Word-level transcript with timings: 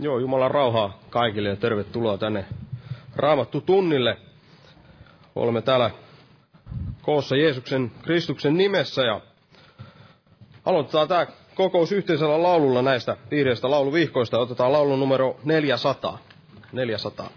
Joo, 0.00 0.18
Jumalan 0.18 0.50
rauhaa 0.50 0.98
kaikille 1.10 1.48
ja 1.48 1.56
tervetuloa 1.56 2.18
tänne 2.18 2.44
Raamattu 3.16 3.60
tunnille. 3.60 4.16
Olemme 5.34 5.62
täällä 5.62 5.90
koossa 7.02 7.36
Jeesuksen 7.36 7.92
Kristuksen 8.02 8.56
nimessä 8.56 9.02
ja 9.02 9.20
aloitetaan 10.64 11.08
tämä 11.08 11.26
kokous 11.54 11.92
yhteisellä 11.92 12.42
laululla 12.42 12.82
näistä 12.82 13.16
viidestä 13.30 13.70
lauluvihkoista. 13.70 14.38
Otetaan 14.38 14.72
laulu 14.72 14.96
numero 14.96 15.36
400. 15.44 16.18
400. 16.72 17.30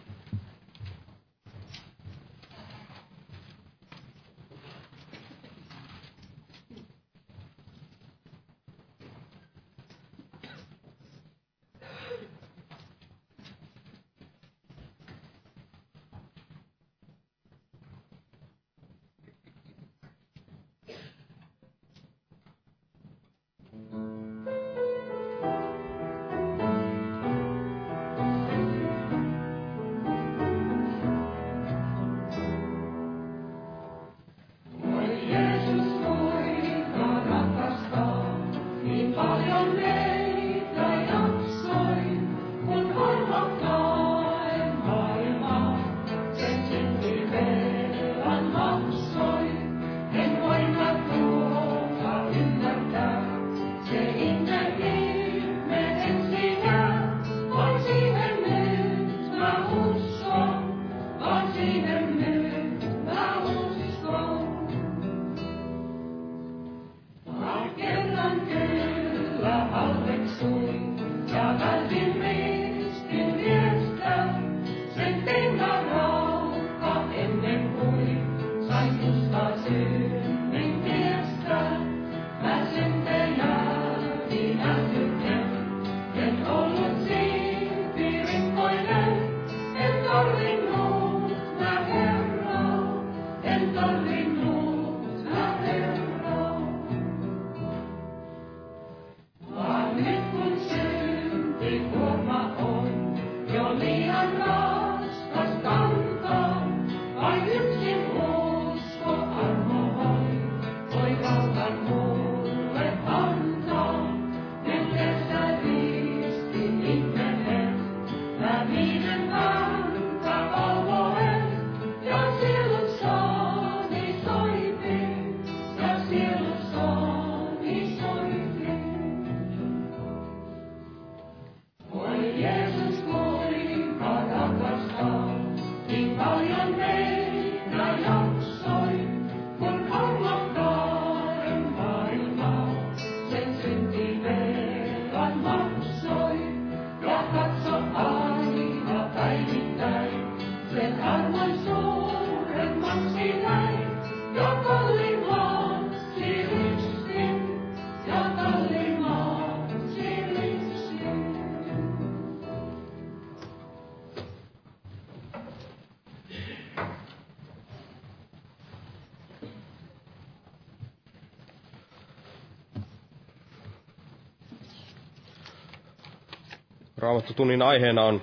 Raamattotunnin 177.24 177.62
aiheena 177.62 178.04
on 178.06 178.22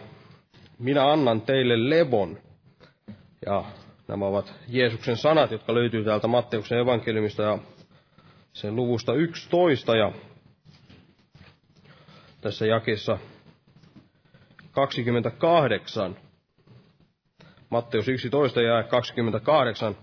Minä 0.79 1.11
annan 1.13 1.41
teille 1.41 1.91
levon. 1.91 2.39
Ja 3.47 3.65
nämä 4.09 4.27
ovat 4.27 4.55
Jeesuksen 4.69 5.17
sanat, 5.17 5.51
jotka 5.51 5.75
löytyy 5.75 6.05
täältä 6.05 6.27
Matteuksen 6.27 6.79
evankeliumista 6.79 7.43
ja 7.43 7.59
sen 8.53 8.77
luvusta 8.77 9.13
11. 9.15 9.97
Ja 9.97 10.13
tässä 12.41 12.67
jakessa 12.67 13.19
28, 14.73 16.17
Matteus 17.71 18.09
11 18.09 18.63
ja 18.63 18.83
28, 18.83 19.97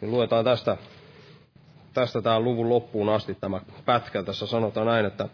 niin 0.00 0.10
luetaan 0.10 0.44
tästä, 0.44 0.76
tästä 1.94 2.22
tämän 2.22 2.44
luvun 2.44 2.68
loppuun 2.68 3.08
asti 3.08 3.34
tämä 3.34 3.60
pätkä. 3.84 4.22
Tässä 4.22 4.46
sanotaan 4.46 4.86
näin, 4.86 5.06
että 5.06 5.28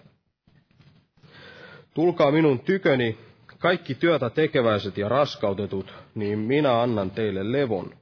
Tulkaa 1.97 2.31
minun 2.31 2.59
tyköni, 2.59 3.19
kaikki 3.59 3.95
työtä 3.95 4.31
tekeväiset 4.31 4.99
ja 4.99 5.09
raskautetut, 5.09 5.95
niin 6.15 6.39
minä 6.39 6.83
annan 6.83 7.11
teille 7.11 7.53
levon. 7.53 7.95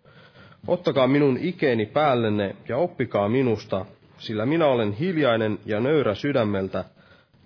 Ottakaa 0.66 1.06
minun 1.06 1.38
ikeeni 1.40 1.86
päällenne 1.86 2.56
ja 2.68 2.76
oppikaa 2.76 3.28
minusta, 3.28 3.86
sillä 4.18 4.46
minä 4.46 4.66
olen 4.66 4.92
hiljainen 4.92 5.58
ja 5.66 5.80
nöyrä 5.80 6.14
sydämeltä, 6.14 6.84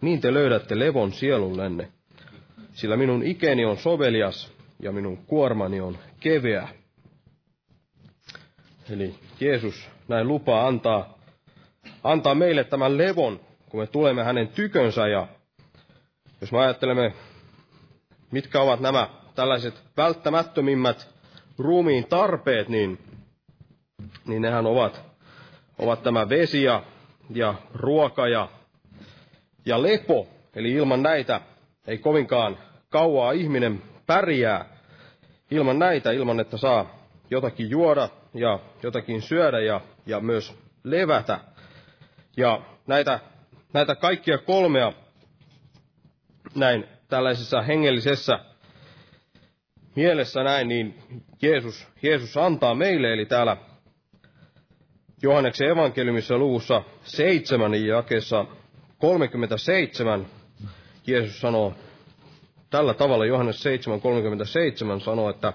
niin 0.01 0.21
te 0.21 0.35
löydätte 0.35 0.79
levon 0.79 1.13
sielullenne. 1.13 1.89
Sillä 2.73 2.97
minun 2.97 3.23
ikeeni 3.23 3.65
on 3.65 3.77
sovelias 3.77 4.53
ja 4.81 4.93
minun 4.93 5.17
kuormani 5.17 5.81
on 5.81 5.99
keveä. 6.21 6.69
Eli 8.91 9.15
Jeesus 9.41 9.89
näin 10.09 10.29
lupaa 10.29 10.67
antaa, 10.67 11.19
antaa 12.05 12.35
meille 12.35 12.65
tämän 12.65 12.99
levon, 12.99 13.41
kun 13.69 13.81
me 13.81 13.87
tulemme 13.87 14.25
hänen 14.25 14.49
tykönsä 14.49 15.09
ja 15.09 15.29
jos 16.41 16.53
me 16.53 16.59
ajattelemme, 16.59 17.13
mitkä 18.31 18.61
ovat 18.61 18.81
nämä 18.81 19.09
tällaiset 19.35 19.83
välttämättömimmät 19.97 21.09
ruumiin 21.59 22.07
tarpeet, 22.07 22.69
niin, 22.69 22.99
niin 24.27 24.43
nehän 24.43 24.67
ovat, 24.67 25.03
ovat 25.79 26.03
tämä 26.03 26.29
vesi 26.29 26.63
ja, 26.63 26.83
ja 27.35 27.55
ruoka 27.75 28.29
ja, 28.29 28.49
ja 29.67 29.83
lepo. 29.83 30.29
Eli 30.55 30.73
ilman 30.73 31.03
näitä 31.03 31.41
ei 31.87 31.99
kovinkaan 31.99 32.59
kauaa 32.89 33.33
ihminen 33.33 33.83
pärjää. 34.07 34.65
Ilman 35.51 35.79
näitä, 35.79 36.11
ilman 36.11 36.41
että 36.41 36.57
saa 36.57 36.99
jotakin 37.31 37.71
juoda 37.71 38.09
ja 38.35 38.59
jotakin 38.83 39.23
syödä 39.23 39.61
ja, 39.61 39.81
ja 40.07 40.21
myös 40.21 40.55
levätä. 40.85 41.41
Ja 42.37 42.61
näitä, 42.87 43.21
näitä 43.73 43.95
kaikkia 43.95 44.39
kolmea 44.39 44.93
näin 46.55 46.85
tällaisessa 47.09 47.63
hengellisessä 47.63 48.39
mielessä 49.95 50.43
näin, 50.43 50.69
niin 50.69 50.95
Jeesus, 51.43 51.87
Jeesus 52.03 52.37
antaa 52.37 52.75
meille, 52.75 53.13
eli 53.13 53.27
täällä 53.27 53.57
Johanneksen 55.23 55.69
evankeliumissa 55.69 56.39
luvussa 56.39 56.83
7 57.03 57.87
jakeessa 57.87 58.45
37 58.99 60.27
Jeesus 61.07 61.41
sanoo 61.41 61.75
tällä 62.71 62.95
tavalla 62.95 63.27
Johannes 63.27 63.65
7.37 64.97 65.01
sanoo, 65.05 65.31
että 65.31 65.53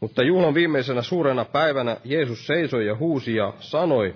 mutta 0.00 0.22
juhlan 0.22 0.54
viimeisenä 0.54 1.02
suurena 1.02 1.44
päivänä 1.44 1.96
Jeesus 2.04 2.46
seisoi 2.46 2.86
ja 2.86 2.96
huusi 2.96 3.34
ja 3.34 3.52
sanoi, 3.60 4.14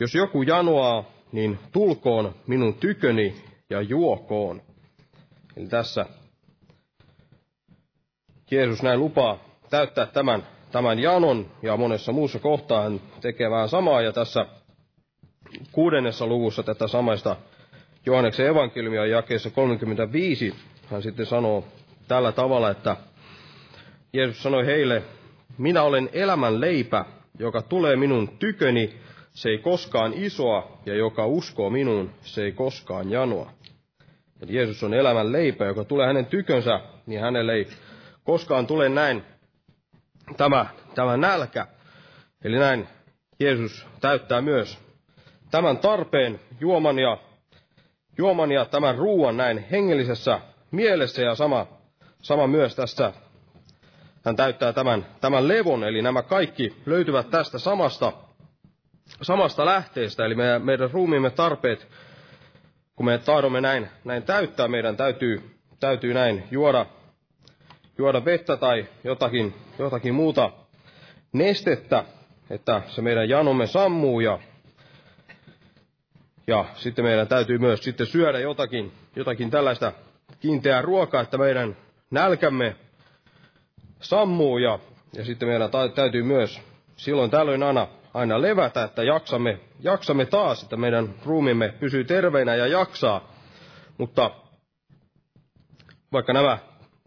jos 0.00 0.14
joku 0.14 0.42
janoaa, 0.42 1.04
niin 1.32 1.58
tulkoon 1.72 2.34
minun 2.46 2.74
tyköni 2.74 3.34
ja 3.70 3.80
juokoon. 3.82 4.62
Eli 5.56 5.66
tässä 5.66 6.06
Jeesus 8.50 8.82
näin 8.82 9.00
lupaa 9.00 9.38
täyttää 9.70 10.06
tämän, 10.06 10.46
tämän 10.72 10.98
janon 10.98 11.50
ja 11.62 11.76
monessa 11.76 12.12
muussa 12.12 12.38
kohtaa 12.38 12.82
hän 12.82 13.00
tekee 13.20 13.50
vähän 13.50 13.68
samaa 13.68 14.02
ja 14.02 14.12
tässä 14.12 14.46
kuudennessa 15.72 16.26
luvussa 16.26 16.62
tätä 16.62 16.88
samaista 16.88 17.36
Johanneksen 18.06 18.46
evankeliumia 18.46 19.06
jakeessa 19.06 19.50
35 19.50 20.54
hän 20.90 21.02
sitten 21.02 21.26
sanoo 21.26 21.64
tällä 22.08 22.32
tavalla, 22.32 22.70
että 22.70 22.96
Jeesus 24.12 24.42
sanoi 24.42 24.66
heille, 24.66 25.02
minä 25.58 25.82
olen 25.82 26.08
elämän 26.12 26.60
leipä, 26.60 27.04
joka 27.38 27.62
tulee 27.62 27.96
minun 27.96 28.28
tyköni, 28.38 28.94
se 29.32 29.48
ei 29.48 29.58
koskaan 29.58 30.12
isoa, 30.14 30.78
ja 30.86 30.94
joka 30.94 31.26
uskoo 31.26 31.70
minuun, 31.70 32.10
se 32.22 32.44
ei 32.44 32.52
koskaan 32.52 33.10
janoa. 33.10 33.52
Eli 34.42 34.54
Jeesus 34.56 34.82
on 34.82 34.94
elämän 34.94 35.32
leipä, 35.32 35.64
joka 35.64 35.84
tulee 35.84 36.06
hänen 36.06 36.26
tykönsä, 36.26 36.80
niin 37.06 37.20
hänelle 37.20 37.52
ei 37.52 37.68
koskaan 38.24 38.66
tule 38.66 38.88
näin 38.88 39.24
tämä, 40.36 40.66
tämä 40.94 41.16
nälkä. 41.16 41.66
Eli 42.44 42.58
näin 42.58 42.88
Jeesus 43.40 43.86
täyttää 44.00 44.40
myös 44.40 44.78
tämän 45.50 45.78
tarpeen 45.78 46.40
juoman 46.60 46.98
ja, 46.98 47.16
juoman 48.18 48.52
ja 48.52 48.64
tämän 48.64 48.96
ruuan 48.96 49.36
näin 49.36 49.58
hengellisessä 49.70 50.40
mielessä. 50.70 51.22
Ja 51.22 51.34
sama, 51.34 51.66
sama 52.22 52.46
myös 52.46 52.76
tässä 52.76 53.12
hän 54.24 54.36
täyttää 54.36 54.72
tämän, 54.72 55.06
tämän 55.20 55.48
levon, 55.48 55.84
eli 55.84 56.02
nämä 56.02 56.22
kaikki 56.22 56.76
löytyvät 56.86 57.30
tästä 57.30 57.58
samasta, 57.58 58.12
samasta 59.22 59.66
lähteestä, 59.66 60.24
eli 60.24 60.34
meidän, 60.34 60.62
meidän 60.64 60.90
ruumiimme 60.90 61.30
tarpeet, 61.30 61.88
kun 63.00 63.06
me 63.06 63.18
tahdomme 63.18 63.60
näin, 63.60 63.88
näin 64.04 64.22
täyttää, 64.22 64.68
meidän 64.68 64.96
täytyy, 64.96 65.50
täytyy 65.80 66.14
näin 66.14 66.44
juoda, 66.50 66.86
juoda 67.98 68.24
vettä 68.24 68.56
tai 68.56 68.86
jotakin, 69.04 69.54
jotakin 69.78 70.14
muuta 70.14 70.50
nestettä, 71.32 72.04
että 72.50 72.82
se 72.88 73.02
meidän 73.02 73.28
janomme 73.28 73.66
sammuu 73.66 74.20
ja, 74.20 74.38
ja 76.46 76.64
sitten 76.74 77.04
meidän 77.04 77.28
täytyy 77.28 77.58
myös 77.58 77.84
sitten 77.84 78.06
syödä 78.06 78.38
jotakin, 78.38 78.92
jotakin 79.16 79.50
tällaista 79.50 79.92
kiinteää 80.40 80.82
ruokaa, 80.82 81.20
että 81.22 81.38
meidän 81.38 81.76
nälkämme 82.10 82.76
sammuu 84.00 84.58
ja, 84.58 84.78
ja 85.12 85.24
sitten 85.24 85.48
meidän 85.48 85.70
täytyy 85.94 86.22
myös 86.22 86.60
silloin 86.96 87.30
tällöin 87.30 87.62
aina, 87.62 87.86
aina 88.14 88.42
levätä, 88.42 88.84
että 88.84 89.02
jaksamme, 89.02 89.60
jaksamme 89.80 90.24
taas, 90.26 90.62
että 90.62 90.76
meidän 90.76 91.14
ruumimme 91.24 91.74
pysyy 91.80 92.04
terveinä 92.04 92.54
ja 92.54 92.66
jaksaa. 92.66 93.32
Mutta 93.98 94.30
vaikka 96.12 96.32
nämä 96.32 96.58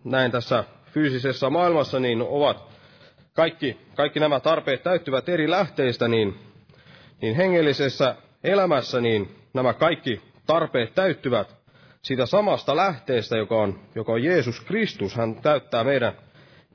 näin 0.04 0.32
tässä 0.32 0.64
fyysisessä 0.86 1.50
maailmassa, 1.50 2.00
niin 2.00 2.22
ovat 2.22 2.64
kaikki, 3.34 3.78
kaikki 3.96 4.20
nämä 4.20 4.40
tarpeet 4.40 4.84
täyttyvät 4.84 5.30
eri 5.30 5.50
lähteistä, 5.50 6.08
niin, 6.08 6.40
niin 7.22 7.36
hengellisessä 7.36 8.16
elämässä 8.44 9.02
niin 9.02 9.36
nämä 9.54 9.74
kaikki 9.74 10.22
tarpeet 10.46 10.96
täyttyvät 10.96 11.56
siitä 12.02 12.26
samasta 12.26 12.76
lähteestä, 12.76 13.38
joka 13.38 13.56
on, 13.56 13.80
joka 13.96 14.12
on 14.12 14.24
Jeesus 14.24 14.62
Kristus. 14.62 15.16
Hän 15.16 15.36
täyttää 15.36 15.84
meidän 15.84 16.14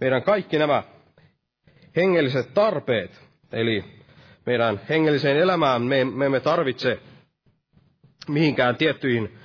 meidän 0.00 0.22
kaikki 0.22 0.58
nämä 0.58 0.82
hengelliset 1.96 2.54
tarpeet, 2.54 3.20
eli 3.52 3.84
meidän 4.48 4.80
hengelliseen 4.88 5.36
elämään 5.36 5.82
me, 5.82 6.04
me 6.04 6.26
emme 6.26 6.40
tarvitse 6.40 6.98
mihinkään 8.28 8.76
tiettyihin, 8.76 9.38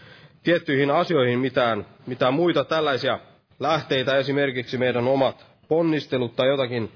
tiettyihin 0.43 0.91
asioihin 0.91 1.39
mitään, 1.39 1.85
mitään 2.07 2.33
muita 2.33 2.63
tällaisia 2.63 3.19
lähteitä, 3.59 4.15
esimerkiksi 4.17 4.77
meidän 4.77 5.07
omat 5.07 5.45
ponnistelut 5.67 6.35
tai 6.35 6.47
jotakin 6.47 6.91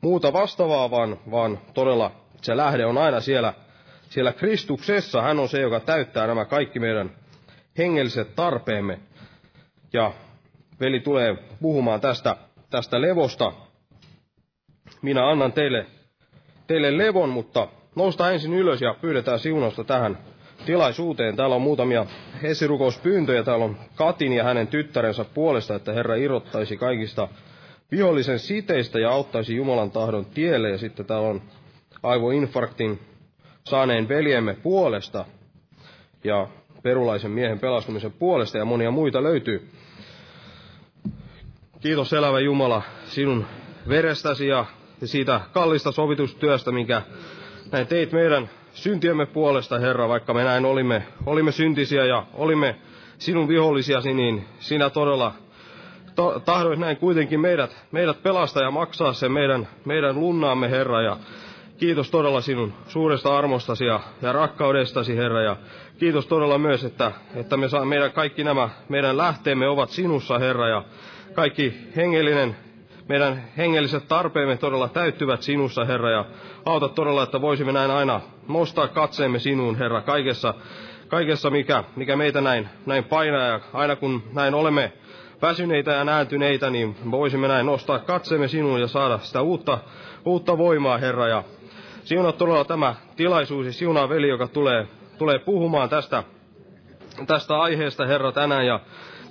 muuta 0.00 0.32
vastaavaa, 0.32 0.90
vaan, 0.90 1.18
vaan 1.30 1.58
todella 1.74 2.12
se 2.42 2.56
lähde 2.56 2.86
on 2.86 2.98
aina 2.98 3.20
siellä, 3.20 3.54
siellä 4.08 4.32
Kristuksessa. 4.32 5.22
Hän 5.22 5.38
on 5.38 5.48
se, 5.48 5.60
joka 5.60 5.80
täyttää 5.80 6.26
nämä 6.26 6.44
kaikki 6.44 6.78
meidän 6.80 7.10
hengelliset 7.78 8.34
tarpeemme. 8.34 8.98
Ja 9.92 10.12
veli 10.80 11.00
tulee 11.00 11.36
puhumaan 11.60 12.00
tästä 12.00 12.36
tästä 12.70 13.00
levosta. 13.00 13.52
Minä 15.02 15.28
annan 15.30 15.52
teille, 15.52 15.86
teille 16.70 16.98
levon, 16.98 17.28
mutta 17.28 17.68
nousta 17.94 18.30
ensin 18.30 18.54
ylös 18.54 18.80
ja 18.80 18.94
pyydetään 19.00 19.38
siunausta 19.38 19.84
tähän 19.84 20.18
tilaisuuteen. 20.66 21.36
Täällä 21.36 21.56
on 21.56 21.62
muutamia 21.62 22.06
esirukouspyyntöjä. 22.42 23.42
Täällä 23.42 23.64
on 23.64 23.76
Katin 23.94 24.32
ja 24.32 24.44
hänen 24.44 24.66
tyttärensä 24.66 25.24
puolesta, 25.24 25.74
että 25.74 25.92
Herra 25.92 26.14
irrottaisi 26.14 26.76
kaikista 26.76 27.28
vihollisen 27.90 28.38
siteistä 28.38 28.98
ja 28.98 29.10
auttaisi 29.10 29.56
Jumalan 29.56 29.90
tahdon 29.90 30.26
tielle. 30.26 30.70
Ja 30.70 30.78
sitten 30.78 31.06
täällä 31.06 31.28
on 31.28 31.42
aivoinfarktin 32.02 33.00
saaneen 33.64 34.08
veljemme 34.08 34.54
puolesta 34.54 35.24
ja 36.24 36.48
perulaisen 36.82 37.30
miehen 37.30 37.58
pelastumisen 37.58 38.12
puolesta 38.12 38.58
ja 38.58 38.64
monia 38.64 38.90
muita 38.90 39.22
löytyy. 39.22 39.68
Kiitos 41.80 42.12
elävä 42.12 42.40
Jumala 42.40 42.82
sinun 43.04 43.46
verestäsi 43.88 44.48
ja 44.48 44.66
siitä 45.06 45.40
kallista 45.52 45.92
sovitustyöstä, 45.92 46.72
minkä 46.72 47.02
näin 47.72 47.86
teit 47.86 48.12
meidän 48.12 48.50
syntiemme 48.72 49.26
puolesta, 49.26 49.78
Herra, 49.78 50.08
vaikka 50.08 50.34
me 50.34 50.44
näin 50.44 50.64
olimme, 50.64 51.06
olimme 51.26 51.52
syntisiä 51.52 52.04
ja 52.04 52.26
olimme 52.34 52.76
sinun 53.18 53.48
vihollisiasi, 53.48 54.14
niin 54.14 54.44
sinä 54.58 54.90
todella 54.90 55.32
to, 56.14 56.40
tahdoit 56.44 56.78
näin 56.78 56.96
kuitenkin 56.96 57.40
meidät, 57.40 57.76
meidät 57.92 58.22
pelastaa 58.22 58.62
ja 58.62 58.70
maksaa 58.70 59.12
sen 59.12 59.32
meidän, 59.32 59.68
meidän 59.84 60.20
lunnaamme, 60.20 60.70
Herra, 60.70 61.02
ja 61.02 61.16
kiitos 61.78 62.10
todella 62.10 62.40
sinun 62.40 62.72
suuresta 62.88 63.38
armostasi 63.38 63.84
ja, 63.84 64.00
ja 64.22 64.32
rakkaudestasi, 64.32 65.16
Herra, 65.16 65.42
ja 65.42 65.56
kiitos 65.98 66.26
todella 66.26 66.58
myös, 66.58 66.84
että, 66.84 67.12
että 67.34 67.56
me 67.56 67.68
saa, 67.68 67.84
meidän 67.84 68.12
kaikki 68.12 68.44
nämä 68.44 68.68
meidän 68.88 69.16
lähteemme 69.16 69.68
ovat 69.68 69.90
sinussa, 69.90 70.38
Herra, 70.38 70.68
ja 70.68 70.84
kaikki 71.34 71.74
hengellinen, 71.96 72.56
meidän 73.10 73.44
hengelliset 73.56 74.08
tarpeemme 74.08 74.56
todella 74.56 74.88
täyttyvät 74.88 75.42
sinussa, 75.42 75.84
Herra, 75.84 76.10
ja 76.10 76.24
auta 76.64 76.88
todella, 76.88 77.22
että 77.22 77.40
voisimme 77.40 77.72
näin 77.72 77.90
aina 77.90 78.20
nostaa 78.48 78.88
katseemme 78.88 79.38
sinuun, 79.38 79.76
Herra, 79.76 80.00
kaikessa, 80.00 80.54
kaikessa 81.08 81.50
mikä, 81.50 81.84
mikä 81.96 82.16
meitä 82.16 82.40
näin, 82.40 82.68
näin 82.86 83.04
painaa, 83.04 83.46
ja 83.46 83.60
aina 83.72 83.96
kun 83.96 84.22
näin 84.32 84.54
olemme 84.54 84.92
väsyneitä 85.42 85.90
ja 85.92 86.04
nääntyneitä, 86.04 86.70
niin 86.70 86.96
voisimme 87.10 87.48
näin 87.48 87.66
nostaa 87.66 87.98
katseemme 87.98 88.48
sinuun 88.48 88.80
ja 88.80 88.88
saada 88.88 89.18
sitä 89.18 89.42
uutta, 89.42 89.78
uutta 90.24 90.58
voimaa, 90.58 90.98
Herra, 90.98 91.28
ja 91.28 91.44
siunaa 92.04 92.32
todella 92.32 92.64
tämä 92.64 92.94
tilaisuus 93.16 93.66
ja 93.66 93.72
siunaa 93.72 94.08
veli, 94.08 94.28
joka 94.28 94.48
tulee, 94.48 94.86
tulee 95.18 95.38
puhumaan 95.38 95.88
tästä, 95.88 96.24
tästä 97.26 97.60
aiheesta, 97.60 98.06
Herra, 98.06 98.32
tänään, 98.32 98.66
ja 98.66 98.80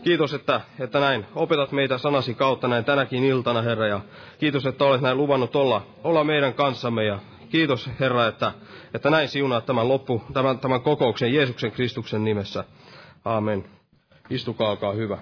Kiitos, 0.04 0.34
että, 0.34 0.62
että 0.80 1.00
näin 1.00 1.26
opetat 1.36 1.72
meitä 1.72 1.98
sanasi 1.98 2.34
kautta 2.34 2.68
näin 2.68 2.86
tänäkin 2.86 3.24
iltana, 3.24 3.62
Herra, 3.62 3.88
ja 3.88 4.02
kiitos, 4.38 4.66
että 4.66 4.86
olet 4.86 5.02
näin 5.02 5.18
luvannut 5.18 5.56
olla, 5.56 5.86
olla 6.04 6.24
meidän 6.24 6.54
kanssamme, 6.54 7.04
ja 7.06 7.20
kiitos, 7.50 7.90
Herra, 8.00 8.28
että, 8.28 8.52
että 8.94 9.10
näin 9.10 9.28
siunaat 9.28 9.66
tämän 9.66 9.88
loppu, 9.88 10.22
tämän, 10.34 10.60
tämän 10.60 10.82
kokouksen 10.82 11.34
Jeesuksen 11.34 11.72
Kristuksen 11.72 12.24
nimessä. 12.24 12.64
Aamen. 13.26 13.66
Istukaa, 14.30 14.70
olkaa 14.70 14.94
hyvä. 14.94 15.18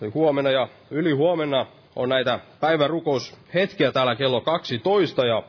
Eli 0.00 0.10
huomenna 0.10 0.50
ja 0.50 0.68
yli 0.90 1.12
huomenna 1.12 1.66
on 1.96 2.08
näitä 2.08 2.40
päivärukoushetkiä 2.60 3.92
täällä 3.92 4.16
kello 4.16 4.40
12 4.40 5.26
ja 5.26 5.42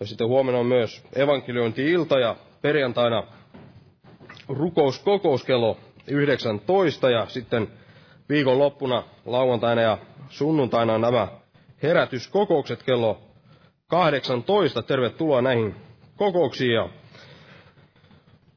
ja 0.00 0.06
sitten 0.06 0.28
huomenna 0.28 0.60
on 0.60 0.66
myös 0.66 1.02
evankeliointi-ilta 1.16 2.18
ja 2.18 2.36
perjantaina 2.62 3.22
rukouskokous 4.48 5.44
kello 5.44 5.76
19 6.08 7.10
ja 7.10 7.26
sitten 7.28 7.68
viikonloppuna 8.28 9.02
lauantaina 9.24 9.82
ja 9.82 9.98
sunnuntaina 10.28 10.98
nämä 10.98 11.28
herätyskokoukset 11.82 12.82
kello 12.82 13.20
18. 13.86 14.82
Tervetuloa 14.82 15.42
näihin 15.42 15.74
kokouksiin 16.16 16.74
ja, 16.74 16.88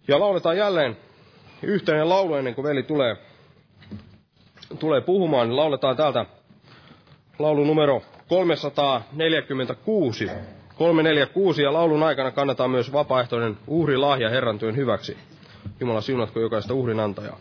ja 0.08 0.19
lauletaan 0.19 0.58
jälleen 0.58 0.97
yhteinen 1.63 2.10
laulu 2.10 2.36
ennen 2.36 2.56
kuin 2.56 2.67
veli 2.67 2.84
tulee, 2.84 3.15
tulee 4.80 5.02
puhumaan, 5.02 5.47
niin 5.47 5.58
lauletaan 5.58 5.97
täältä 5.97 6.25
laulu 7.39 7.63
numero 7.63 8.02
346. 8.28 10.30
346 10.79 11.61
ja 11.63 11.73
laulun 11.73 12.03
aikana 12.03 12.31
kannetaan 12.31 12.69
myös 12.71 12.93
vapaaehtoinen 12.93 13.57
uhrilahja 13.67 14.29
Herran 14.29 14.59
työn 14.59 14.75
hyväksi. 14.75 15.17
Jumala 15.79 16.01
siunatko 16.01 16.39
jokaista 16.39 16.73
uhrin 16.73 16.99
antajaa. 16.99 17.37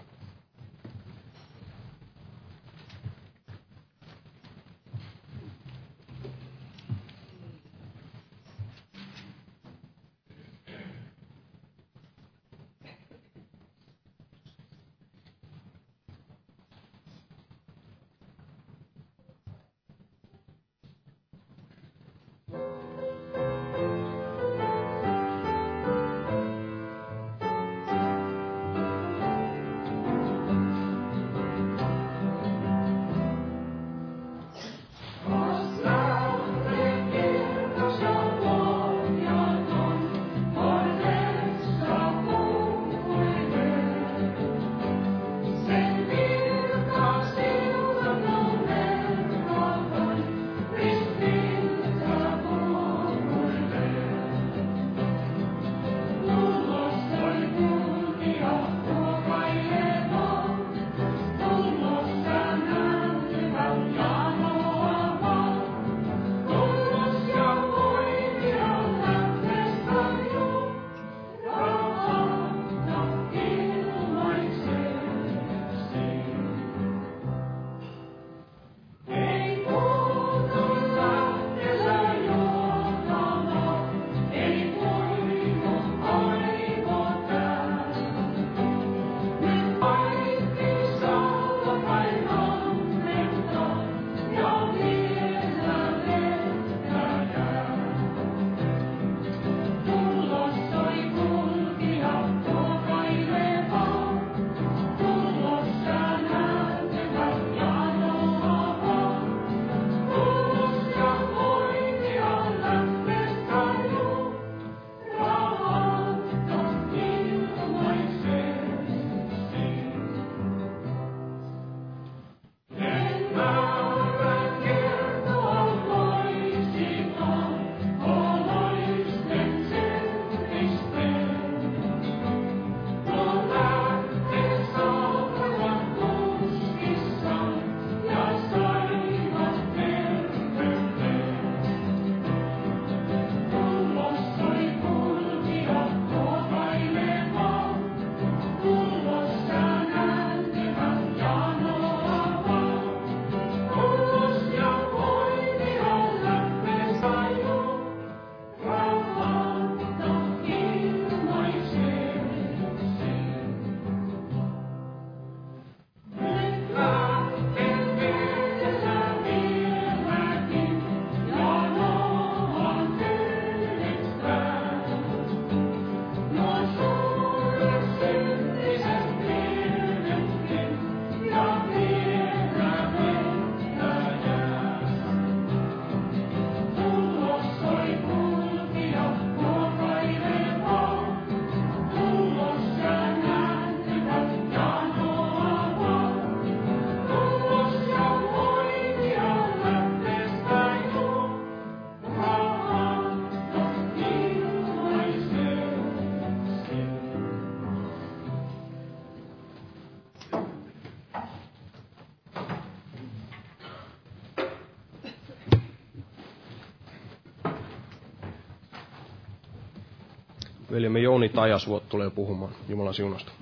Veljemme 220.78 221.00
Jouni 221.00 221.28
Tajasvuot 221.28 221.88
tulee 221.88 222.10
puhumaan 222.10 222.52
Jumalan 222.68 222.94
siunasta. 222.94 223.32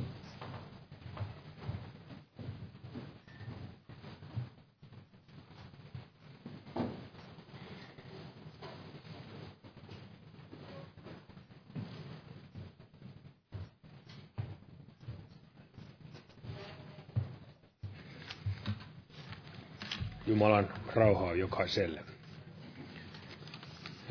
Jumalan 20.26 20.68
rauhaa 20.94 21.34
jokaiselle. 21.34 22.15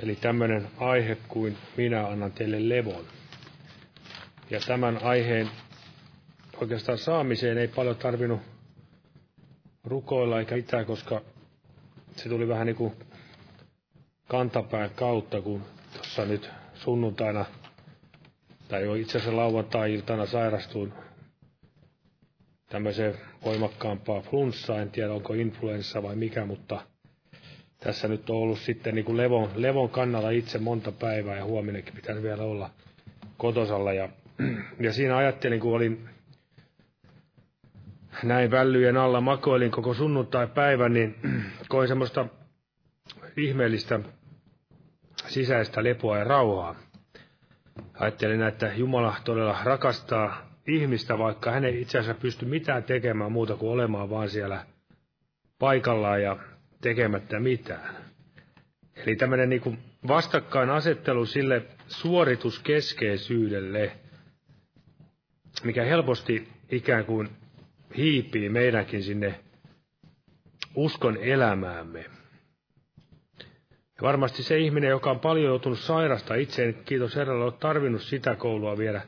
Eli 0.06 0.16
tämmöinen 0.16 0.68
aihe 0.78 1.18
kuin 1.28 1.58
minä 1.78 2.08
annan 2.08 2.32
teille 2.32 2.70
levon. 2.70 3.06
Ja 4.50 4.60
tämän 4.68 5.04
aiheen 5.04 5.50
oikeastaan 6.62 6.98
saamiseen 6.98 7.58
ei 7.58 7.68
paljon 7.68 7.96
tarvinnut 7.96 8.42
rukoilla 9.84 10.40
eikä 10.40 10.56
mitään, 10.56 10.86
koska 10.86 11.22
se 12.16 12.30
tuli 12.30 12.48
vähän 12.48 12.66
niin 12.68 12.76
kuin 12.76 12.94
kantapään 14.28 14.90
kautta, 14.90 15.42
kun 15.42 15.62
tuossa 15.94 16.26
nyt 16.26 16.50
sunnuntaina, 16.74 17.46
tai 18.68 18.84
jo 18.84 18.96
itse 18.96 19.18
asiassa 19.18 19.38
lauantai-iltana 19.38 20.26
sairastuin 20.26 20.94
tämmöiseen 22.70 23.14
voimakkaampaa 23.46 24.22
flunssaa, 24.22 24.80
en 24.82 24.92
tiedä 24.92 25.14
onko 25.14 25.34
influenssa 25.34 26.04
vai 26.04 26.16
mikä, 26.16 26.46
mutta 26.46 26.82
tässä 27.86 28.08
nyt 28.08 28.30
on 28.30 28.36
ollut 28.38 28.60
sitten 28.60 28.96
niin 28.96 29.06
kuin 29.06 29.18
levon, 29.18 29.50
levon 29.56 29.90
kannalla 29.90 30.30
itse 30.30 30.58
monta 30.58 30.92
päivää 30.92 31.38
ja 31.38 31.46
huominenkin 31.46 31.94
pitäisi 31.96 32.24
vielä 32.24 32.44
olla 32.44 32.70
kotosalla. 33.38 33.94
Ja, 33.94 34.10
ja 34.80 34.94
siinä 34.94 35.18
ajattelin, 35.18 35.60
kun 35.60 35.76
olin 35.76 36.10
näin 38.24 38.52
vällyjen 38.52 38.98
alla 38.98 39.22
makoilin 39.22 39.72
koko 39.72 39.94
sunnuntai-päivän, 39.94 40.94
niin 40.94 41.16
koin 41.70 41.88
semmoista 41.88 42.26
ihmeellistä 43.38 44.00
sisäistä 45.28 45.84
lepoa 45.84 46.18
ja 46.18 46.24
rauhaa. 46.24 46.76
Ajattelin, 48.00 48.42
että 48.42 48.72
Jumala 48.76 49.16
todella 49.26 49.58
rakastaa 49.64 50.50
ihmistä, 50.68 51.18
vaikka 51.18 51.52
hän 51.52 51.66
ei 51.66 51.82
itse 51.82 52.00
asiassa 52.00 52.22
pysty 52.22 52.46
mitään 52.46 52.84
tekemään 52.84 53.32
muuta 53.32 53.56
kuin 53.56 53.72
olemaan 53.72 54.10
vaan 54.10 54.30
siellä 54.30 54.66
paikallaan 55.60 56.22
ja 56.22 56.38
tekemättä 56.86 57.40
mitään. 57.40 57.96
Eli 58.96 59.16
tämmöinen 59.16 59.50
niin 59.50 59.80
vastakkainasettelu 60.08 61.26
sille 61.26 61.62
suorituskeskeisyydelle, 61.88 63.92
mikä 65.64 65.84
helposti 65.84 66.48
ikään 66.72 67.06
kuin 67.06 67.30
hiipii 67.98 68.50
meidänkin 68.50 69.04
sinne 69.04 69.40
uskon 70.76 71.18
elämäämme. 71.18 72.06
Ja 73.96 74.02
varmasti 74.02 74.44
se 74.44 74.58
ihminen, 74.58 74.90
joka 74.90 75.12
on 75.12 75.20
paljon 75.20 75.46
joutunut 75.46 75.80
sairasta 75.80 76.36
itse, 76.36 76.74
kiitos 76.74 77.16
Herralle, 77.16 77.46
ole 77.46 77.54
tarvinnut 77.60 78.02
sitä 78.02 78.36
koulua 78.36 78.78
vielä, 78.78 79.02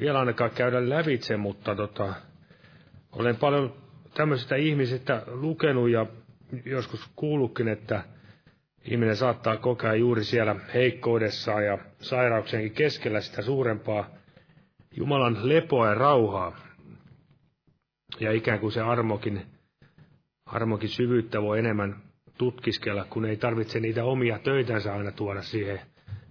vielä 0.00 0.18
ainakaan 0.18 0.50
käydä 0.50 0.88
lävitse, 0.88 1.36
mutta 1.36 1.74
tota, 1.74 2.14
olen 3.12 3.36
paljon 3.36 3.74
tämmöisistä 4.14 4.56
ihmisistä 4.56 5.22
lukenut 5.26 5.90
ja 5.90 6.06
joskus 6.64 7.10
kuullutkin, 7.16 7.68
että 7.68 8.02
ihminen 8.84 9.16
saattaa 9.16 9.56
kokea 9.56 9.94
juuri 9.94 10.24
siellä 10.24 10.56
heikkoudessaan 10.74 11.64
ja 11.64 11.78
sairauksienkin 12.00 12.72
keskellä 12.72 13.20
sitä 13.20 13.42
suurempaa 13.42 14.10
Jumalan 14.96 15.48
lepoa 15.48 15.88
ja 15.88 15.94
rauhaa. 15.94 16.56
Ja 18.20 18.32
ikään 18.32 18.58
kuin 18.58 18.72
se 18.72 18.80
armokin, 18.80 19.42
armokin 20.46 20.88
syvyyttä 20.88 21.42
voi 21.42 21.58
enemmän 21.58 21.96
tutkiskella, 22.38 23.04
kun 23.10 23.24
ei 23.24 23.36
tarvitse 23.36 23.80
niitä 23.80 24.04
omia 24.04 24.38
töitänsä 24.38 24.94
aina 24.94 25.12
tuoda 25.12 25.42
siihen 25.42 25.80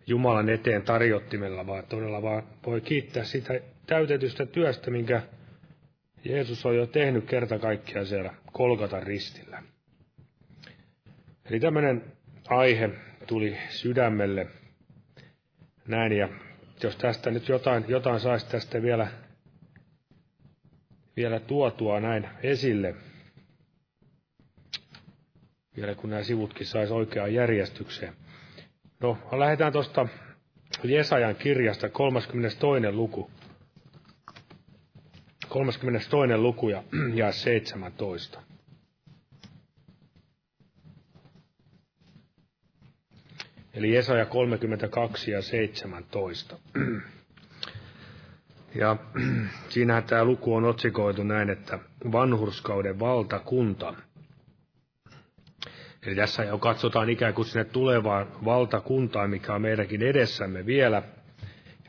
Jumalan 0.07 0.49
eteen 0.49 0.81
tarjottimella, 0.81 1.67
vaan 1.67 1.83
todella 1.89 2.21
vaan 2.21 2.43
voi 2.65 2.81
kiittää 2.81 3.23
sitä 3.23 3.59
täytetystä 3.87 4.45
työstä, 4.45 4.91
minkä 4.91 5.21
Jeesus 6.23 6.65
on 6.65 6.75
jo 6.75 6.87
tehnyt 6.87 7.25
kerta 7.25 7.59
kaikkiaan 7.59 8.05
siellä 8.05 8.33
Kolkatan 8.51 9.03
ristillä. 9.03 9.63
Eli 11.49 11.59
tämmöinen 11.59 12.03
aihe 12.47 12.89
tuli 13.27 13.57
sydämelle 13.69 14.47
näin, 15.87 16.11
ja 16.11 16.29
jos 16.83 16.95
tästä 16.95 17.31
nyt 17.31 17.49
jotain, 17.49 17.85
jotain 17.87 18.19
saisi 18.19 18.49
tästä 18.49 18.81
vielä, 18.81 19.07
vielä 21.15 21.39
tuotua 21.39 21.99
näin 21.99 22.29
esille, 22.43 22.95
vielä 25.77 25.95
kun 25.95 26.09
nämä 26.09 26.23
sivutkin 26.23 26.67
saisi 26.67 26.93
oikeaan 26.93 27.33
järjestykseen. 27.33 28.13
No, 28.99 29.17
lähdetään 29.31 29.73
tuosta 29.73 30.07
Jesajan 30.83 31.35
kirjasta 31.35 31.89
32. 31.89 32.91
luku. 32.91 33.31
32. 35.49 36.37
luku 36.37 36.69
ja, 36.69 36.83
ja 37.13 37.31
17. 37.31 38.41
Eli 43.75 43.95
Jesaja 43.95 44.25
32 44.25 45.31
ja 45.31 45.41
17. 45.41 46.57
Ja 48.75 48.97
siinähän 49.69 50.03
tämä 50.03 50.25
luku 50.25 50.55
on 50.55 50.65
otsikoitu 50.65 51.23
näin, 51.23 51.49
että 51.49 51.79
vanhurskauden 52.11 52.99
valtakunta. 52.99 53.93
Eli 56.05 56.15
tässä 56.15 56.43
jo 56.43 56.57
katsotaan 56.57 57.09
ikään 57.09 57.33
kuin 57.33 57.45
sinne 57.45 57.63
tulevaan 57.63 58.27
valtakuntaan, 58.45 59.29
mikä 59.29 59.53
on 59.53 59.61
meidänkin 59.61 60.01
edessämme 60.01 60.65
vielä. 60.65 61.03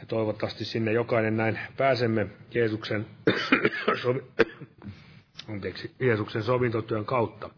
Ja 0.01 0.07
toivottavasti 0.07 0.65
sinne 0.65 0.93
jokainen 0.93 1.37
näin 1.37 1.59
pääsemme 1.77 2.27
Jeesuksen, 2.55 3.07
anteeksi, 5.53 5.91
Jeesuksen 6.01 6.43
sovintotyön 6.43 7.05
kautta. 7.05 7.51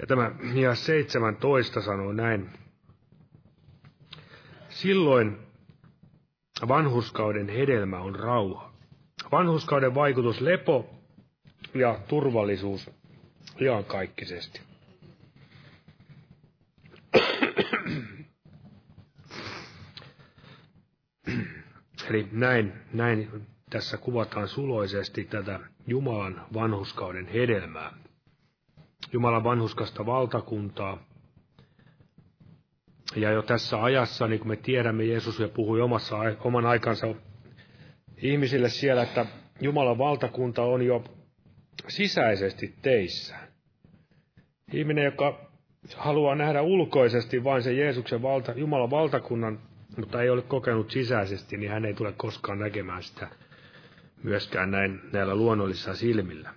Ja 0.00 0.06
tämä 0.06 0.30
ja 0.54 0.74
17 0.74 1.80
sanoo 1.80 2.12
näin, 2.12 2.50
Silloin 4.70 5.38
vanhuskauden 6.68 7.48
hedelmä 7.48 7.98
on 7.98 8.14
rauha. 8.14 8.72
Vanhuskauden 9.32 9.94
vaikutus 9.94 10.40
lepo 10.40 10.90
ja 11.74 11.98
turvallisuus 12.08 12.90
iankaikkisesti. 13.60 14.60
Eli 22.10 22.28
näin, 22.32 22.72
näin 22.92 23.46
tässä 23.70 23.96
kuvataan 23.96 24.48
suloisesti 24.48 25.24
tätä 25.24 25.60
Jumalan 25.86 26.46
vanhuskauden 26.54 27.26
hedelmää. 27.26 27.92
Jumalan 29.12 29.44
vanhuskasta 29.44 30.06
valtakuntaa, 30.06 30.98
ja 33.16 33.30
jo 33.30 33.42
tässä 33.42 33.82
ajassa, 33.82 34.26
niin 34.26 34.38
kuin 34.38 34.48
me 34.48 34.56
tiedämme, 34.56 35.04
Jeesus 35.04 35.40
jo 35.40 35.48
puhui 35.48 35.80
omassa, 35.80 36.16
oman 36.40 36.66
aikansa 36.66 37.06
ihmisille 38.16 38.68
siellä, 38.68 39.02
että 39.02 39.26
Jumalan 39.60 39.98
valtakunta 39.98 40.62
on 40.62 40.82
jo 40.82 41.04
sisäisesti 41.88 42.74
teissä. 42.82 43.36
Ihminen, 44.72 45.04
joka 45.04 45.50
haluaa 45.96 46.34
nähdä 46.34 46.62
ulkoisesti 46.62 47.44
vain 47.44 47.62
sen 47.62 47.76
Jeesuksen 47.76 48.22
valta, 48.22 48.52
Jumalan 48.56 48.90
valtakunnan, 48.90 49.58
mutta 49.96 50.22
ei 50.22 50.30
ole 50.30 50.42
kokenut 50.42 50.90
sisäisesti, 50.90 51.56
niin 51.56 51.70
hän 51.70 51.84
ei 51.84 51.94
tule 51.94 52.12
koskaan 52.12 52.58
näkemään 52.58 53.02
sitä 53.02 53.28
myöskään 54.22 54.70
näin 54.70 55.00
näillä 55.12 55.34
luonnollisilla 55.34 55.94
silmillä. 55.94 56.54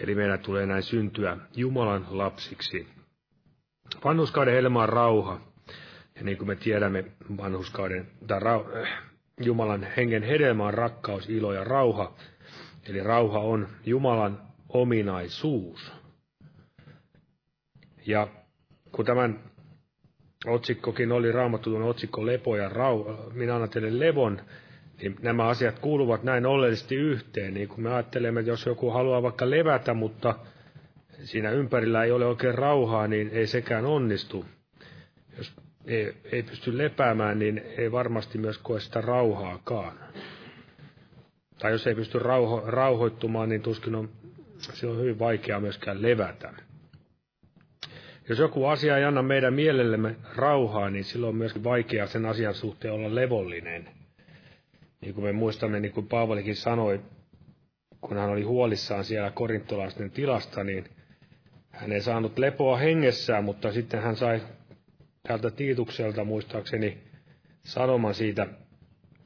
Eli 0.00 0.14
meidän 0.14 0.38
tulee 0.38 0.66
näin 0.66 0.82
syntyä 0.82 1.36
Jumalan 1.56 2.06
lapsiksi 2.10 2.95
Vanhuskauden 4.06 4.54
helma 4.54 4.82
on 4.82 4.88
rauha. 4.88 5.40
Ja 6.16 6.22
niin 6.24 6.38
kuin 6.38 6.48
me 6.48 6.56
tiedämme, 6.56 7.04
vanhuskauden, 7.36 8.06
tai 8.26 8.40
rau, 8.40 8.64
äh, 8.82 8.88
Jumalan 9.40 9.86
hengen 9.96 10.22
hedelmä 10.22 10.66
on 10.66 10.74
rakkaus, 10.74 11.28
ilo 11.28 11.52
ja 11.52 11.64
rauha. 11.64 12.14
Eli 12.88 13.02
rauha 13.02 13.38
on 13.38 13.68
Jumalan 13.86 14.42
ominaisuus. 14.68 15.92
Ja 18.06 18.28
kun 18.92 19.04
tämän 19.04 19.40
otsikkokin 20.46 21.12
oli 21.12 21.32
raamattu 21.32 21.76
otsikko 21.88 22.26
lepo 22.26 22.56
ja 22.56 22.68
rauha, 22.68 23.30
minä 23.32 23.54
annan 23.54 23.70
teille 23.70 23.98
levon, 23.98 24.40
niin 25.02 25.16
nämä 25.22 25.48
asiat 25.48 25.78
kuuluvat 25.78 26.22
näin 26.22 26.46
oleellisesti 26.46 26.94
yhteen. 26.94 27.54
Niin 27.54 27.68
kun 27.68 27.82
me 27.82 27.94
ajattelemme, 27.94 28.40
että 28.40 28.52
jos 28.52 28.66
joku 28.66 28.90
haluaa 28.90 29.22
vaikka 29.22 29.50
levätä, 29.50 29.94
mutta 29.94 30.34
siinä 31.24 31.50
ympärillä 31.50 32.04
ei 32.04 32.10
ole 32.10 32.26
oikein 32.26 32.54
rauhaa, 32.54 33.08
niin 33.08 33.28
ei 33.32 33.46
sekään 33.46 33.86
onnistu. 33.86 34.44
Jos 35.36 35.52
ei, 35.86 36.14
ei 36.32 36.42
pysty 36.42 36.78
lepäämään, 36.78 37.38
niin 37.38 37.62
ei 37.78 37.92
varmasti 37.92 38.38
myös 38.38 38.58
koe 38.58 38.80
sitä 38.80 39.00
rauhaakaan. 39.00 39.98
Tai 41.58 41.72
jos 41.72 41.86
ei 41.86 41.94
pysty 41.94 42.18
rauho, 42.18 42.62
rauhoittumaan, 42.66 43.48
niin 43.48 43.62
tuskin 43.62 43.94
on, 43.94 44.08
se 44.58 44.86
on 44.86 44.98
hyvin 44.98 45.18
vaikeaa 45.18 45.60
myöskään 45.60 46.02
levätä. 46.02 46.52
Jos 48.28 48.38
joku 48.38 48.66
asia 48.66 48.98
ei 48.98 49.04
anna 49.04 49.22
meidän 49.22 49.54
mielellemme 49.54 50.16
rauhaa, 50.36 50.90
niin 50.90 51.04
silloin 51.04 51.28
on 51.28 51.36
myöskin 51.36 51.64
vaikeaa 51.64 52.06
sen 52.06 52.26
asian 52.26 52.54
suhteen 52.54 52.94
olla 52.94 53.14
levollinen. 53.14 53.88
Niin 55.00 55.14
kuin 55.14 55.24
me 55.24 55.32
muistamme, 55.32 55.80
niin 55.80 55.92
kuin 55.92 56.08
Paavalikin 56.08 56.56
sanoi, 56.56 57.00
kun 58.00 58.16
hän 58.16 58.30
oli 58.30 58.42
huolissaan 58.42 59.04
siellä 59.04 59.30
korintolaisten 59.30 60.10
tilasta, 60.10 60.64
niin 60.64 60.84
hän 61.76 61.92
ei 61.92 62.00
saanut 62.00 62.38
lepoa 62.38 62.76
hengessään, 62.76 63.44
mutta 63.44 63.72
sitten 63.72 64.02
hän 64.02 64.16
sai 64.16 64.42
täältä 65.22 65.50
Tiitukselta 65.50 66.24
muistaakseni 66.24 66.98
sanoman 67.64 68.14
siitä 68.14 68.46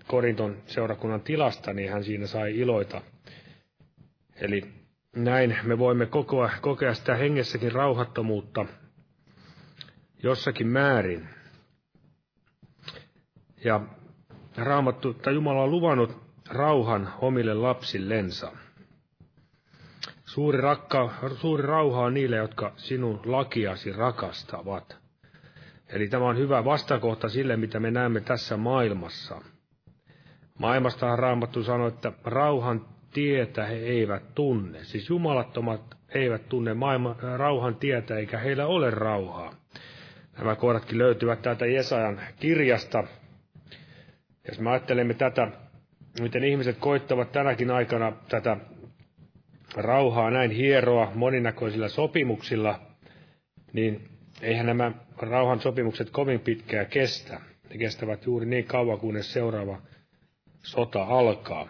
Korinton 0.06 0.56
seurakunnan 0.66 1.20
tilasta, 1.20 1.72
niin 1.72 1.92
hän 1.92 2.04
siinä 2.04 2.26
sai 2.26 2.58
iloita. 2.58 3.02
Eli 4.36 4.62
näin 5.16 5.56
me 5.62 5.78
voimme 5.78 6.06
kokea, 6.06 6.50
kokea 6.60 6.94
sitä 6.94 7.16
hengessäkin 7.16 7.72
rauhattomuutta 7.72 8.66
jossakin 10.22 10.66
määrin. 10.66 11.28
Ja 13.64 13.80
Raamattu, 14.56 15.14
tai 15.14 15.34
Jumala 15.34 15.62
on 15.62 15.70
luvannut 15.70 16.22
rauhan 16.48 17.12
omille 17.20 17.54
lapsillensa. 17.54 18.52
Suuri, 20.30 20.60
rakka, 20.60 21.10
suuri 21.40 21.66
rauha 21.66 22.00
on 22.00 22.14
niille, 22.14 22.36
jotka 22.36 22.72
sinun 22.76 23.20
lakiasi 23.24 23.92
rakastavat. 23.92 24.96
Eli 25.88 26.08
tämä 26.08 26.24
on 26.24 26.38
hyvä 26.38 26.64
vastakohta 26.64 27.28
sille, 27.28 27.56
mitä 27.56 27.80
me 27.80 27.90
näemme 27.90 28.20
tässä 28.20 28.56
maailmassa. 28.56 29.42
Maailmastahan 30.58 31.18
Raamattu 31.18 31.62
sanoi, 31.62 31.88
että 31.88 32.12
rauhan 32.24 32.86
tietä 33.12 33.64
he 33.64 33.74
eivät 33.76 34.34
tunne. 34.34 34.84
Siis 34.84 35.08
jumalattomat 35.08 35.80
eivät 36.14 36.48
tunne 36.48 36.74
maailman, 36.74 37.16
rauhan 37.36 37.76
tietä, 37.76 38.16
eikä 38.16 38.38
heillä 38.38 38.66
ole 38.66 38.90
rauhaa. 38.90 39.54
Nämä 40.38 40.56
kohdatkin 40.56 40.98
löytyvät 40.98 41.42
täältä 41.42 41.66
Jesajan 41.66 42.20
kirjasta. 42.40 43.04
Jos 44.48 44.60
me 44.60 44.70
ajattelemme 44.70 45.14
tätä, 45.14 45.48
miten 46.20 46.44
ihmiset 46.44 46.76
koittavat 46.78 47.32
tänäkin 47.32 47.70
aikana 47.70 48.12
tätä 48.28 48.56
rauhaa 49.76 50.30
näin 50.30 50.50
hieroa 50.50 51.12
moninäköisillä 51.14 51.88
sopimuksilla, 51.88 52.80
niin 53.72 54.08
eihän 54.42 54.66
nämä 54.66 54.92
rauhan 55.18 55.60
sopimukset 55.60 56.10
kovin 56.10 56.40
pitkää 56.40 56.84
kestä. 56.84 57.40
Ne 57.70 57.78
kestävät 57.78 58.26
juuri 58.26 58.46
niin 58.46 58.64
kauan, 58.64 58.98
kunnes 58.98 59.32
seuraava 59.32 59.82
sota 60.62 61.02
alkaa. 61.02 61.68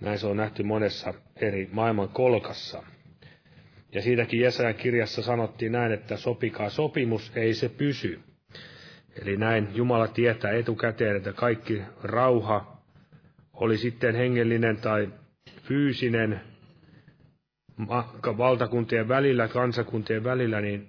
Näin 0.00 0.18
se 0.18 0.26
on 0.26 0.36
nähty 0.36 0.62
monessa 0.62 1.14
eri 1.36 1.68
maailman 1.72 2.08
kolkassa. 2.08 2.82
Ja 3.92 4.02
siitäkin 4.02 4.40
Jesajan 4.40 4.74
kirjassa 4.74 5.22
sanottiin 5.22 5.72
näin, 5.72 5.92
että 5.92 6.16
sopikaa 6.16 6.70
sopimus, 6.70 7.32
ei 7.36 7.54
se 7.54 7.68
pysy. 7.68 8.20
Eli 9.22 9.36
näin 9.36 9.68
Jumala 9.74 10.08
tietää 10.08 10.52
etukäteen, 10.52 11.16
että 11.16 11.32
kaikki 11.32 11.82
rauha, 12.02 12.80
oli 13.52 13.78
sitten 13.78 14.14
hengellinen 14.14 14.76
tai 14.76 15.08
fyysinen, 15.62 16.40
valtakuntien 18.38 19.08
välillä, 19.08 19.48
kansakuntien 19.48 20.24
välillä, 20.24 20.60
niin 20.60 20.88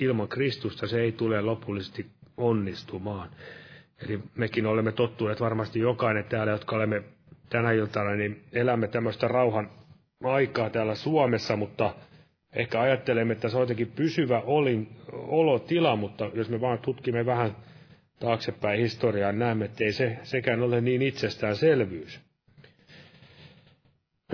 ilman 0.00 0.28
Kristusta 0.28 0.86
se 0.86 1.00
ei 1.00 1.12
tule 1.12 1.40
lopullisesti 1.40 2.06
onnistumaan. 2.36 3.28
Eli 4.04 4.20
mekin 4.36 4.66
olemme 4.66 4.92
tottuneet 4.92 5.40
varmasti 5.40 5.78
jokainen 5.80 6.24
täällä, 6.24 6.52
jotka 6.52 6.76
olemme 6.76 7.02
tänä 7.50 7.72
iltana, 7.72 8.14
niin 8.14 8.42
elämme 8.52 8.88
tämmöistä 8.88 9.28
rauhan 9.28 9.70
aikaa 10.24 10.70
täällä 10.70 10.94
Suomessa, 10.94 11.56
mutta 11.56 11.94
ehkä 12.52 12.80
ajattelemme, 12.80 13.32
että 13.32 13.48
se 13.48 13.56
on 13.56 13.62
jotenkin 13.62 13.92
pysyvä 13.96 14.40
olin, 14.40 14.88
olotila, 15.12 15.96
mutta 15.96 16.30
jos 16.34 16.48
me 16.48 16.60
vaan 16.60 16.78
tutkimme 16.78 17.26
vähän 17.26 17.56
taaksepäin 18.20 18.80
historiaa, 18.80 19.32
näemme, 19.32 19.64
että 19.64 19.84
ei 19.84 19.92
se 19.92 20.18
sekään 20.22 20.62
ole 20.62 20.80
niin 20.80 21.02
itsestäänselvyys. 21.02 22.20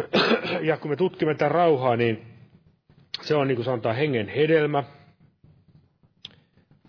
Ja 0.68 0.76
kun 0.76 0.90
me 0.90 0.96
tutkimme 0.96 1.34
tätä 1.34 1.48
rauhaa, 1.48 1.96
niin 1.96 2.26
se 3.22 3.34
on 3.34 3.48
niin 3.48 3.56
kuin 3.56 3.64
sanotaan 3.64 3.96
hengen 3.96 4.28
hedelmä, 4.28 4.84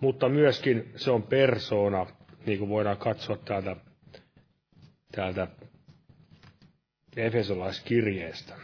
mutta 0.00 0.28
myöskin 0.28 0.92
se 0.96 1.10
on 1.10 1.22
persoona, 1.22 2.06
niin 2.46 2.58
kuin 2.58 2.68
voidaan 2.68 2.96
katsoa 2.96 3.36
täältä, 3.36 3.76
täältä 5.12 5.48
Efesolaiskirjeestä. 7.16 8.54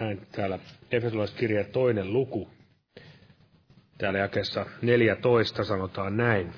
Näin 0.00 0.26
täällä 0.32 0.58
Efesolaiskirjeen 0.90 1.66
toinen 1.66 2.12
luku. 2.12 2.57
Täällä 3.98 4.18
jakessa 4.18 4.66
14 4.82 5.64
sanotaan 5.64 6.16
näin. 6.16 6.52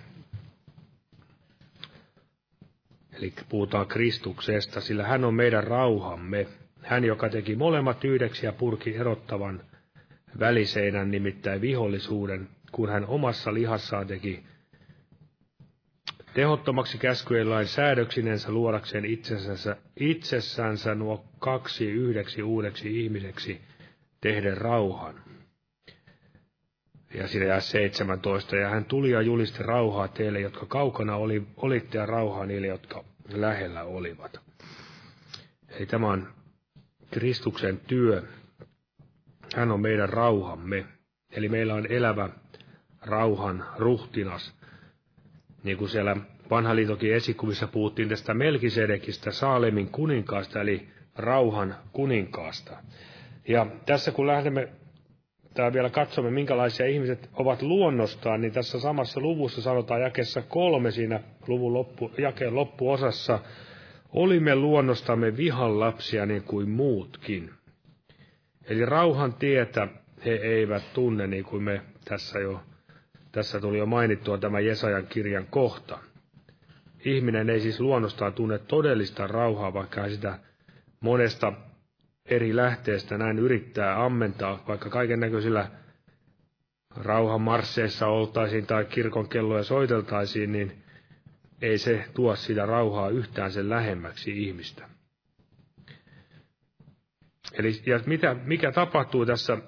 Eli 3.13 3.33
puhutaan 3.49 3.87
Kristuksesta, 3.87 4.81
sillä 4.81 5.05
hän 5.07 5.25
on 5.25 5.35
meidän 5.35 5.65
rauhamme. 5.65 6.47
Hän, 6.83 7.05
joka 7.05 7.29
teki 7.29 7.57
molemmat 7.57 8.05
yhdeksi 8.05 8.47
ja 8.47 8.53
purki 8.53 8.97
erottavan 8.97 9.63
väliseinän, 10.39 11.11
nimittäin 11.11 11.61
vihollisuuden, 11.61 12.49
kun 12.73 12.89
hän 12.89 13.07
omassa 13.07 13.55
lihassaan 13.55 14.07
teki 14.07 14.43
tehottomaksi 16.35 16.99
käskyjen 16.99 17.51
lain 17.51 17.67
säädöksinensä 17.67 18.53
luodakseen 18.53 19.05
itsessänsä, 19.05 19.77
itsessänsä 20.01 20.95
nuo 20.95 21.25
kaksi 21.39 21.91
yhdeksi 21.91 22.43
uudeksi 22.43 23.05
ihmiseksi 23.05 23.61
tehden 24.21 24.57
rauhan. 24.57 25.30
Ja 27.15 27.29
siinä 27.29 27.47
jää 27.47 27.61
17. 27.61 28.57
Ja 28.57 28.69
hän 28.69 28.85
tuli 28.85 29.11
ja 29.11 29.23
julisti 29.23 29.63
rauhaa 29.63 30.09
teille, 30.09 30.41
jotka 30.41 30.67
kaukana 30.67 31.17
oli, 31.17 31.43
olitte, 31.57 31.99
ja 31.99 32.07
rauhaa 32.07 32.47
niille, 32.47 32.67
jotka 32.67 33.05
lähellä 33.33 33.83
olivat. 33.83 34.41
Eli 35.69 35.87
tämä 35.87 36.09
on 36.09 36.29
Kristuksen 37.11 37.81
työ. 37.87 38.23
Hän 39.57 39.71
on 39.71 39.81
meidän 39.81 40.09
rauhamme. 40.09 40.87
Eli 41.33 41.49
meillä 41.49 41.75
on 41.75 41.87
elävä 41.87 42.29
rauhan 43.03 43.67
ruhtinas. 43.77 44.55
Niin 45.65 45.77
kuin 45.77 45.89
siellä 45.89 46.17
vanha 46.51 46.77
liitokin 46.77 47.15
esikuvissa 47.15 47.67
puhuttiin 47.67 48.09
tästä 48.09 48.35
Melkisedekistä, 48.35 49.31
Saalemin 49.31 49.89
kuninkaasta, 49.89 50.61
eli 50.61 50.89
rauhan 51.17 51.77
kuninkaasta. 51.93 52.77
Ja 53.49 53.67
tässä 53.87 54.11
kun 54.11 54.27
lähdemme 54.27 54.69
tai 55.61 55.73
vielä 55.73 55.91
katsomme, 55.91 56.31
minkälaisia 56.31 56.87
ihmiset 56.87 57.31
ovat 57.35 57.63
luonnostaan, 57.63 58.41
niin 58.41 58.53
tässä 58.53 58.81
samassa 58.81 59.21
luvussa 59.21 59.63
sanotaan 59.63 60.01
jakessa 60.01 60.43
kolme 60.43 60.91
siinä 60.91 61.21
luvun 61.47 61.73
loppu, 61.73 62.11
jakeen 62.19 62.55
loppuosassa, 62.55 63.39
olimme 64.13 64.55
luonnostamme 64.55 65.37
vihan 65.37 65.81
lapsia 65.81 66.27
niin 66.27 66.43
kuin 66.43 66.71
muutkin. 66.71 67.51
Eli 68.65 68.87
rauhan 68.87 69.35
tietä 69.35 69.89
he 70.25 70.31
eivät 70.31 70.83
tunne 70.95 71.27
niin 71.27 71.45
kuin 71.45 71.63
me 71.63 71.83
tässä 72.05 72.39
jo, 72.39 72.61
tässä 73.33 73.61
tuli 73.61 73.79
jo 73.79 73.87
mainittua 73.87 74.39
tämä 74.39 74.61
Jesajan 74.61 75.07
kirjan 75.07 75.47
kohta. 75.51 75.99
Ihminen 77.05 77.51
ei 77.51 77.61
siis 77.61 77.81
luonnostaan 77.81 78.33
tunne 78.33 78.59
todellista 78.59 79.27
rauhaa, 79.27 79.75
vaikka 79.75 80.09
sitä 80.09 80.39
monesta 81.01 81.53
eri 82.31 82.57
lähteestä 82.57 83.19
näin 83.19 83.39
yrittää 83.39 84.05
ammentaa, 84.05 84.65
vaikka 84.69 84.91
kaiken 84.91 85.21
näköisillä 85.21 85.71
rauhamarsseissa 86.97 88.07
oltaisiin 88.07 88.67
tai 88.67 88.85
kirkon 88.85 89.29
kelloja 89.29 89.65
soiteltaisiin, 89.65 90.53
niin 90.53 90.83
ei 91.63 91.79
se 91.79 92.05
tuo 92.15 92.37
sitä 92.37 92.67
rauhaa 92.67 93.09
yhtään 93.09 93.53
sen 93.53 93.71
lähemmäksi 93.71 94.43
ihmistä. 94.45 94.89
Eli 97.53 97.83
ja 97.87 98.01
mitä, 98.07 98.37
mikä 98.45 98.73
tapahtuu 98.73 99.27
tässä 99.27 99.59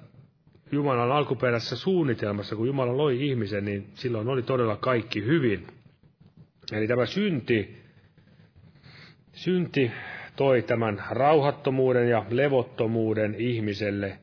Jumalan 0.71 1.11
alkuperäisessä 1.11 1.75
suunnitelmassa, 1.75 2.55
kun 2.55 2.67
Jumala 2.67 2.97
loi 2.97 3.27
ihmisen, 3.27 3.65
niin 3.65 3.89
silloin 3.93 4.27
oli 4.27 4.43
todella 4.43 4.75
kaikki 4.75 5.25
hyvin. 5.25 5.67
Eli 6.71 6.87
tämä 6.87 7.05
synti, 7.05 7.81
synti 9.33 9.91
toi 10.35 10.61
tämän 10.61 11.03
rauhattomuuden 11.09 12.09
ja 12.09 12.25
levottomuuden 12.29 13.35
ihmiselle. 13.37 14.19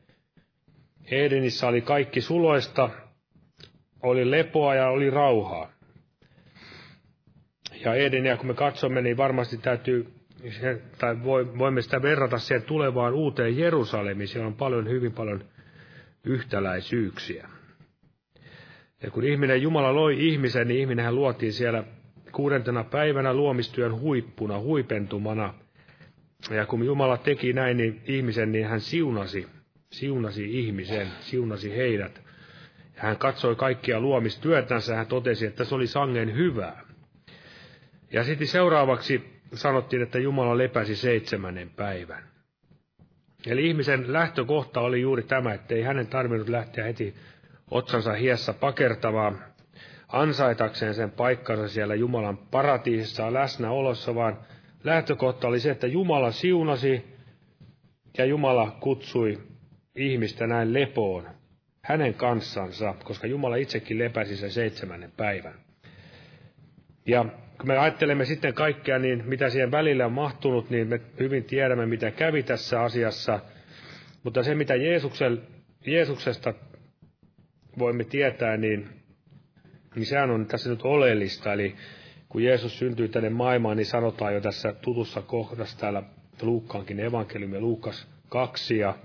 Edenissä 1.11 1.67
oli 1.67 1.81
kaikki 1.81 2.21
suloista, 2.21 2.89
oli 4.03 4.31
lepoa 4.31 4.75
ja 4.75 4.89
oli 4.89 5.09
rauhaa. 5.09 5.71
Ja 7.85 7.93
Edeniä 7.93 8.37
kun 8.37 8.47
me 8.47 8.53
katsomme, 8.53 9.01
niin 9.01 9.17
varmasti 9.17 9.57
täytyy, 9.57 10.13
tai 10.97 11.23
voimme 11.57 11.81
sitä 11.81 12.01
verrata 12.01 12.37
siihen 12.37 12.63
tulevaan 12.63 13.13
uuteen 13.13 13.57
Jerusalemiin. 13.57 14.27
Siellä 14.27 14.47
on 14.47 14.53
paljon, 14.53 14.89
hyvin 14.89 15.11
paljon 15.11 15.45
yhtäläisyyksiä. 16.23 17.49
Ja 19.03 19.11
kun 19.11 19.23
ihminen, 19.23 19.61
Jumala 19.61 19.95
loi 19.95 20.27
ihmisen, 20.27 20.67
niin 20.67 20.79
ihminenhän 20.79 21.15
luotiin 21.15 21.53
siellä 21.53 21.83
kuudentena 22.31 22.83
päivänä 22.83 23.33
luomistyön 23.33 23.99
huippuna, 23.99 24.59
huipentumana– 24.59 25.53
ja 26.49 26.65
kun 26.65 26.85
Jumala 26.85 27.17
teki 27.17 27.53
näin, 27.53 27.77
niin 27.77 28.01
ihmisen, 28.05 28.51
niin 28.51 28.67
hän 28.67 28.79
siunasi, 28.79 29.47
siunasi 29.91 30.59
ihmisen, 30.59 31.07
siunasi 31.19 31.77
heidät. 31.77 32.21
Ja 32.95 33.01
hän 33.01 33.17
katsoi 33.17 33.55
kaikkia 33.55 33.99
luomistyötänsä, 33.99 34.95
hän 34.95 35.07
totesi, 35.07 35.45
että 35.45 35.63
se 35.63 35.75
oli 35.75 35.87
sangen 35.87 36.35
hyvää. 36.35 36.81
Ja 38.13 38.23
sitten 38.23 38.47
seuraavaksi 38.47 39.41
sanottiin, 39.53 40.01
että 40.01 40.19
Jumala 40.19 40.57
lepäsi 40.57 40.95
seitsemännen 40.95 41.69
päivän. 41.69 42.23
Eli 43.47 43.67
ihmisen 43.67 44.13
lähtökohta 44.13 44.79
oli 44.79 45.01
juuri 45.01 45.23
tämä, 45.23 45.53
että 45.53 45.75
ei 45.75 45.81
hänen 45.81 46.07
tarvinnut 46.07 46.49
lähteä 46.49 46.83
heti 46.83 47.15
otsansa 47.71 48.13
hiessä 48.13 48.53
pakertavaa 48.53 49.33
ansaitakseen 50.07 50.93
sen 50.93 51.11
paikkansa 51.11 51.67
siellä 51.67 51.95
Jumalan 51.95 52.37
paratiisissa 52.37 53.33
läsnäolossa, 53.33 54.15
vaan 54.15 54.39
lähtökohta 54.83 55.47
oli 55.47 55.59
se, 55.59 55.71
että 55.71 55.87
Jumala 55.87 56.31
siunasi 56.31 57.05
ja 58.17 58.25
Jumala 58.25 58.77
kutsui 58.79 59.39
ihmistä 59.95 60.47
näin 60.47 60.73
lepoon 60.73 61.27
hänen 61.83 62.13
kanssansa, 62.13 62.95
koska 63.03 63.27
Jumala 63.27 63.55
itsekin 63.55 63.99
lepäsi 63.99 64.37
sen 64.37 64.51
seitsemännen 64.51 65.11
päivän. 65.17 65.53
Ja 67.05 67.25
kun 67.57 67.67
me 67.67 67.77
ajattelemme 67.77 68.25
sitten 68.25 68.53
kaikkea, 68.53 68.99
niin 68.99 69.23
mitä 69.25 69.49
siihen 69.49 69.71
välillä 69.71 70.05
on 70.05 70.11
mahtunut, 70.11 70.69
niin 70.69 70.87
me 70.87 71.01
hyvin 71.19 71.43
tiedämme, 71.43 71.85
mitä 71.85 72.11
kävi 72.11 72.43
tässä 72.43 72.81
asiassa. 72.81 73.39
Mutta 74.23 74.43
se, 74.43 74.55
mitä 74.55 74.73
Jeesuksesta 75.85 76.53
voimme 77.79 78.03
tietää, 78.03 78.57
niin, 78.57 78.89
niin 79.95 80.05
sehän 80.05 80.31
on 80.31 80.45
tässä 80.45 80.69
nyt 80.69 80.81
oleellista. 80.81 81.53
Eli 81.53 81.75
kun 82.31 82.43
Jeesus 82.43 82.79
syntyi 82.79 83.09
tänne 83.09 83.29
maailmaan, 83.29 83.77
niin 83.77 83.85
sanotaan 83.85 84.33
jo 84.33 84.41
tässä 84.41 84.73
tutussa 84.73 85.21
kohdassa 85.21 85.77
täällä 85.77 86.03
Luukkaankin 86.41 86.99
evankeliumi, 86.99 87.59
Luukas 87.59 88.07
2 88.29 88.77
ja 88.77 88.97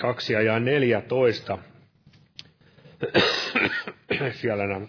2 0.00 0.32
ja 0.32 0.60
14. 0.60 1.58
Siellä 4.40 4.66
nämä 4.66 4.86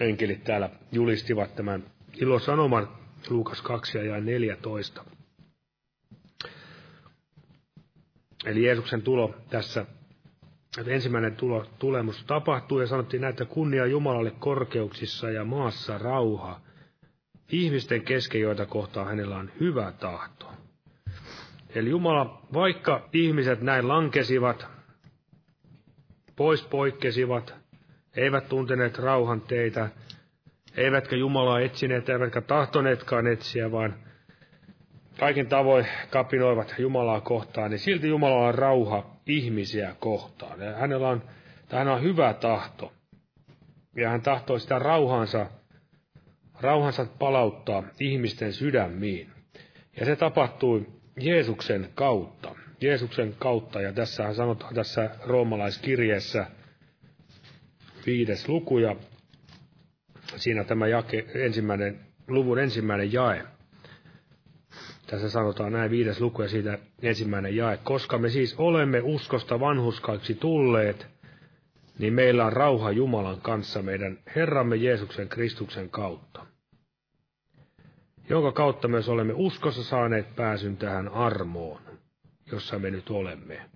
enkelit 0.00 0.44
täällä 0.44 0.70
julistivat 0.92 1.54
tämän 1.54 1.84
ilosanoman 2.20 2.88
Luukas 3.30 3.62
2 3.62 3.98
ja 3.98 4.20
14. 4.20 5.04
Eli 8.46 8.64
Jeesuksen 8.64 9.02
tulo 9.02 9.34
tässä, 9.50 9.86
että 10.78 10.92
ensimmäinen 10.92 11.36
tulo, 11.36 11.66
tulemus 11.78 12.24
tapahtuu 12.24 12.80
ja 12.80 12.86
sanottiin 12.86 13.20
näitä 13.20 13.44
kunnia 13.44 13.86
Jumalalle 13.86 14.30
korkeuksissa 14.30 15.30
ja 15.30 15.44
maassa 15.44 15.98
rauha. 15.98 16.60
Ihmisten 17.52 18.02
kesken, 18.02 18.40
joita 18.40 18.66
kohtaa 18.66 19.04
hänellä 19.04 19.36
on 19.36 19.50
hyvä 19.60 19.92
tahto. 19.92 20.52
Eli 21.74 21.90
Jumala, 21.90 22.42
vaikka 22.52 23.08
ihmiset 23.12 23.60
näin 23.60 23.88
lankesivat, 23.88 24.66
pois 26.36 26.62
poikkesivat, 26.62 27.54
eivät 28.16 28.48
tunteneet 28.48 28.98
rauhan 28.98 29.40
teitä, 29.40 29.88
eivätkä 30.76 31.16
Jumalaa 31.16 31.60
etsineet, 31.60 32.08
eivätkä 32.08 32.40
tahtoneetkaan 32.40 33.26
etsiä, 33.26 33.72
vaan 33.72 33.94
kaikin 35.18 35.46
tavoin 35.46 35.86
kapinoivat 36.10 36.74
Jumalaa 36.78 37.20
kohtaan, 37.20 37.70
niin 37.70 37.78
silti 37.78 38.08
Jumalalla 38.08 38.48
on 38.48 38.54
rauha 38.54 39.13
ihmisiä 39.26 39.94
kohtaan. 39.98 40.60
Ja 40.60 40.72
hänellä 40.74 41.08
on, 41.08 41.22
tai 41.68 41.88
on 41.88 42.02
hyvä 42.02 42.34
tahto. 42.34 42.92
Ja 43.96 44.10
hän 44.10 44.22
tahtoo 44.22 44.58
sitä 44.58 44.78
rauhansa, 44.78 45.46
rauhansa 46.60 47.06
palauttaa 47.18 47.82
ihmisten 48.00 48.52
sydämiin. 48.52 49.30
Ja 50.00 50.06
se 50.06 50.16
tapahtui 50.16 50.86
Jeesuksen 51.20 51.88
kautta. 51.94 52.54
Jeesuksen 52.80 53.34
kautta, 53.38 53.80
ja 53.80 53.92
tässä 53.92 54.34
sanotaan 54.34 54.74
tässä 54.74 55.10
roomalaiskirjeessä 55.24 56.46
viides 58.06 58.48
luku, 58.48 58.78
ja 58.78 58.96
siinä 60.36 60.64
tämä 60.64 60.86
jake, 60.86 61.26
ensimmäinen, 61.34 62.00
luvun 62.28 62.58
ensimmäinen 62.58 63.12
jae. 63.12 63.44
Tässä 65.06 65.30
sanotaan 65.30 65.72
näin 65.72 65.90
viides 65.90 66.20
luku 66.20 66.42
ja 66.42 66.48
siitä 66.48 66.78
ensimmäinen 67.02 67.56
jae. 67.56 67.76
Koska 67.76 68.18
me 68.18 68.28
siis 68.28 68.54
olemme 68.58 69.00
uskosta 69.02 69.60
vanhuskaiksi 69.60 70.34
tulleet, 70.34 71.06
niin 71.98 72.12
meillä 72.14 72.46
on 72.46 72.52
rauha 72.52 72.90
Jumalan 72.90 73.40
kanssa 73.40 73.82
meidän 73.82 74.18
Herramme 74.36 74.76
Jeesuksen 74.76 75.28
Kristuksen 75.28 75.90
kautta, 75.90 76.46
jonka 78.28 78.52
kautta 78.52 78.88
myös 78.88 79.08
olemme 79.08 79.32
uskossa 79.36 79.84
saaneet 79.84 80.36
pääsyn 80.36 80.76
tähän 80.76 81.08
armoon, 81.08 81.80
jossa 82.52 82.78
me 82.78 82.90
nyt 82.90 83.10
olemme. 83.10 83.70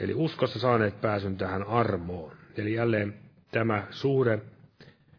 Eli 0.00 0.14
uskossa 0.14 0.58
saaneet 0.58 1.00
pääsyn 1.00 1.36
tähän 1.36 1.62
armoon. 1.62 2.32
Eli 2.56 2.74
jälleen 2.74 3.14
tämä 3.52 3.86
suhde, 3.90 4.38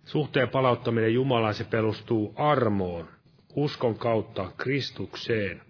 suhteen 0.06 0.50
palauttaminen 0.50 1.14
Jumalaan, 1.14 1.54
se 1.54 1.64
perustuu 1.64 2.34
armoon, 2.36 3.08
uskon 3.56 3.96
kautta 3.98 4.52
Kristukseen, 4.58 5.62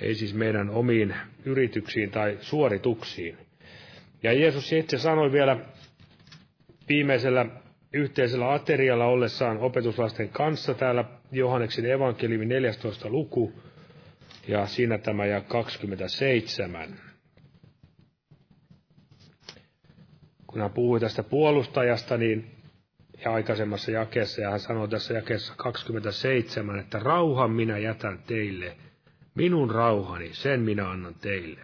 ei 0.00 0.14
siis 0.14 0.34
meidän 0.34 0.70
omiin 0.70 1.14
yrityksiin 1.44 2.10
tai 2.10 2.38
suorituksiin. 2.40 3.38
Ja 4.22 4.32
Jeesus 4.32 4.72
itse 4.72 4.98
sanoi 4.98 5.32
vielä 5.32 5.56
viimeisellä 6.88 7.46
yhteisellä 7.92 8.52
aterialla 8.52 9.06
ollessaan 9.06 9.58
opetuslasten 9.58 10.28
kanssa 10.28 10.74
täällä 10.74 11.04
Johanneksen 11.32 11.86
evankeliumi 11.90 12.46
14. 12.46 13.08
luku, 13.08 13.52
ja 14.48 14.66
siinä 14.66 14.98
tämä 14.98 15.26
ja 15.26 15.40
27. 15.40 17.00
Kun 20.46 20.60
hän 20.60 20.70
puhui 20.70 21.00
tästä 21.00 21.22
puolustajasta, 21.22 22.16
niin 22.16 22.50
ja 23.24 23.32
aikaisemmassa 23.32 23.90
jakeessa, 23.90 24.40
ja 24.40 24.50
hän 24.50 24.60
sanoi 24.60 24.88
tässä 24.88 25.14
jakeessa 25.14 25.54
27, 25.56 26.78
että 26.78 26.98
rauhan 26.98 27.50
minä 27.50 27.78
jätän 27.78 28.18
teille, 28.26 28.76
minun 29.34 29.70
rauhani, 29.70 30.30
sen 30.32 30.60
minä 30.60 30.90
annan 30.90 31.14
teille. 31.14 31.60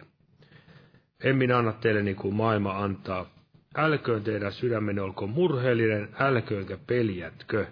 En 1.23 1.35
minä 1.35 1.57
anna 1.57 1.73
teille 1.73 2.03
niin 2.03 2.15
kuin 2.15 2.35
maailma 2.35 2.77
antaa. 2.77 3.29
Älköön 3.75 4.23
teidän 4.23 4.51
sydämenne 4.51 5.01
olko 5.01 5.27
murheellinen, 5.27 6.09
älköönkä 6.19 6.77
peljätkö. 6.87 7.65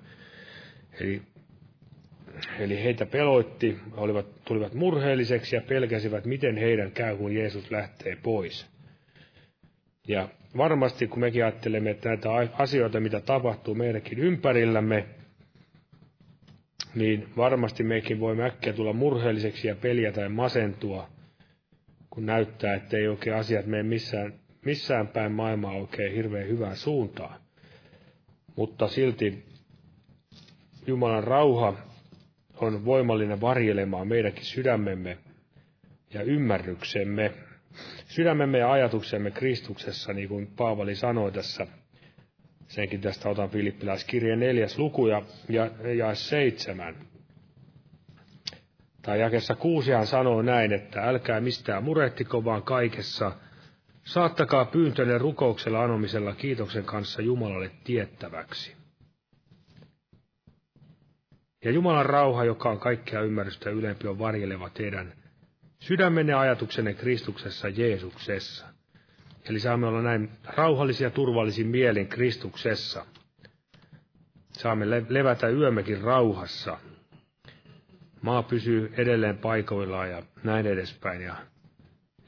Eli, 1.01 1.21
eli 2.59 2.83
heitä 2.83 3.05
peloitti, 3.05 3.79
olivat, 3.91 4.25
tulivat 4.45 4.73
murheelliseksi 4.73 5.55
ja 5.55 5.61
pelkäsivät, 5.61 6.25
miten 6.25 6.57
heidän 6.57 6.91
käy, 6.91 7.17
kun 7.17 7.35
Jeesus 7.35 7.71
lähtee 7.71 8.17
pois. 8.23 8.74
Ja 10.07 10.29
varmasti 10.57 11.07
kun 11.07 11.19
mekin 11.19 11.43
ajattelemme, 11.43 11.89
että 11.89 12.09
näitä 12.09 12.29
asioita, 12.57 12.99
mitä 12.99 13.19
tapahtuu 13.19 13.75
meidänkin 13.75 14.19
ympärillämme, 14.19 15.05
niin 16.95 17.29
varmasti 17.37 17.83
mekin 17.83 18.19
voimme 18.19 18.45
äkkiä 18.45 18.73
tulla 18.73 18.93
murheelliseksi 18.93 19.67
ja 19.67 19.75
peljätä 19.75 20.21
ja 20.21 20.29
masentua, 20.29 21.09
kun 22.09 22.25
näyttää, 22.25 22.75
että 22.75 22.97
ei 22.97 23.07
oikein 23.07 23.35
asiat 23.35 23.65
mene 23.65 23.83
missään, 23.83 24.33
missään 24.65 25.07
päin 25.07 25.31
maailmaa 25.31 25.73
oikein 25.73 26.13
hirveän 26.13 26.47
hyvään 26.47 26.75
suuntaan. 26.75 27.39
Mutta 28.55 28.87
silti 28.87 29.45
Jumalan 30.87 31.23
rauha 31.23 31.73
on 32.57 32.85
voimallinen 32.85 33.41
varjelemaan 33.41 34.07
meidänkin 34.07 34.45
sydämemme 34.45 35.17
ja 36.13 36.21
ymmärryksemme 36.21 37.31
sydämemme 38.15 38.57
ja 38.57 38.71
ajatuksemme 38.71 39.31
Kristuksessa, 39.31 40.13
niin 40.13 40.29
kuin 40.29 40.47
Paavali 40.47 40.95
sanoi 40.95 41.31
tässä. 41.31 41.67
Senkin 42.67 43.01
tästä 43.01 43.29
otan 43.29 43.49
Filippiläiskirjeen 43.49 44.39
neljäs 44.39 44.79
luku 44.79 45.07
ja, 45.07 45.21
ja, 45.49 45.71
ja 45.93 46.15
seitsemän. 46.15 46.95
Tai 49.01 49.19
jakessa 49.19 49.55
kuusi 49.55 49.91
hän 49.91 50.07
sanoo 50.07 50.41
näin, 50.41 50.73
että 50.73 51.01
älkää 51.01 51.41
mistään 51.41 51.83
murehtiko, 51.83 52.45
vaan 52.45 52.63
kaikessa 52.63 53.31
saattakaa 54.03 54.65
pyyntönne 54.65 55.17
rukouksella 55.17 55.83
anomisella 55.83 56.35
kiitoksen 56.35 56.83
kanssa 56.83 57.21
Jumalalle 57.21 57.71
tiettäväksi. 57.83 58.75
Ja 61.63 61.71
Jumalan 61.71 62.05
rauha, 62.05 62.43
joka 62.43 62.69
on 62.69 62.79
kaikkea 62.79 63.21
ymmärrystä 63.21 63.69
ylempi, 63.69 64.07
on 64.07 64.19
varjeleva 64.19 64.69
teidän 64.69 65.13
sydämenne 65.87 66.33
ajatuksenne 66.33 66.93
Kristuksessa 66.93 67.69
Jeesuksessa. 67.69 68.65
Eli 69.49 69.59
saamme 69.59 69.87
olla 69.87 70.01
näin 70.01 70.29
rauhallisia 70.45 71.09
turvallisin 71.09 71.67
mielin 71.67 72.07
Kristuksessa. 72.07 73.05
Saamme 74.51 74.85
levätä 75.09 75.47
yömmekin 75.49 76.01
rauhassa. 76.01 76.79
Maa 78.21 78.43
pysyy 78.43 78.93
edelleen 78.97 79.37
paikoillaan 79.37 80.09
ja 80.09 80.23
näin 80.43 80.65
edespäin, 80.65 81.21
ja 81.21 81.35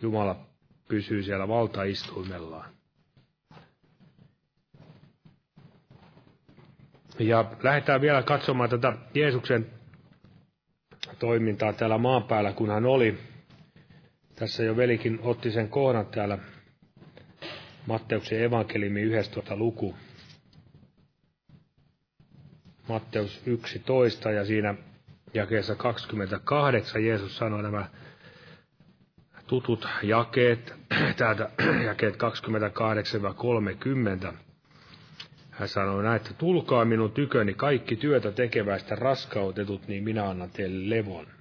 Jumala 0.01 0.39
pysyy 0.87 1.23
siellä 1.23 1.47
valtaistuimellaan. 1.47 2.69
Ja 7.19 7.45
lähdetään 7.63 8.01
vielä 8.01 8.23
katsomaan 8.23 8.69
tätä 8.69 8.93
Jeesuksen 9.13 9.65
toimintaa 11.19 11.73
täällä 11.73 11.97
maan 11.97 12.23
päällä, 12.23 12.53
kun 12.53 12.69
hän 12.69 12.85
oli 12.85 13.17
tässä 14.39 14.63
jo 14.63 14.77
velikin 14.77 15.19
otti 15.21 15.51
sen 15.51 15.69
kohdan 15.69 16.05
täällä 16.05 16.37
Matteuksen 17.87 18.43
evankeliumi 18.43 19.01
11. 19.01 19.55
luku. 19.55 19.95
Matteus 22.89 23.41
11 23.45 24.31
ja 24.31 24.45
siinä 24.45 24.75
jakeessa 25.33 25.75
28 25.75 27.05
Jeesus 27.05 27.37
sanoi 27.37 27.63
nämä 27.63 27.89
tutut 29.47 29.87
jakeet, 30.03 30.73
täältä 31.17 31.49
jakeet 31.85 32.15
28-30. 34.29 34.33
Hän 35.51 35.67
sanoi 35.67 36.03
näin, 36.03 36.15
että 36.15 36.33
tulkaa 36.33 36.85
minun 36.85 37.11
tyköni 37.11 37.53
kaikki 37.53 37.95
työtä 37.95 38.31
tekeväistä 38.31 38.95
raskautetut, 38.95 39.87
niin 39.87 40.03
minä 40.03 40.29
annan 40.29 40.49
teille 40.49 40.95
levon. 40.97 41.36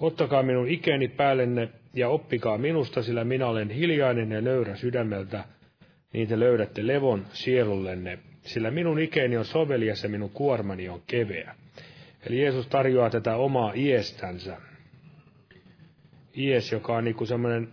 Ottakaa 0.00 0.42
minun 0.42 0.68
ikeni 0.68 1.08
päällenne 1.08 1.68
ja 1.94 2.08
oppikaa 2.08 2.58
minusta, 2.58 3.02
sillä 3.02 3.24
minä 3.24 3.46
olen 3.46 3.70
hiljainen 3.70 4.30
ja 4.30 4.40
nöyrä 4.40 4.76
sydämeltä, 4.76 5.44
niin 6.12 6.28
te 6.28 6.40
löydätte 6.40 6.86
levon 6.86 7.26
sielullenne, 7.32 8.18
sillä 8.42 8.70
minun 8.70 8.98
ikeni 8.98 9.36
on 9.36 9.44
sovelias 9.44 10.02
ja 10.02 10.08
minun 10.08 10.30
kuormani 10.30 10.88
on 10.88 11.02
keveä. 11.06 11.54
Eli 12.26 12.40
Jeesus 12.40 12.66
tarjoaa 12.66 13.10
tätä 13.10 13.36
omaa 13.36 13.72
iestänsä. 13.76 14.56
Ies, 16.36 16.72
joka 16.72 16.96
on 16.96 17.04
niin 17.04 17.26
semmoinen, 17.26 17.68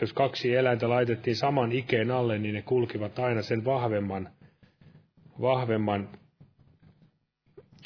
jos 0.00 0.12
kaksi 0.12 0.54
eläintä 0.54 0.88
laitettiin 0.88 1.36
saman 1.36 1.72
ikeen 1.72 2.10
alle, 2.10 2.38
niin 2.38 2.54
ne 2.54 2.62
kulkivat 2.62 3.18
aina 3.18 3.42
sen 3.42 3.64
vahvemman, 3.64 4.28
vahvemman 5.40 6.08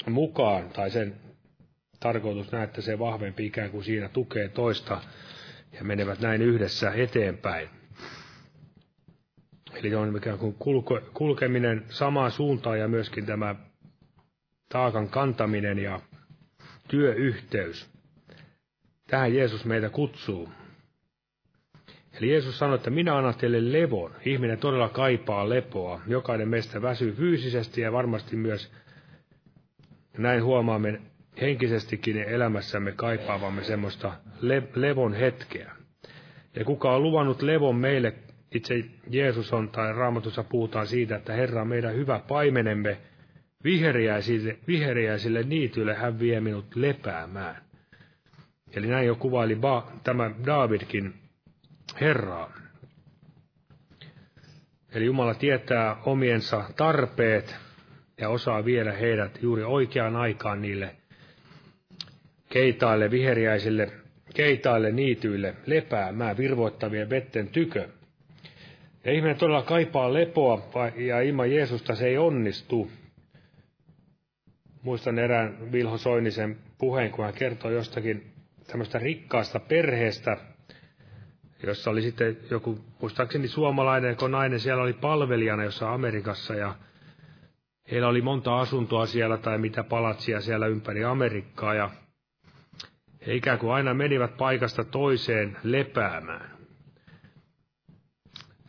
mukaan, 0.09 0.69
tai 0.69 0.91
sen 0.91 1.15
tarkoitus 1.99 2.51
näin, 2.51 2.63
että 2.63 2.81
se 2.81 2.99
vahvempi 2.99 3.45
ikään 3.45 3.69
kuin 3.69 3.83
siinä 3.83 4.09
tukee 4.09 4.49
toista 4.49 5.01
ja 5.73 5.83
menevät 5.83 6.19
näin 6.19 6.41
yhdessä 6.41 6.91
eteenpäin. 6.91 7.69
Eli 9.73 9.95
on 9.95 10.17
ikään 10.17 10.37
kuin 10.37 10.53
kulke, 10.59 11.01
kulkeminen 11.13 11.85
samaan 11.89 12.31
suuntaan 12.31 12.79
ja 12.79 12.87
myöskin 12.87 13.25
tämä 13.25 13.55
taakan 14.69 15.09
kantaminen 15.09 15.79
ja 15.79 15.99
työyhteys. 16.87 17.89
Tähän 19.07 19.35
Jeesus 19.35 19.65
meitä 19.65 19.89
kutsuu. 19.89 20.49
Eli 22.13 22.31
Jeesus 22.31 22.59
sanoi, 22.59 22.75
että 22.75 22.89
minä 22.89 23.17
annan 23.17 23.35
teille 23.35 23.71
levon. 23.81 24.11
Ihminen 24.25 24.57
todella 24.57 24.89
kaipaa 24.89 25.49
lepoa. 25.49 26.01
Jokainen 26.07 26.47
meistä 26.49 26.81
väsyy 26.81 27.11
fyysisesti 27.11 27.81
ja 27.81 27.91
varmasti 27.91 28.35
myös 28.35 28.71
näin 30.17 30.43
huomaamme 30.43 31.01
henkisestikin 31.41 32.17
elämässämme 32.17 32.91
kaipaavamme 32.91 33.63
semmoista 33.63 34.13
le- 34.41 34.63
levon 34.75 35.13
hetkeä. 35.13 35.71
Ja 36.55 36.65
kuka 36.65 36.95
on 36.95 37.03
luvannut 37.03 37.41
levon 37.41 37.75
meille, 37.75 38.13
itse 38.55 38.83
Jeesus 39.09 39.53
on, 39.53 39.69
tai 39.69 39.93
Raamatussa 39.93 40.43
puhutaan 40.43 40.87
siitä, 40.87 41.15
että 41.15 41.33
Herra 41.33 41.61
on 41.61 41.67
meidän 41.67 41.95
hyvä 41.95 42.19
paimenemme, 42.27 42.97
viheriäisille, 43.63 44.57
viheriäisille 44.67 45.43
niityille 45.43 45.93
hän 45.93 46.19
vie 46.19 46.39
minut 46.41 46.75
lepäämään. 46.75 47.61
Eli 48.75 48.87
näin 48.87 49.07
jo 49.07 49.15
kuvaili 49.15 49.55
ba, 49.55 49.91
tämä 50.03 50.31
Davidkin 50.45 51.13
Herraa. 52.01 52.53
Eli 54.93 55.05
Jumala 55.05 55.33
tietää 55.33 55.95
omiensa 56.05 56.63
tarpeet 56.75 57.55
ja 58.17 58.29
osaa 58.29 58.65
viedä 58.65 58.91
heidät 58.91 59.39
juuri 59.41 59.63
oikeaan 59.63 60.15
aikaan 60.15 60.61
niille 60.61 60.95
keitaille, 62.49 63.11
viheriäisille, 63.11 63.91
keitaille, 64.35 64.91
niityille, 64.91 65.55
lepäämään 65.65 66.37
virvoittavien 66.37 67.09
vetten 67.09 67.47
tykö. 67.47 67.89
Ja 69.03 69.11
ihminen 69.13 69.37
todella 69.37 69.61
kaipaa 69.61 70.13
lepoa, 70.13 70.67
ja 70.95 71.21
ilman 71.21 71.51
Jeesusta 71.51 71.95
se 71.95 72.07
ei 72.07 72.17
onnistu. 72.17 72.91
Muistan 74.81 75.19
erään 75.19 75.71
Vilho 75.71 75.97
Soinisen 75.97 76.57
puheen, 76.77 77.11
kun 77.11 77.25
hän 77.25 77.33
kertoi 77.33 77.73
jostakin 77.73 78.31
tämmöistä 78.67 78.99
rikkaasta 78.99 79.59
perheestä, 79.59 80.37
jossa 81.63 81.91
oli 81.91 82.01
sitten 82.01 82.37
joku, 82.51 82.79
muistaakseni 83.01 83.47
suomalainen, 83.47 84.15
kun 84.15 84.31
nainen 84.31 84.59
siellä 84.59 84.83
oli 84.83 84.93
palvelijana 84.93 85.63
jossa 85.63 85.93
Amerikassa, 85.93 86.55
ja 86.55 86.75
heillä 87.91 88.07
oli 88.07 88.21
monta 88.21 88.59
asuntoa 88.59 89.05
siellä 89.05 89.37
tai 89.37 89.57
mitä 89.57 89.83
palatsia 89.83 90.41
siellä 90.41 90.67
ympäri 90.67 91.03
Amerikkaa, 91.03 91.73
ja 91.73 91.89
he 93.27 93.33
ikään 93.35 93.59
kuin 93.59 93.73
aina 93.73 93.93
menivät 93.93 94.37
paikasta 94.37 94.83
toiseen 94.83 95.57
lepäämään. 95.63 96.57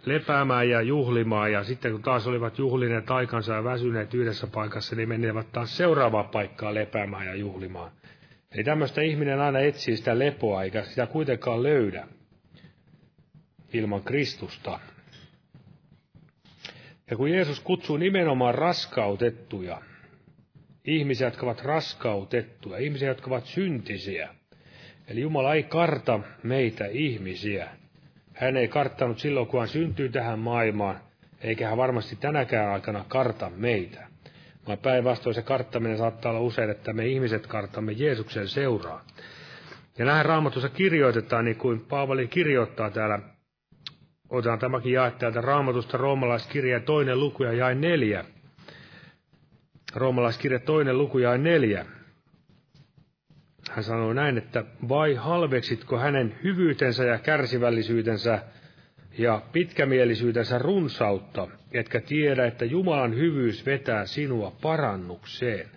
Lepäämään 0.04 0.68
ja 0.68 0.82
juhlimaan, 0.82 1.52
ja 1.52 1.64
sitten 1.64 1.92
kun 1.92 2.02
taas 2.02 2.26
olivat 2.26 2.58
juhlineet 2.58 3.10
aikansa 3.10 3.54
ja 3.54 3.64
väsyneet 3.64 4.14
yhdessä 4.14 4.46
paikassa, 4.46 4.96
niin 4.96 5.08
menivät 5.08 5.52
taas 5.52 5.76
seuraavaan 5.76 6.28
paikkaan 6.28 6.74
lepäämään 6.74 7.26
ja 7.26 7.34
juhlimaan. 7.34 7.90
Eli 8.54 8.64
tämmöistä 8.64 9.00
ihminen 9.02 9.40
aina 9.40 9.58
etsii 9.58 9.96
sitä 9.96 10.18
lepoa, 10.18 10.62
eikä 10.62 10.82
sitä 10.84 11.06
kuitenkaan 11.06 11.62
löydä 11.62 12.08
ilman 13.72 14.02
Kristusta. 14.02 14.80
Ja 17.10 17.16
kun 17.16 17.30
Jeesus 17.30 17.60
kutsuu 17.60 17.96
nimenomaan 17.96 18.54
raskautettuja, 18.54 19.82
ihmisiä, 20.84 21.26
jotka 21.26 21.46
ovat 21.46 21.62
raskautettuja, 21.64 22.78
ihmisiä, 22.78 23.08
jotka 23.08 23.26
ovat 23.30 23.44
syntisiä, 23.46 24.28
Eli 25.08 25.20
Jumala 25.20 25.54
ei 25.54 25.62
karta 25.62 26.20
meitä 26.42 26.86
ihmisiä. 26.86 27.68
Hän 28.34 28.56
ei 28.56 28.68
karttanut 28.68 29.18
silloin, 29.18 29.46
kun 29.46 29.60
hän 29.60 29.68
syntyi 29.68 30.08
tähän 30.08 30.38
maailmaan, 30.38 31.00
eikä 31.40 31.68
hän 31.68 31.76
varmasti 31.78 32.16
tänäkään 32.16 32.72
aikana 32.72 33.04
karta 33.08 33.50
meitä. 33.56 34.06
Vaan 34.66 34.78
päinvastoin 34.78 35.34
se 35.34 35.42
karttaminen 35.42 35.98
saattaa 35.98 36.30
olla 36.30 36.40
usein, 36.40 36.70
että 36.70 36.92
me 36.92 37.06
ihmiset 37.06 37.46
kartamme 37.46 37.92
Jeesuksen 37.92 38.48
seuraa. 38.48 39.04
Ja 39.98 40.04
näin 40.04 40.26
raamatussa 40.26 40.68
kirjoitetaan, 40.68 41.44
niin 41.44 41.56
kuin 41.56 41.80
Paavali 41.80 42.28
kirjoittaa 42.28 42.90
täällä, 42.90 43.18
otetaan 44.28 44.58
tämäkin 44.58 44.92
jae 44.92 45.10
täältä 45.10 45.40
raamatusta 45.40 45.96
roomalaiskirja 45.96 46.80
toinen 46.80 47.20
luku 47.20 47.42
ja 47.42 47.52
jae 47.52 47.74
neljä. 47.74 48.24
Roomalaiskirja 49.94 50.58
toinen 50.58 50.98
luku 50.98 51.18
ja 51.18 51.38
neljä. 51.38 51.86
Hän 53.68 53.84
sanoi 53.84 54.14
näin, 54.14 54.38
että 54.38 54.64
vai 54.88 55.14
halveksitko 55.14 55.98
hänen 55.98 56.34
hyvyytensä 56.44 57.04
ja 57.04 57.18
kärsivällisyytensä 57.18 58.42
ja 59.18 59.42
pitkämielisyytensä 59.52 60.58
runsautta, 60.58 61.48
etkä 61.72 62.00
tiedä, 62.00 62.46
että 62.46 62.64
Jumalan 62.64 63.14
hyvyys 63.14 63.66
vetää 63.66 64.06
sinua 64.06 64.56
parannukseen. 64.62 65.68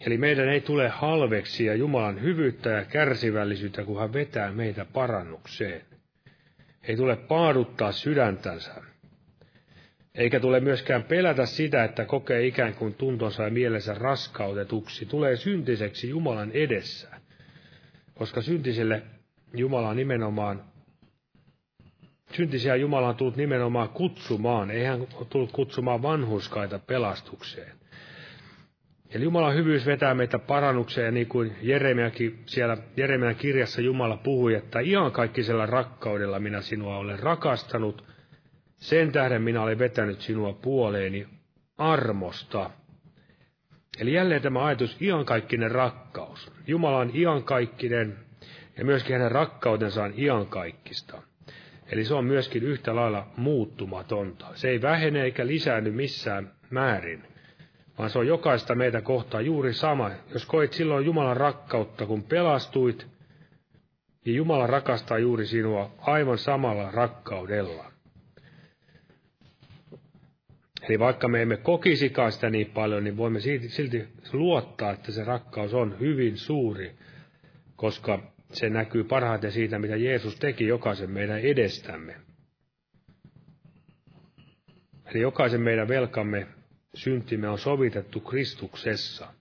Eli 0.00 0.18
meidän 0.18 0.48
ei 0.48 0.60
tule 0.60 0.88
halveksia 0.88 1.74
Jumalan 1.74 2.22
hyvyyttä 2.22 2.70
ja 2.70 2.84
kärsivällisyyttä, 2.84 3.84
kun 3.84 4.00
hän 4.00 4.12
vetää 4.12 4.52
meitä 4.52 4.84
parannukseen. 4.84 5.82
Ei 6.82 6.96
tule 6.96 7.16
paaduttaa 7.16 7.92
sydäntänsä. 7.92 8.74
Eikä 10.16 10.40
tule 10.40 10.60
myöskään 10.60 11.02
pelätä 11.02 11.46
sitä, 11.46 11.84
että 11.84 12.04
kokee 12.04 12.46
ikään 12.46 12.74
kuin 12.74 12.94
tuntonsa 12.94 13.42
ja 13.42 13.50
mielensä 13.50 13.94
raskautetuksi. 13.94 15.06
Tulee 15.06 15.36
syntiseksi 15.36 16.08
Jumalan 16.08 16.50
edessä. 16.52 17.08
Koska 18.14 18.42
syntiselle 18.42 19.02
Jumala 19.54 19.88
on 19.88 19.96
nimenomaan, 19.96 20.64
syntisiä 22.32 22.76
Jumala 22.76 23.08
on 23.08 23.16
tullut 23.16 23.36
nimenomaan 23.36 23.88
kutsumaan. 23.88 24.70
Ei 24.70 24.84
hän 24.84 25.06
tullut 25.30 25.52
kutsumaan 25.52 26.02
vanhuskaita 26.02 26.78
pelastukseen. 26.78 27.72
Eli 29.10 29.24
Jumalan 29.24 29.54
hyvyys 29.54 29.86
vetää 29.86 30.14
meitä 30.14 30.38
parannukseen, 30.38 31.14
niin 31.14 31.26
kuin 31.26 31.56
Jeremiakin 31.62 32.38
siellä 32.46 32.76
Jeremian 32.96 33.36
kirjassa 33.36 33.80
Jumala 33.80 34.16
puhui, 34.16 34.54
että 34.54 34.80
ihan 34.80 35.12
kaikkisella 35.12 35.66
rakkaudella 35.66 36.38
minä 36.38 36.60
sinua 36.60 36.96
olen 36.96 37.18
rakastanut– 37.18 38.04
sen 38.76 39.12
tähden 39.12 39.42
minä 39.42 39.62
olen 39.62 39.78
vetänyt 39.78 40.20
sinua 40.20 40.52
puoleeni 40.52 41.28
armosta. 41.78 42.70
Eli 43.98 44.12
jälleen 44.12 44.42
tämä 44.42 44.64
ajatus 44.64 45.02
iankaikkinen 45.02 45.70
rakkaus. 45.70 46.52
Jumala 46.66 46.98
on 46.98 47.10
iankaikkinen 47.14 48.18
ja 48.76 48.84
myöskin 48.84 49.16
hänen 49.16 49.32
rakkautensa 49.32 50.04
on 50.04 50.14
iankaikkista. 50.16 51.22
Eli 51.92 52.04
se 52.04 52.14
on 52.14 52.24
myöskin 52.24 52.62
yhtä 52.62 52.96
lailla 52.96 53.26
muuttumatonta. 53.36 54.46
Se 54.54 54.68
ei 54.68 54.82
vähene 54.82 55.22
eikä 55.22 55.46
lisäänny 55.46 55.90
missään 55.90 56.52
määrin, 56.70 57.22
vaan 57.98 58.10
se 58.10 58.18
on 58.18 58.26
jokaista 58.26 58.74
meitä 58.74 59.00
kohtaa 59.00 59.40
juuri 59.40 59.74
sama. 59.74 60.10
Jos 60.32 60.46
koit 60.46 60.72
silloin 60.72 61.04
Jumalan 61.04 61.36
rakkautta, 61.36 62.06
kun 62.06 62.22
pelastuit, 62.22 63.06
niin 64.24 64.36
Jumala 64.36 64.66
rakastaa 64.66 65.18
juuri 65.18 65.46
sinua 65.46 65.90
aivan 66.00 66.38
samalla 66.38 66.90
rakkaudella. 66.90 67.95
Eli 70.88 70.98
vaikka 70.98 71.28
me 71.28 71.42
emme 71.42 71.56
kokisikaan 71.56 72.32
sitä 72.32 72.50
niin 72.50 72.66
paljon, 72.66 73.04
niin 73.04 73.16
voimme 73.16 73.40
silti 73.40 74.08
luottaa, 74.32 74.92
että 74.92 75.12
se 75.12 75.24
rakkaus 75.24 75.74
on 75.74 76.00
hyvin 76.00 76.38
suuri, 76.38 76.92
koska 77.76 78.32
se 78.52 78.70
näkyy 78.70 79.04
parhaiten 79.04 79.52
siitä, 79.52 79.78
mitä 79.78 79.96
Jeesus 79.96 80.36
teki 80.36 80.66
jokaisen 80.66 81.10
meidän 81.10 81.40
edestämme. 81.40 82.16
Eli 85.06 85.20
jokaisen 85.20 85.60
meidän 85.60 85.88
velkamme 85.88 86.46
syntimme 86.94 87.48
on 87.48 87.58
sovitettu 87.58 88.20
Kristuksessa. 88.20 89.32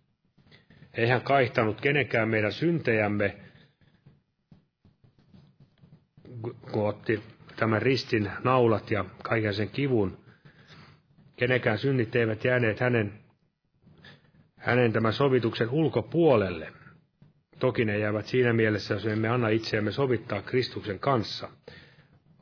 Ei 0.94 1.08
hän 1.08 1.22
kaihtanut 1.22 1.82
kenenkään 1.82 2.30
meidän 2.30 2.52
syntejämme, 2.52 3.38
kun 6.72 6.88
otti 6.88 7.24
tämän 7.56 7.82
ristin 7.82 8.32
naulat 8.44 8.92
ja 8.92 9.06
kaiken 9.24 9.54
sen 9.54 9.70
kivun, 9.70 10.25
kenenkään 11.36 11.78
synnit 11.78 12.16
eivät 12.16 12.44
jääneet 12.44 12.80
hänen, 12.80 13.14
hänen 14.58 14.94
tämän 14.94 15.14
sovituksen 15.14 15.70
ulkopuolelle. 15.70 16.72
Toki 17.60 17.86
ne 17.86 17.98
jäävät 18.00 18.26
siinä 18.26 18.54
mielessä, 18.54 18.94
jos 18.94 19.06
emme 19.06 19.28
anna 19.28 19.50
itseämme 19.50 19.92
sovittaa 19.92 20.42
Kristuksen 20.42 21.00
kanssa. 21.00 21.50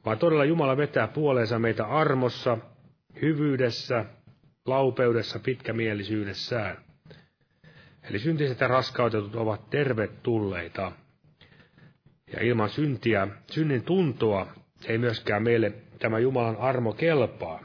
Vaan 0.05 0.17
todella 0.17 0.45
Jumala 0.45 0.77
vetää 0.77 1.07
puoleensa 1.07 1.59
meitä 1.59 1.85
armossa, 1.85 2.57
hyvyydessä, 3.21 4.05
laupeudessa, 4.65 5.39
pitkämielisyydessään. 5.39 6.77
Eli 8.09 8.19
syntiset 8.19 8.59
ja 8.59 8.67
raskautetut 8.67 9.35
ovat 9.35 9.69
tervetulleita. 9.69 10.91
Ja 12.33 12.41
ilman 12.43 12.69
syntiä, 12.69 13.27
synnin 13.51 13.83
tuntoa 13.83 14.47
ei 14.85 14.97
myöskään 14.97 15.43
meille 15.43 15.73
tämä 15.99 16.19
Jumalan 16.19 16.57
armo 16.57 16.93
kelpaa. 16.93 17.59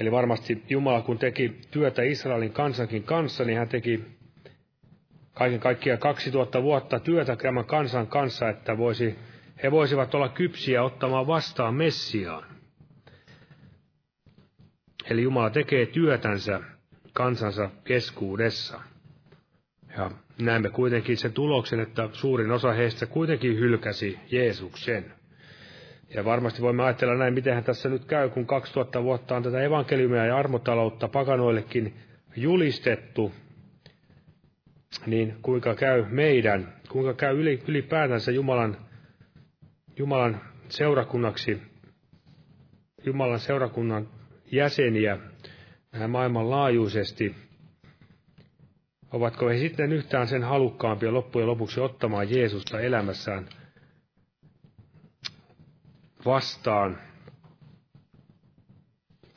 Eli 0.00 0.10
varmasti 0.12 0.62
Jumala, 0.68 1.02
kun 1.02 1.18
teki 1.18 1.60
työtä 1.70 2.02
Israelin 2.02 2.52
kansankin 2.52 3.02
kanssa, 3.02 3.44
niin 3.44 3.58
hän 3.58 3.68
teki 3.68 4.04
kaiken 5.34 5.60
kaikkiaan 5.60 5.98
2000 5.98 6.62
vuotta 6.62 7.00
työtä 7.00 7.36
tämän 7.36 7.64
kansan 7.64 8.06
kanssa, 8.06 8.48
että 8.48 8.78
voisi, 8.78 9.18
he 9.62 9.70
voisivat 9.70 10.14
olla 10.14 10.28
kypsiä 10.28 10.82
ottamaan 10.82 11.26
vastaan 11.26 11.74
Messiaan. 11.74 12.44
Eli 15.10 15.22
Jumala 15.22 15.50
tekee 15.50 15.86
työtänsä 15.86 16.60
kansansa 17.12 17.70
keskuudessa. 17.84 18.80
Ja 19.96 20.10
näemme 20.38 20.70
kuitenkin 20.70 21.16
sen 21.16 21.32
tuloksen, 21.32 21.80
että 21.80 22.08
suurin 22.12 22.50
osa 22.50 22.72
heistä 22.72 23.06
kuitenkin 23.06 23.56
hylkäsi 23.58 24.18
Jeesuksen. 24.30 25.19
Ja 26.14 26.24
varmasti 26.24 26.62
voimme 26.62 26.82
ajatella 26.82 27.14
näin, 27.14 27.34
miten 27.34 27.64
tässä 27.64 27.88
nyt 27.88 28.04
käy, 28.04 28.28
kun 28.28 28.46
2000 28.46 29.02
vuotta 29.02 29.36
on 29.36 29.42
tätä 29.42 29.62
evankeliumia 29.62 30.26
ja 30.26 30.36
armotaloutta 30.36 31.08
pakanoillekin 31.08 31.94
julistettu, 32.36 33.32
niin 35.06 35.36
kuinka 35.42 35.74
käy 35.74 36.04
meidän, 36.08 36.74
kuinka 36.88 37.14
käy 37.14 37.40
ylipäätänsä 37.68 38.30
Jumalan, 38.32 38.76
Jumalan 39.98 40.40
seurakunnaksi, 40.68 41.62
Jumalan 43.04 43.40
seurakunnan 43.40 44.08
jäseniä 44.52 45.18
maailmanlaajuisesti, 46.08 47.34
ovatko 49.12 49.48
he 49.48 49.58
sitten 49.58 49.92
yhtään 49.92 50.28
sen 50.28 50.42
halukkaampia 50.42 51.14
loppujen 51.14 51.48
lopuksi 51.48 51.80
ottamaan 51.80 52.30
Jeesusta 52.30 52.80
elämässään– 52.80 53.48
vastaan, 56.24 56.98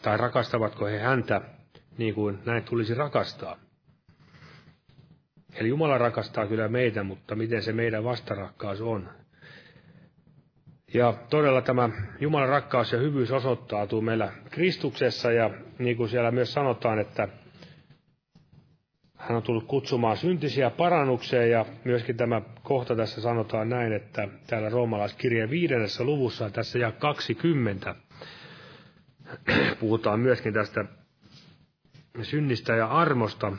tai 0.02 0.18
rakastavatko 0.18 0.86
he 0.86 1.00
häntä 1.00 1.42
niin 1.98 2.14
kuin 2.14 2.40
näin 2.46 2.64
tulisi 2.64 2.94
rakastaa. 2.94 3.58
Eli 5.56 5.70
Jumala 5.70 5.98
rakastaa 5.98 6.48
kyllä 6.48 6.68
meitä, 6.68 7.04
mutta 7.04 7.36
miten 7.36 7.62
se 7.64 7.74
meidän 7.74 8.04
vastarakkaus 8.04 8.82
on. 8.82 9.10
Ja 10.94 11.14
todella 11.30 11.62
tämä 11.62 11.90
Jumalan 12.20 12.50
rakkaus 12.50 12.92
ja 12.92 13.00
hyvyys 13.00 13.32
osoittautuu 13.32 14.02
meillä 14.02 14.32
Kristuksessa, 14.52 15.32
ja 15.32 15.50
niin 15.80 15.98
kuin 15.98 16.10
siellä 16.10 16.32
myös 16.32 16.54
sanotaan, 16.54 17.00
että 17.00 17.28
hän 19.28 19.38
on 19.38 19.44
tullut 19.44 19.64
kutsumaan 19.68 20.18
syntisiä 20.18 20.70
parannukseen 20.70 21.52
ja 21.52 21.66
myöskin 21.84 22.18
tämä 22.18 22.42
kohta 22.64 22.96
tässä 22.96 23.22
sanotaan 23.22 23.70
näin, 23.70 23.94
että 23.94 24.28
täällä 24.48 24.70
roomalaiskirjeen 24.70 25.50
viidennessä 25.50 26.04
luvussa 26.04 26.50
tässä 26.50 26.80
ja 26.80 26.92
20 26.92 27.96
puhutaan 29.80 30.20
myöskin 30.20 30.54
tästä 30.54 30.86
synnistä 32.22 32.76
ja 32.76 32.88
armosta 32.88 33.52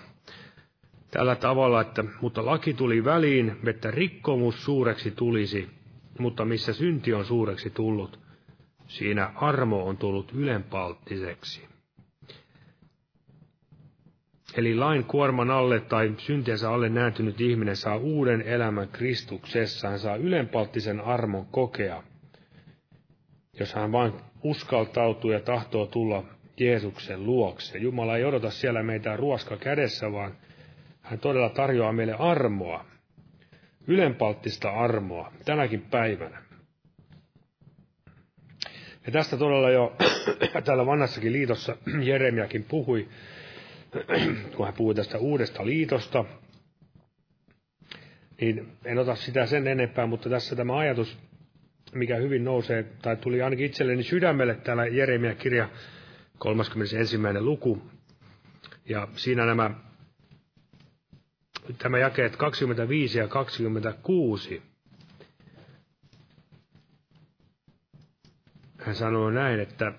tällä 1.10 1.36
tavalla, 1.36 1.80
että 1.80 2.04
mutta 2.20 2.46
laki 2.46 2.74
tuli 2.74 3.04
väliin, 3.04 3.56
että 3.66 3.90
rikkomus 3.90 4.64
suureksi 4.64 5.10
tulisi, 5.10 5.68
mutta 6.18 6.44
missä 6.44 6.72
synti 6.72 7.14
on 7.14 7.24
suureksi 7.24 7.70
tullut, 7.70 8.18
siinä 8.86 9.32
armo 9.34 9.84
on 9.86 9.96
tullut 9.96 10.32
ylenpalttiseksi. 10.34 11.73
Eli 14.56 14.74
lain 14.74 15.04
kuorman 15.04 15.50
alle 15.50 15.80
tai 15.80 16.14
syntiensä 16.18 16.70
alle 16.70 16.88
nääntynyt 16.88 17.40
ihminen 17.40 17.76
saa 17.76 17.96
uuden 17.96 18.42
elämän 18.42 18.88
Kristuksessa. 18.88 19.88
Hän 19.88 19.98
saa 19.98 20.16
ylenpalttisen 20.16 21.00
armon 21.00 21.46
kokea, 21.46 22.02
jos 23.60 23.74
hän 23.74 23.92
vain 23.92 24.12
uskaltautuu 24.42 25.30
ja 25.30 25.40
tahtoo 25.40 25.86
tulla 25.86 26.24
Jeesuksen 26.60 27.26
luokse. 27.26 27.78
Jumala 27.78 28.16
ei 28.16 28.24
odota 28.24 28.50
siellä 28.50 28.82
meitä 28.82 29.16
ruoska 29.16 29.56
kädessä, 29.56 30.12
vaan 30.12 30.36
hän 31.02 31.18
todella 31.18 31.48
tarjoaa 31.48 31.92
meille 31.92 32.14
armoa, 32.18 32.84
ylenpalttista 33.86 34.70
armoa 34.70 35.32
tänäkin 35.44 35.82
päivänä. 35.82 36.42
Ja 39.06 39.12
tästä 39.12 39.36
todella 39.36 39.70
jo 39.70 39.96
täällä 40.64 40.86
vanhassakin 40.86 41.32
liitossa 41.32 41.76
Jeremiakin 42.02 42.64
puhui, 42.64 43.08
kun 44.56 44.66
hän 44.66 44.74
puhui 44.74 44.94
tästä 44.94 45.18
uudesta 45.18 45.66
liitosta, 45.66 46.24
niin 48.40 48.72
en 48.84 48.98
ota 48.98 49.14
sitä 49.14 49.46
sen 49.46 49.66
enempää, 49.68 50.06
mutta 50.06 50.30
tässä 50.30 50.56
tämä 50.56 50.78
ajatus, 50.78 51.18
mikä 51.94 52.16
hyvin 52.16 52.44
nousee, 52.44 52.82
tai 53.02 53.16
tuli 53.16 53.42
ainakin 53.42 53.66
itselleni 53.66 54.02
sydämelle 54.02 54.54
täällä 54.54 54.86
Jeremia 54.86 55.34
kirja 55.34 55.68
31. 56.38 57.18
luku, 57.40 57.82
ja 58.88 59.08
siinä 59.16 59.46
nämä 59.46 59.70
tämä 61.78 61.98
jakeet 61.98 62.36
25 62.36 63.18
ja 63.18 63.28
26. 63.28 64.62
Hän 68.78 68.94
sanoo 68.94 69.30
näin, 69.30 69.60
että 69.60 69.92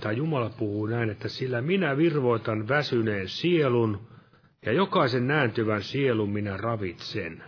tai 0.00 0.16
Jumala 0.16 0.50
puhuu 0.50 0.86
näin, 0.86 1.10
että 1.10 1.28
sillä 1.28 1.62
minä 1.62 1.96
virvoitan 1.96 2.68
väsyneen 2.68 3.28
sielun, 3.28 4.08
ja 4.66 4.72
jokaisen 4.72 5.26
nääntyvän 5.26 5.82
sielun 5.82 6.30
minä 6.30 6.56
ravitsen. 6.56 7.42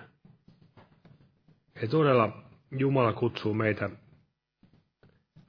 Ja 1.82 1.88
todella 1.88 2.44
Jumala 2.78 3.12
kutsuu 3.12 3.54
meitä 3.54 3.90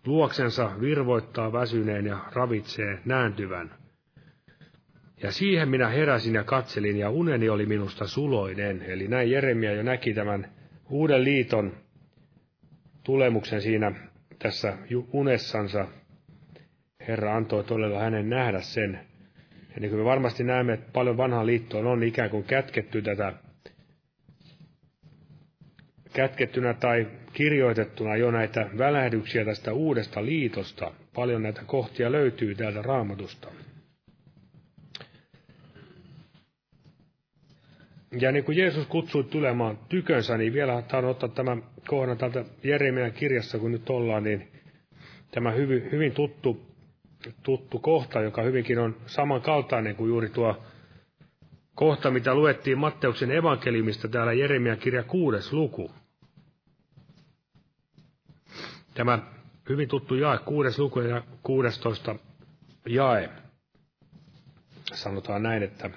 luoksensa 0.06 0.72
virvoittaa 0.82 1.54
väsyneen 1.54 2.06
ja 2.06 2.20
ravitsee 2.34 3.02
nääntyvän. 3.06 3.76
Ja 5.24 5.32
siihen 5.32 5.70
minä 5.70 5.88
heräsin 5.88 6.36
ja 6.36 6.44
katselin, 6.44 6.98
ja 6.98 7.10
uneni 7.10 7.50
oli 7.50 7.66
minusta 7.66 8.08
suloinen. 8.08 8.82
Eli 8.82 9.08
näin 9.08 9.32
Jeremia 9.32 9.74
jo 9.74 9.84
näki 9.84 10.14
tämän 10.14 10.52
uuden 10.90 11.24
liiton 11.24 11.74
tulemuksen 13.04 13.62
siinä 13.62 13.92
tässä 14.40 14.78
unessansa, 15.14 15.88
Herra 17.08 17.36
antoi 17.36 17.64
todella 17.64 18.00
hänen 18.00 18.30
nähdä 18.30 18.62
sen. 18.62 19.00
Ja 19.76 19.82
niin 19.82 19.90
kuin 19.90 20.00
me 20.00 20.06
varmasti 20.06 20.44
näemme, 20.44 20.74
että 20.74 20.92
paljon 20.94 21.18
vanhaan 21.18 21.46
liittoon 21.46 21.88
on 21.88 22.04
ikään 22.04 22.30
kuin 22.30 22.44
kätketty 22.44 23.02
tätä, 23.02 23.34
kätkettynä 26.14 26.74
tai 26.74 27.08
kirjoitettuna 27.34 28.16
jo 28.16 28.32
näitä 28.32 28.70
välähdyksiä 28.78 29.46
tästä 29.46 29.74
uudesta 29.74 30.26
liitosta. 30.26 30.92
Paljon 31.16 31.44
näitä 31.44 31.62
kohtia 31.66 32.12
löytyy 32.12 32.56
täältä 32.56 32.82
raamatusta. 32.82 33.48
Ja 38.20 38.32
niin 38.32 38.44
kuin 38.44 38.58
Jeesus 38.58 38.88
kutsui 38.88 39.24
tulemaan 39.24 39.80
tykönsä, 39.90 40.38
niin 40.38 40.54
vielä 40.54 40.82
tahdon 40.82 41.10
ottaa 41.12 41.30
tämän 41.30 41.64
kohdan 41.88 42.18
täältä 42.18 42.46
Jeremian 42.64 43.12
kirjassa, 43.12 43.60
kun 43.60 43.72
nyt 43.72 43.90
ollaan, 43.90 44.24
niin 44.24 44.48
tämä 45.32 45.52
hyvin, 45.52 45.92
hyvin 45.92 46.12
tuttu 46.12 46.75
tuttu 47.44 47.80
kohta, 47.80 48.22
joka 48.22 48.42
hyvinkin 48.42 48.80
on 48.80 48.96
samankaltainen 49.06 49.96
kuin 49.96 50.10
juuri 50.10 50.30
tuo 50.30 50.64
kohta, 51.76 52.12
mitä 52.12 52.36
luettiin 52.36 52.78
Matteuksen 52.78 53.32
evankeliumista 53.32 54.08
täällä 54.08 54.34
Jeremian 54.34 54.78
kirja 54.78 55.04
kuudes 55.04 55.54
luku. 55.54 55.92
Tämä 58.94 59.20
hyvin 59.70 59.88
tuttu 59.88 60.16
jae, 60.16 60.38
kuudes 60.38 60.80
luku 60.80 61.00
ja 61.00 61.22
kuudestoista 61.44 62.16
jae. 62.86 63.30
Sanotaan 64.94 65.44
näin, 65.44 65.64
että 65.64 65.90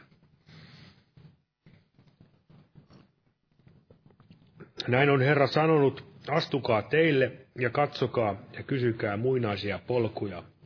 näin 4.89 5.11
on 5.11 5.21
Herra 5.21 5.47
sanonut, 5.47 6.05
astukaa 6.29 6.83
teille 6.83 7.33
ja 7.59 7.71
katsokaa 7.71 8.37
ja 8.53 8.63
kysykää 8.63 9.17
muinaisia 9.17 9.79
polkuja– 9.87 10.43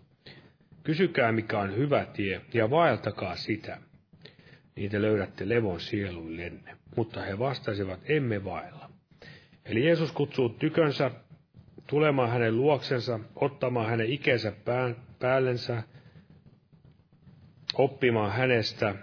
Kysykää, 0.84 1.32
mikä 1.32 1.58
on 1.58 1.76
hyvä 1.76 2.04
tie, 2.04 2.40
ja 2.54 2.70
vaeltakaa 2.70 3.36
sitä. 3.36 3.78
Te 4.90 5.02
löydätte 5.02 5.48
levon 5.48 5.80
sieluillenne. 5.80 6.76
Mutta 6.96 7.22
he 7.22 7.38
vastasivat, 7.38 8.00
emme 8.04 8.44
vaella. 8.44 8.90
Eli 9.64 9.86
Jeesus 9.86 10.12
kutsuu 10.12 10.48
tykönsä 10.48 11.10
tulemaan 11.86 12.30
hänen 12.30 12.56
luoksensa, 12.56 13.20
ottamaan 13.34 13.90
hänen 13.90 14.06
ikänsä 14.10 14.52
päällensä, 15.18 15.82
oppimaan 17.74 18.32
hänestä, 18.32 18.94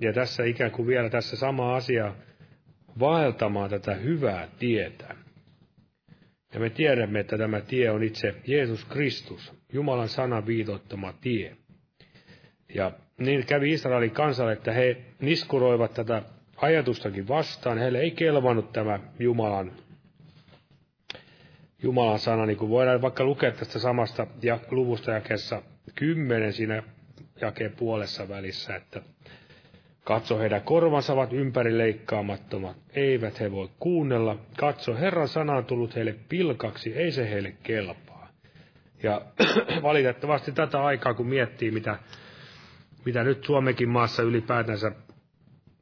ja 0.00 0.12
tässä 0.12 0.44
ikään 0.44 0.70
kuin 0.70 0.88
vielä 0.88 1.10
tässä 1.10 1.36
sama 1.36 1.76
asia, 1.76 2.14
vaeltamaan 2.98 3.70
tätä 3.70 3.94
hyvää 3.94 4.48
tietä. 4.58 5.19
Ja 6.54 6.60
me 6.60 6.70
tiedämme, 6.70 7.20
että 7.20 7.38
tämä 7.38 7.60
tie 7.60 7.90
on 7.90 8.02
itse 8.02 8.34
Jeesus 8.46 8.84
Kristus, 8.84 9.52
Jumalan 9.72 10.08
sanan 10.08 10.46
viitoittama 10.46 11.12
tie. 11.12 11.56
Ja 12.74 12.92
niin 13.18 13.46
kävi 13.46 13.72
Israelin 13.72 14.10
kansalle, 14.10 14.52
että 14.52 14.72
he 14.72 14.96
niskuroivat 15.20 15.94
tätä 15.94 16.22
ajatustakin 16.56 17.28
vastaan. 17.28 17.78
Heille 17.78 18.00
ei 18.00 18.10
kelvannut 18.10 18.72
tämä 18.72 19.00
Jumalan, 19.18 19.72
Jumalan 21.82 22.18
sana, 22.18 22.46
niin 22.46 22.56
kuin 22.56 22.70
voidaan 22.70 23.02
vaikka 23.02 23.24
lukea 23.24 23.52
tästä 23.52 23.78
samasta 23.78 24.26
luvusta 24.70 25.10
jakessa 25.10 25.62
kymmenen 25.94 26.52
siinä 26.52 26.82
jakeen 27.40 27.72
puolessa 27.72 28.28
välissä, 28.28 28.76
että 28.76 29.02
Katso, 30.04 30.38
heidän 30.38 30.62
korvansa 30.62 31.12
ovat 31.12 31.32
ympärileikkaamattomat, 31.32 32.76
eivät 32.94 33.40
he 33.40 33.52
voi 33.52 33.68
kuunnella. 33.78 34.36
Katso, 34.56 34.94
Herran 34.96 35.28
sana 35.28 35.56
on 35.56 35.64
tullut 35.64 35.96
heille 35.96 36.14
pilkaksi, 36.28 36.94
ei 36.96 37.12
se 37.12 37.30
heille 37.30 37.54
kelpaa. 37.62 38.28
Ja 39.02 39.22
valitettavasti 39.82 40.52
tätä 40.52 40.84
aikaa, 40.84 41.14
kun 41.14 41.26
miettii, 41.26 41.70
mitä, 41.70 41.98
mitä 43.04 43.24
nyt 43.24 43.44
Suomenkin 43.44 43.88
maassa 43.88 44.22
ylipäätänsä 44.22 44.92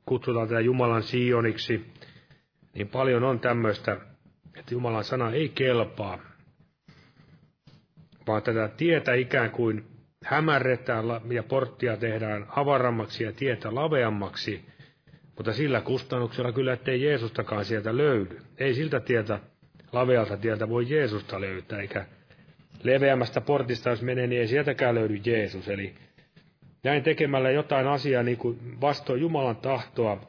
kutsutaan 0.07 0.49
tätä 0.49 0.61
Jumalan 0.61 1.03
sioniksi, 1.03 1.87
niin 2.75 2.89
paljon 2.89 3.25
on 3.25 3.41
tämmöistä, 3.41 3.97
että 4.59 4.75
Jumalan 4.75 5.05
sana 5.05 5.31
ei 5.31 5.49
kelpaa, 5.49 6.19
vaan 8.27 8.43
tätä 8.43 8.69
tietä 8.77 9.15
ikään 9.15 9.51
kuin 9.51 9.98
hämärretään 10.25 11.05
ja 11.31 11.43
porttia 11.43 11.97
tehdään 11.97 12.47
avarammaksi 12.49 13.25
ja 13.25 13.33
tietä 13.33 13.75
laveammaksi, 13.75 14.65
mutta 15.37 15.53
sillä 15.53 15.81
kustannuksella 15.81 16.53
kyllä, 16.53 16.73
ettei 16.73 17.03
Jeesustakaan 17.03 17.65
sieltä 17.65 17.97
löydy. 17.97 18.41
Ei 18.59 18.75
siltä 18.75 19.01
tietä, 19.01 19.41
lavealta 19.93 20.37
tieltä 20.37 20.69
voi 20.69 20.91
Jeesusta 20.91 21.41
löytää, 21.41 21.81
eikä 21.81 22.07
leveämmästä 22.83 23.41
portista, 23.41 23.91
jos 23.91 24.03
menee, 24.03 24.27
niin 24.27 24.41
ei 24.41 24.49
sieltäkään 24.49 24.95
löydy 24.95 25.21
Jeesus. 25.25 25.69
Eli 25.69 25.95
näin 26.83 27.03
tekemällä 27.03 27.51
jotain 27.51 27.87
asiaa 27.87 28.23
niin 28.23 28.39
kuin 28.39 28.81
vastoin 28.81 29.21
Jumalan 29.21 29.57
tahtoa, 29.57 30.21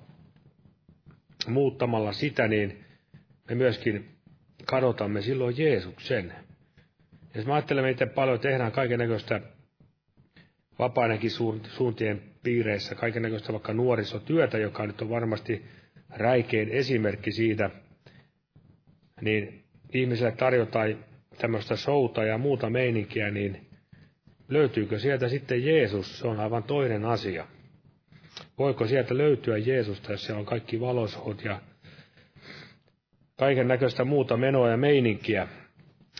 muuttamalla 1.47 2.11
sitä, 2.11 2.47
niin 2.47 2.85
me 3.49 3.55
myöskin 3.55 4.09
kadotamme 4.65 5.21
silloin 5.21 5.55
Jeesuksen. 5.57 6.33
Jos 7.35 7.45
mä 7.45 7.53
ajattelen, 7.53 7.85
miten 7.85 8.09
paljon 8.09 8.39
tehdään 8.39 8.71
kaiken 8.71 8.99
näköistä 8.99 9.41
vapainenkin 10.79 11.31
suuntien 11.67 12.21
piireissä, 12.43 12.95
kaiken 12.95 13.21
näköistä 13.21 13.53
vaikka 13.53 13.73
nuorisotyötä, 13.73 14.57
joka 14.57 14.87
nyt 14.87 15.01
on 15.01 15.09
varmasti 15.09 15.65
räikein 16.09 16.69
esimerkki 16.69 17.31
siitä, 17.31 17.69
niin 19.21 19.63
ihmisille 19.93 20.31
tarjotaan 20.31 21.05
tämmöistä 21.37 21.75
showta 21.75 22.23
ja 22.23 22.37
muuta 22.37 22.69
meininkiä, 22.69 23.31
niin 23.31 23.67
löytyykö 24.47 24.99
sieltä 24.99 25.29
sitten 25.29 25.65
Jeesus, 25.65 26.19
se 26.19 26.27
on 26.27 26.39
aivan 26.39 26.63
toinen 26.63 27.05
asia. 27.05 27.47
Voiko 28.57 28.87
sieltä 28.87 29.17
löytyä 29.17 29.57
Jeesusta, 29.57 30.11
jos 30.11 30.25
siellä 30.25 30.39
on 30.39 30.45
kaikki 30.45 30.79
valosot 30.79 31.43
ja 31.43 31.61
kaiken 33.35 33.67
näköistä 33.67 34.03
muuta 34.03 34.37
menoa 34.37 34.69
ja 34.69 34.77
meininkiä, 34.77 35.47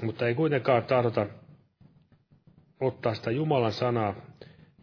mutta 0.02 0.28
ei 0.28 0.36
kuitenkaan 0.36 0.84
tahdota 0.84 1.28
ottaa 2.80 3.14
sitä 3.14 3.32
Jumalan 3.32 3.72
sanaa, 3.72 4.16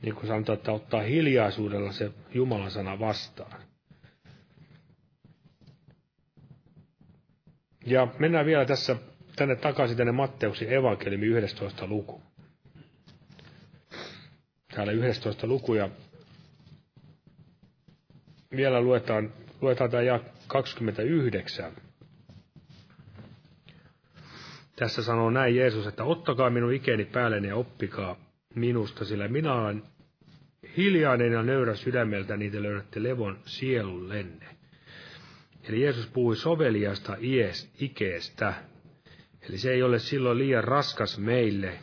niin 0.02 0.14
kuin 0.14 0.26
sanotaan, 0.26 0.58
että 0.58 0.72
ottaa 0.72 1.02
hiljaisuudella 1.02 1.92
se 1.92 2.10
Jumalan 2.34 2.70
sana 2.70 2.98
vastaan. 2.98 3.62
Ja 7.86 8.08
mennään 8.18 8.46
vielä 8.46 8.64
tässä 8.64 8.96
tänne 9.36 9.56
takaisin 9.56 9.96
tänne 9.96 10.12
Matteuksen 10.12 10.72
evankeliumi 10.72 11.26
11 11.26 11.86
luku. 11.86 12.22
Täällä 14.74 14.92
11 14.92 15.46
luku 15.46 15.74
ja 15.74 15.88
vielä 18.56 18.80
luetaan, 18.80 19.32
luetaan 19.60 19.90
tämä 19.90 20.02
29. 20.46 21.72
Tässä 24.76 25.02
sanoo 25.02 25.30
näin 25.30 25.56
Jeesus, 25.56 25.86
että 25.86 26.04
ottakaa 26.04 26.50
minun 26.50 26.72
ikeni 26.72 27.04
päälleni 27.04 27.48
ja 27.48 27.56
oppikaa 27.56 28.25
minusta, 28.56 29.04
sillä 29.04 29.28
minä 29.28 29.52
olen 29.52 29.82
hiljainen 30.76 31.32
ja 31.32 31.42
nöyrä 31.42 31.74
sydämeltä, 31.74 32.36
niin 32.36 32.52
te 32.52 32.62
löydätte 32.62 33.02
levon 33.02 33.38
sielullenne. 33.44 34.46
Eli 35.68 35.82
Jeesus 35.82 36.06
puhui 36.06 36.36
soveliasta 36.36 37.16
ies, 37.20 37.70
ikeestä. 37.80 38.54
Eli 39.48 39.58
se 39.58 39.72
ei 39.72 39.82
ole 39.82 39.98
silloin 39.98 40.38
liian 40.38 40.64
raskas 40.64 41.18
meille. 41.18 41.78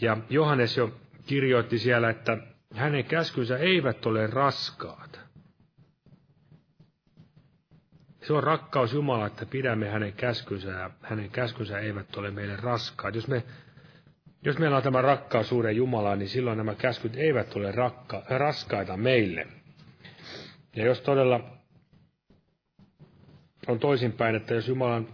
Ja 0.00 0.16
Johannes 0.30 0.76
jo 0.76 1.00
kirjoitti 1.26 1.78
siellä, 1.78 2.10
että 2.10 2.38
hänen 2.74 3.04
käskynsä 3.04 3.58
eivät 3.58 4.06
ole 4.06 4.26
raskaat. 4.26 5.20
Se 8.22 8.32
on 8.32 8.44
rakkaus 8.44 8.92
Jumala, 8.92 9.26
että 9.26 9.46
pidämme 9.46 9.88
hänen 9.88 10.12
käskynsä 10.12 10.68
ja 10.68 10.90
hänen 11.02 11.30
käskynsä 11.30 11.78
eivät 11.78 12.16
ole 12.16 12.30
meille 12.30 12.56
raskaat. 12.56 13.14
Jos, 13.14 13.28
me, 13.28 13.44
jos 14.44 14.58
meillä 14.58 14.76
on 14.76 14.82
tämä 14.82 15.02
rakkaus 15.02 15.48
suuren 15.48 15.76
Jumalaan, 15.76 16.18
niin 16.18 16.28
silloin 16.28 16.58
nämä 16.58 16.74
käskyt 16.74 17.16
eivät 17.16 17.56
ole 17.56 17.72
rakka, 17.72 18.22
raskaita 18.28 18.96
meille. 18.96 19.46
Ja 20.76 20.84
jos 20.84 21.00
todella 21.00 21.40
on 23.66 23.78
toisinpäin, 23.78 24.34
että 24.34 24.54
jos 24.54 24.68
Jumalan 24.68 25.08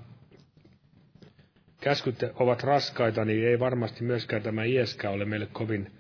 käskyt 1.81 2.17
ovat 2.35 2.63
raskaita, 2.63 3.25
niin 3.25 3.49
ei 3.49 3.59
varmasti 3.61 4.05
myöskään 4.05 4.43
tämä 4.43 4.65
ieskä 4.65 5.11
ole 5.11 5.25
meille 5.25 5.49
kovin 5.53 5.93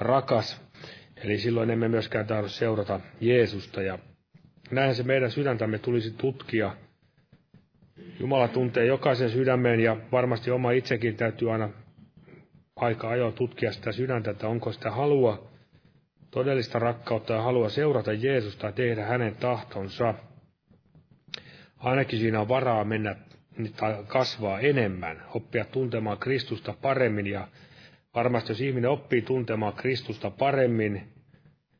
rakas. 0.00 0.62
Eli 1.16 1.38
silloin 1.38 1.70
emme 1.70 1.88
myöskään 1.88 2.26
tahdo 2.26 2.48
seurata 2.48 3.00
Jeesusta 3.20 3.82
ja 3.82 3.98
näin 4.70 4.94
se 4.94 5.02
meidän 5.02 5.30
sydäntämme 5.30 5.78
tulisi 5.78 6.10
tutkia. 6.10 6.76
Jumala 8.20 8.48
tuntee 8.48 8.84
jokaisen 8.86 9.30
sydämeen 9.30 9.80
ja 9.80 9.96
varmasti 10.12 10.50
oma 10.50 10.70
itsekin 10.70 11.16
täytyy 11.16 11.52
aina 11.52 11.70
aika 12.76 13.08
ajoin 13.08 13.34
tutkia 13.34 13.72
sitä 13.72 13.92
sydäntä, 13.92 14.30
että 14.30 14.48
onko 14.48 14.72
sitä 14.72 14.90
halua, 14.90 15.48
todellista 16.30 16.78
rakkautta 16.78 17.32
ja 17.32 17.42
halua 17.42 17.68
seurata 17.68 18.12
Jeesusta 18.12 18.66
ja 18.66 18.72
tehdä 18.72 19.04
hänen 19.04 19.36
tahtonsa. 19.36 20.14
Ainakin 21.76 22.18
siinä 22.18 22.40
on 22.40 22.48
varaa 22.48 22.84
mennä 22.84 23.16
tai 23.76 24.04
kasvaa 24.06 24.60
enemmän, 24.60 25.22
oppia 25.34 25.64
tuntemaan 25.64 26.18
Kristusta 26.18 26.74
paremmin 26.82 27.26
ja 27.26 27.48
varmasti 28.14 28.50
jos 28.52 28.60
ihminen 28.60 28.90
oppii 28.90 29.22
tuntemaan 29.22 29.72
Kristusta 29.74 30.30
paremmin, 30.30 31.12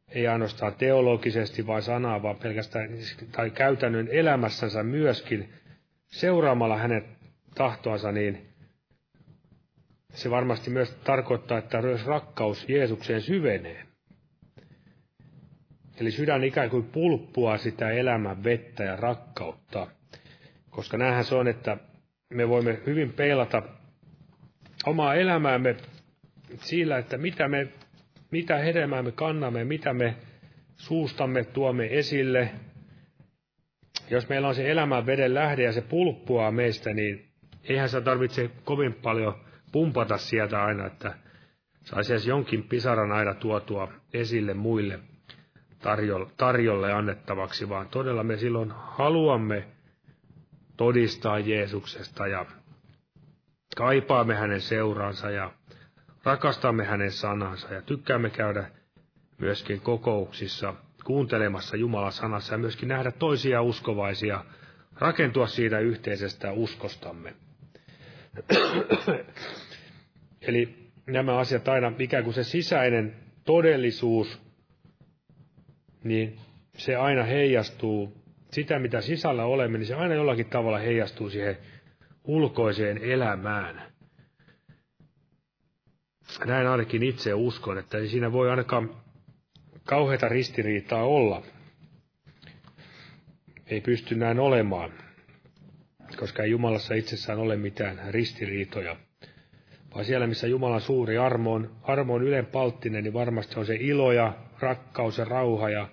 ei 0.09 0.27
ainoastaan 0.27 0.75
teologisesti 0.75 1.67
vai 1.67 1.83
sanaa, 1.83 2.23
vaan 2.23 2.37
pelkästään 2.37 2.91
tai 3.33 3.51
käytännön 3.51 4.09
elämässänsä 4.09 4.83
myöskin 4.83 5.53
seuraamalla 6.07 6.77
hänen 6.77 7.05
tahtoansa, 7.55 8.13
niin 8.13 8.56
se 10.17 10.31
varmasti 10.31 10.71
myös 10.71 10.91
tarkoittaa, 11.05 11.59
että 11.59 11.83
myös 11.83 12.07
rakkaus 12.07 12.69
Jeesukseen 12.69 13.23
syvenee. 13.23 13.83
Eli 16.01 16.11
sydän 16.11 16.45
ikään 16.45 16.71
kuin 16.71 16.85
pulppua 16.85 17.59
sitä 17.59 17.91
elämän 17.91 18.45
vettä 18.45 18.85
ja 18.85 18.97
rakkautta. 18.97 19.87
Koska 20.71 20.99
näinhän 20.99 21.25
se 21.25 21.35
on, 21.35 21.49
että 21.49 21.77
me 22.31 22.49
voimme 22.49 22.79
hyvin 22.87 23.13
peilata 23.13 23.63
omaa 24.87 25.15
elämäämme 25.15 25.77
sillä, 26.61 26.99
että 26.99 27.19
mitä 27.19 27.49
me 27.49 27.69
mitä 28.31 28.59
hedelmää 28.59 29.03
me 29.03 29.13
kannamme, 29.13 29.65
mitä 29.65 29.93
me 29.93 30.15
suustamme 30.77 31.45
tuomme 31.45 31.87
esille. 31.91 32.51
Jos 34.11 34.29
meillä 34.29 34.49
on 34.49 34.55
se 34.55 34.71
elämän 34.71 35.07
veden 35.07 35.35
lähde 35.35 35.63
ja 35.63 35.73
se 35.73 35.81
pulppua 35.81 36.51
meistä, 36.51 36.95
niin 36.95 37.29
eihän 37.65 37.89
se 37.89 38.01
tarvitse 38.01 38.51
kovin 38.65 38.95
paljon 38.95 39.46
pumpata 39.77 40.19
sieltä 40.19 40.65
aina, 40.65 40.87
että 40.87 41.15
saisi 41.85 42.13
edes 42.13 42.27
jonkin 42.27 42.63
pisaran 42.63 43.13
aina 43.13 43.35
tuotua 43.35 43.93
esille 44.13 44.55
muille 44.55 44.99
tarjolle 46.37 46.93
annettavaksi, 46.93 47.69
vaan 47.69 47.89
todella 47.89 48.23
me 48.23 48.37
silloin 48.37 48.71
haluamme 48.77 49.67
todistaa 50.77 51.39
Jeesuksesta 51.39 52.27
ja 52.27 52.47
kaipaamme 53.77 54.35
hänen 54.35 54.61
seuraansa 54.61 55.31
ja 55.31 55.53
Rakastamme 56.25 56.85
hänen 56.85 57.13
sanansa 57.13 57.75
ja 57.75 57.83
tykkäämme 57.83 58.31
käydä 58.31 58.71
myöskin 59.39 59.81
kokouksissa 59.81 60.75
kuuntelemassa 61.05 61.77
Jumalan 61.77 62.13
sanassa 62.13 62.55
ja 62.55 62.59
myöskin 62.59 62.89
nähdä 62.89 63.11
toisia 63.11 63.63
uskovaisia, 63.63 64.45
rakentua 64.99 65.47
siitä 65.47 65.79
yhteisestä 65.79 66.53
uskostamme. 66.53 67.35
Eli 70.47 70.91
nämä 71.07 71.39
asiat 71.39 71.69
aina, 71.69 71.93
ikään 71.99 72.25
kuin 72.25 72.35
se 72.35 72.45
sisäinen 72.45 73.17
todellisuus, 73.45 74.43
niin 76.05 76.39
se 76.77 76.97
aina 76.97 77.23
heijastuu, 77.23 78.13
sitä 78.51 78.79
mitä 78.79 79.01
sisällä 79.01 79.45
olemme, 79.45 79.79
niin 79.79 79.87
se 79.87 79.95
aina 79.95 80.15
jollakin 80.15 80.47
tavalla 80.47 80.79
heijastuu 80.79 81.31
siihen 81.31 81.59
ulkoiseen 82.25 82.99
elämään. 82.99 83.83
Näin 86.47 86.67
ainakin 86.67 87.03
itse 87.03 87.35
uskon, 87.35 87.79
että 87.79 87.99
ei 87.99 88.09
siinä 88.09 88.33
voi 88.33 88.51
ainakaan 88.51 88.97
kauheita 89.85 90.29
ristiriitaa 90.29 91.05
olla. 91.05 91.43
Ei 93.67 93.81
pysty 93.81 94.15
näin 94.15 94.39
olemaan, 94.41 94.93
koska 96.17 96.43
ei 96.43 96.51
Jumalassa 96.51 96.95
itsessään 96.95 97.39
ole 97.39 97.57
mitään 97.57 98.01
ristiriitoja. 98.11 98.97
Vaan 99.95 100.05
siellä, 100.05 100.27
missä 100.27 100.47
Jumalan 100.47 100.81
suuri 100.81 101.19
armo 101.19 101.53
on, 101.53 101.71
armo 101.83 102.15
on 102.15 102.23
ylenpalttinen, 102.23 103.05
niin 103.05 103.15
varmasti 103.15 103.61
on 103.61 103.67
se 103.67 103.77
ilo 103.81 104.13
ja 104.13 104.33
rakkaus 104.61 105.19
ja 105.19 105.25
rauha 105.25 105.71
ja 105.71 105.89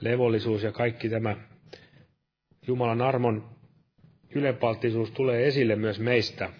levollisuus 0.00 0.62
ja 0.62 0.72
kaikki 0.72 1.08
tämä 1.08 1.36
Jumalan 2.66 3.02
armon 3.02 3.44
ylenpalttisuus 4.34 5.10
tulee 5.10 5.46
esille 5.46 5.76
myös 5.76 6.00
meistä. 6.00 6.50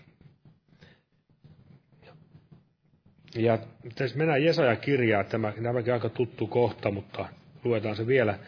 Ja 3.36 3.58
tässä 3.94 4.18
mennään 4.18 4.44
Jesaja-kirjaa, 4.44 5.24
tämä, 5.24 5.52
tämäkin 5.62 5.92
aika 5.92 6.08
tuttu 6.08 6.46
kohta, 6.46 6.90
mutta 6.90 7.28
luetaan 7.64 7.96
se 7.96 8.06
vielä. 8.06 8.38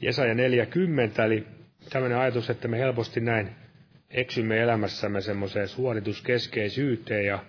Jesaja 0.00 0.34
40, 0.34 1.24
eli 1.24 1.46
tämmöinen 1.90 2.18
ajatus, 2.18 2.50
että 2.50 2.68
me 2.68 2.78
helposti 2.78 3.20
näin 3.20 3.48
eksymme 4.16 4.60
elämässämme 4.62 5.20
semmoiseen 5.20 5.68
suorituskeskeisyyteen 5.68 7.26
ja 7.26 7.44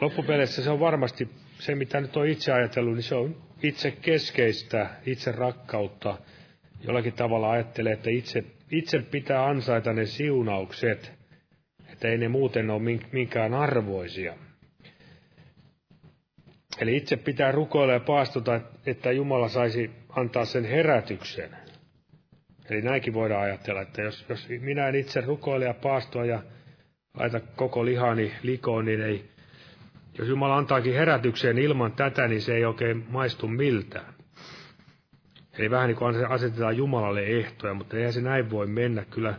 loppupeleissä 0.00 0.62
se 0.62 0.70
on 0.70 0.80
varmasti 0.80 1.28
se, 1.58 1.74
mitä 1.74 2.00
nyt 2.00 2.16
on 2.16 2.26
itse 2.28 2.52
ajatellut, 2.52 2.94
niin 2.94 3.02
se 3.02 3.14
on 3.14 3.36
itse 3.62 3.90
keskeistä, 3.90 4.90
itse 5.06 5.32
rakkautta. 5.32 6.18
Jollakin 6.80 7.12
tavalla 7.12 7.50
ajattelee, 7.50 7.92
että 7.92 8.10
itse, 8.10 8.44
itse 8.70 8.98
pitää 8.98 9.46
ansaita 9.46 9.92
ne 9.92 10.06
siunaukset, 10.06 11.12
että 11.92 12.08
ei 12.08 12.18
ne 12.18 12.28
muuten 12.28 12.70
ole 12.70 12.82
minkään 13.12 13.54
arvoisia. 13.54 14.34
Eli 16.80 16.96
itse 16.96 17.16
pitää 17.16 17.52
rukoilla 17.52 17.92
ja 17.92 18.00
paastuta, 18.00 18.60
että 18.86 19.12
Jumala 19.12 19.48
saisi 19.48 19.90
antaa 20.08 20.44
sen 20.44 20.64
herätyksen. 20.64 21.67
Eli 22.70 22.82
näinkin 22.82 23.14
voidaan 23.14 23.42
ajatella, 23.42 23.80
että 23.80 24.02
jos, 24.02 24.26
jos 24.28 24.48
minä 24.60 24.88
en 24.88 24.94
itse 24.94 25.20
rukoile 25.20 25.64
ja 25.64 25.74
paastua 25.74 26.24
ja 26.24 26.42
laita 27.14 27.40
koko 27.40 27.84
lihani 27.84 28.32
likoon, 28.42 28.84
niin 28.84 29.00
ei, 29.00 29.24
jos 30.18 30.28
Jumala 30.28 30.56
antaakin 30.56 30.94
herätykseen 30.94 31.58
ilman 31.58 31.92
tätä, 31.92 32.28
niin 32.28 32.42
se 32.42 32.54
ei 32.54 32.64
oikein 32.64 33.06
maistu 33.08 33.48
miltään. 33.48 34.14
Eli 35.58 35.70
vähän 35.70 35.88
niin 35.88 35.96
kuin 35.96 36.26
asetetaan 36.26 36.76
Jumalalle 36.76 37.22
ehtoja, 37.22 37.74
mutta 37.74 37.96
eihän 37.96 38.12
se 38.12 38.20
näin 38.20 38.50
voi 38.50 38.66
mennä. 38.66 39.04
Kyllä, 39.04 39.34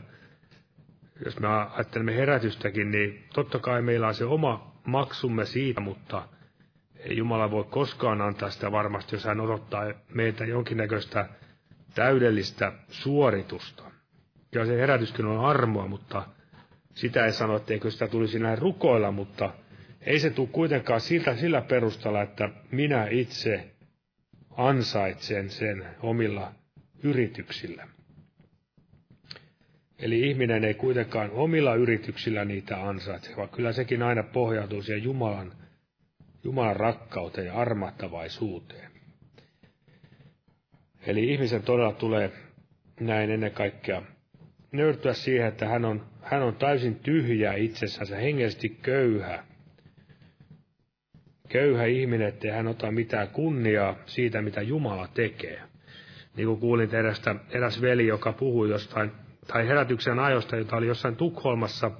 jos 1.26 1.40
me 1.40 1.48
ajattelemme 1.48 2.16
herätystäkin, 2.16 2.92
niin 2.92 3.24
totta 3.34 3.60
kai 3.60 3.82
meillä 3.82 4.08
on 4.08 4.16
se 4.16 4.26
oma 4.26 4.76
maksumme 4.86 5.46
siitä, 5.46 5.82
mutta 5.82 6.28
ei 6.98 7.18
Jumala 7.18 7.52
voi 7.52 7.64
koskaan 7.64 8.22
antaa 8.22 8.50
sitä 8.50 8.72
varmasti, 8.72 9.16
jos 9.16 9.26
hän 9.26 9.40
odottaa 9.40 9.94
meiltä 10.14 10.46
jonkinnäköistä 10.46 11.30
täydellistä 11.96 12.72
suoritusta. 12.88 13.84
Ja 14.56 14.66
se 14.66 14.78
herätyskin 14.78 15.26
on 15.26 15.46
armoa, 15.46 15.88
mutta 15.88 16.28
sitä 16.94 17.26
ei 17.26 17.34
sano, 17.34 17.56
etteikö 17.56 17.92
sitä 17.92 18.08
tulisi 18.08 18.40
näin 18.40 18.58
rukoilla, 18.58 19.12
mutta 19.12 19.54
ei 20.02 20.20
se 20.20 20.30
tule 20.30 20.48
kuitenkaan 20.52 21.02
siltä, 21.02 21.36
sillä 21.36 21.62
perustalla, 21.62 22.22
että 22.22 22.50
minä 22.72 23.08
itse 23.12 23.72
ansaitsen 24.58 25.50
sen 25.50 25.86
omilla 26.02 26.52
yrityksillä. 27.04 27.88
Eli 30.00 30.30
ihminen 30.30 30.64
ei 30.64 30.74
kuitenkaan 30.74 31.32
omilla 31.32 31.76
yrityksillä 31.76 32.46
niitä 32.46 32.88
ansaitse, 32.88 33.36
vaan 33.38 33.50
kyllä 33.50 33.74
sekin 33.74 34.04
aina 34.04 34.24
pohjautuu 34.24 34.82
siihen 34.82 35.04
Jumalan, 35.04 35.54
Jumalan 36.44 36.76
rakkauteen 36.76 37.48
ja 37.48 37.54
armahtavaisuuteen. 37.54 38.89
Eli 41.10 41.32
ihmisen 41.32 41.64
todella 41.64 41.94
tulee 41.94 42.32
näin 43.00 43.30
ennen 43.30 43.52
kaikkea 43.52 44.02
nöyrtyä 44.72 45.14
siihen, 45.14 45.48
että 45.48 45.68
hän 45.68 45.86
on, 45.86 46.06
hän 46.22 46.42
on 46.42 46.56
täysin 46.56 46.96
tyhjä 46.96 47.54
itsessänsä, 47.54 48.16
hengellisesti 48.16 48.70
köyhä. 48.70 49.44
Köyhä 51.50 51.86
ihminen, 51.86 52.28
ettei 52.28 52.52
hän 52.52 52.68
ota 52.68 52.92
mitään 52.92 53.28
kunniaa 53.28 53.96
siitä, 54.06 54.42
mitä 54.42 54.62
Jumala 54.62 55.08
tekee. 55.14 55.62
Niin 56.36 56.48
kuin 56.48 56.60
kuulin 56.60 56.96
erästä, 56.96 57.36
eräs 57.50 57.82
veli, 57.82 58.08
joka 58.08 58.34
puhui 58.34 58.70
jostain, 58.70 59.12
tai 59.48 59.68
herätyksen 59.68 60.20
ajosta, 60.20 60.56
jota 60.56 60.76
oli 60.76 60.88
jossain 60.88 61.16
Tukholmassa, 61.16 61.92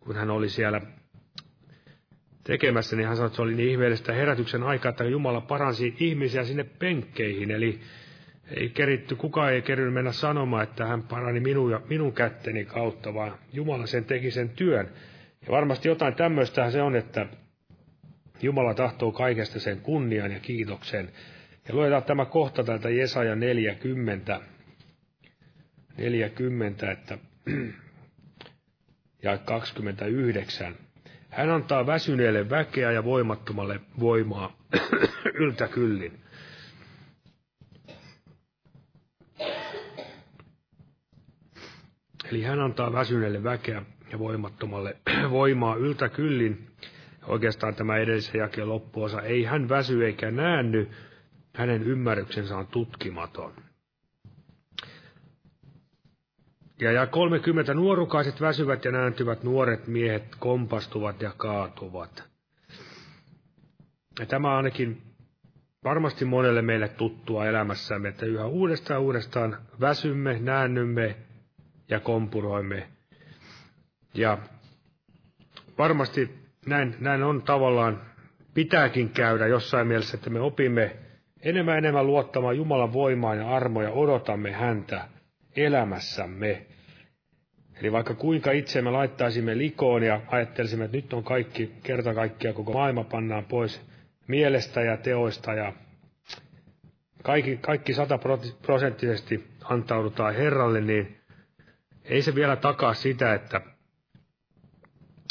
kun 0.00 0.16
hän 0.16 0.30
oli 0.30 0.48
siellä 0.48 0.80
tekemässä, 2.44 2.96
niin 2.96 3.06
hän 3.06 3.16
sanoi, 3.16 3.26
että 3.26 3.36
se 3.36 3.42
oli 3.42 3.54
niin 3.54 3.70
ihmeellistä 3.70 4.12
herätyksen 4.12 4.62
aikaa, 4.62 4.90
että 4.90 5.04
Jumala 5.04 5.40
paransi 5.40 5.94
ihmisiä 6.00 6.44
sinne 6.44 6.64
penkkeihin, 6.64 7.50
eli 7.50 7.80
ei 8.56 8.68
keritty, 8.68 9.16
kukaan 9.16 9.52
ei 9.52 9.62
kerinyt 9.62 9.94
mennä 9.94 10.12
sanomaan, 10.12 10.62
että 10.62 10.86
hän 10.86 11.02
parani 11.02 11.40
minun, 11.40 11.70
ja 11.70 11.80
minun 11.88 12.12
kätteni 12.12 12.64
kautta, 12.64 13.14
vaan 13.14 13.38
Jumala 13.52 13.86
sen 13.86 14.04
teki 14.04 14.30
sen 14.30 14.48
työn. 14.48 14.88
Ja 15.46 15.52
varmasti 15.52 15.88
jotain 15.88 16.14
tämmöistä 16.14 16.70
se 16.70 16.82
on, 16.82 16.96
että 16.96 17.26
Jumala 18.42 18.74
tahtoo 18.74 19.12
kaikesta 19.12 19.60
sen 19.60 19.80
kunnian 19.80 20.32
ja 20.32 20.40
kiitoksen. 20.40 21.10
Ja 21.68 21.74
luetaan 21.74 22.04
tämä 22.04 22.24
kohta 22.24 22.64
täältä 22.64 22.90
Jesaja 22.90 23.36
40, 23.36 24.40
40 25.98 26.90
että, 26.90 27.18
ja 29.22 29.38
29. 29.38 30.74
Hän 31.30 31.50
antaa 31.50 31.86
väsyneelle 31.86 32.50
väkeä 32.50 32.92
ja 32.92 33.04
voimattomalle 33.04 33.80
voimaa 34.00 34.56
yltä 35.42 35.68
Eli 42.32 42.42
hän 42.42 42.60
antaa 42.60 42.92
väsyneelle 42.92 43.44
väkeä 43.44 43.82
ja 44.12 44.18
voimattomalle 44.18 44.96
voimaa 45.30 45.76
yltä 45.76 46.08
kyllin. 46.08 46.66
Oikeastaan 47.26 47.74
tämä 47.74 47.96
edellisen 47.96 48.38
jakeen 48.38 48.68
loppuosa. 48.68 49.22
Ei 49.22 49.44
hän 49.44 49.68
väsy 49.68 50.06
eikä 50.06 50.30
näänny, 50.30 50.90
hänen 51.54 51.82
ymmärryksensä 51.82 52.56
on 52.56 52.66
tutkimaton. 52.66 53.52
Ja, 56.80 56.92
ja 56.92 57.06
30 57.06 57.74
nuorukaiset 57.74 58.40
väsyvät 58.40 58.84
ja 58.84 58.92
nääntyvät, 58.92 59.42
nuoret 59.42 59.86
miehet 59.86 60.36
kompastuvat 60.38 61.22
ja 61.22 61.32
kaatuvat. 61.36 62.24
Ja 64.20 64.26
tämä 64.26 64.56
ainakin 64.56 65.02
varmasti 65.84 66.24
monelle 66.24 66.62
meille 66.62 66.88
tuttua 66.88 67.46
elämässämme, 67.46 68.08
että 68.08 68.26
yhä 68.26 68.46
uudestaan 68.46 69.00
uudestaan 69.00 69.58
väsymme, 69.80 70.38
näännymme 70.40 71.16
ja 71.92 72.00
kompuroimme. 72.00 72.88
Ja 74.14 74.38
varmasti 75.78 76.30
näin, 76.66 76.96
näin 77.00 77.22
on 77.22 77.42
tavallaan, 77.42 78.00
pitääkin 78.54 79.08
käydä 79.10 79.46
jossain 79.46 79.86
mielessä, 79.86 80.16
että 80.16 80.30
me 80.30 80.40
opimme 80.40 80.96
enemmän 81.42 81.78
enemmän 81.78 82.06
luottamaan 82.06 82.56
Jumalan 82.56 82.92
voimaan 82.92 83.38
ja 83.38 83.56
armoja, 83.56 83.90
odotamme 83.90 84.52
häntä 84.52 85.08
elämässämme. 85.56 86.66
Eli 87.80 87.92
vaikka 87.92 88.14
kuinka 88.14 88.52
itse 88.52 88.82
me 88.82 88.90
laittaisimme 88.90 89.58
likoon 89.58 90.02
ja 90.02 90.20
ajattelisimme, 90.26 90.84
että 90.84 90.96
nyt 90.96 91.12
on 91.12 91.24
kaikki, 91.24 91.72
kerta 91.82 92.14
kaikkia 92.14 92.52
koko 92.52 92.72
maailma 92.72 93.04
pannaan 93.04 93.44
pois 93.44 93.82
mielestä 94.28 94.80
ja 94.80 94.96
teoista 94.96 95.54
ja 95.54 95.72
kaikki, 97.22 97.56
kaikki 97.56 97.94
sataprosenttisesti 97.94 99.46
antaudutaan 99.64 100.34
Herralle, 100.34 100.80
niin 100.80 101.21
ei 102.04 102.22
se 102.22 102.34
vielä 102.34 102.56
takaa 102.56 102.94
sitä, 102.94 103.34
että 103.34 103.60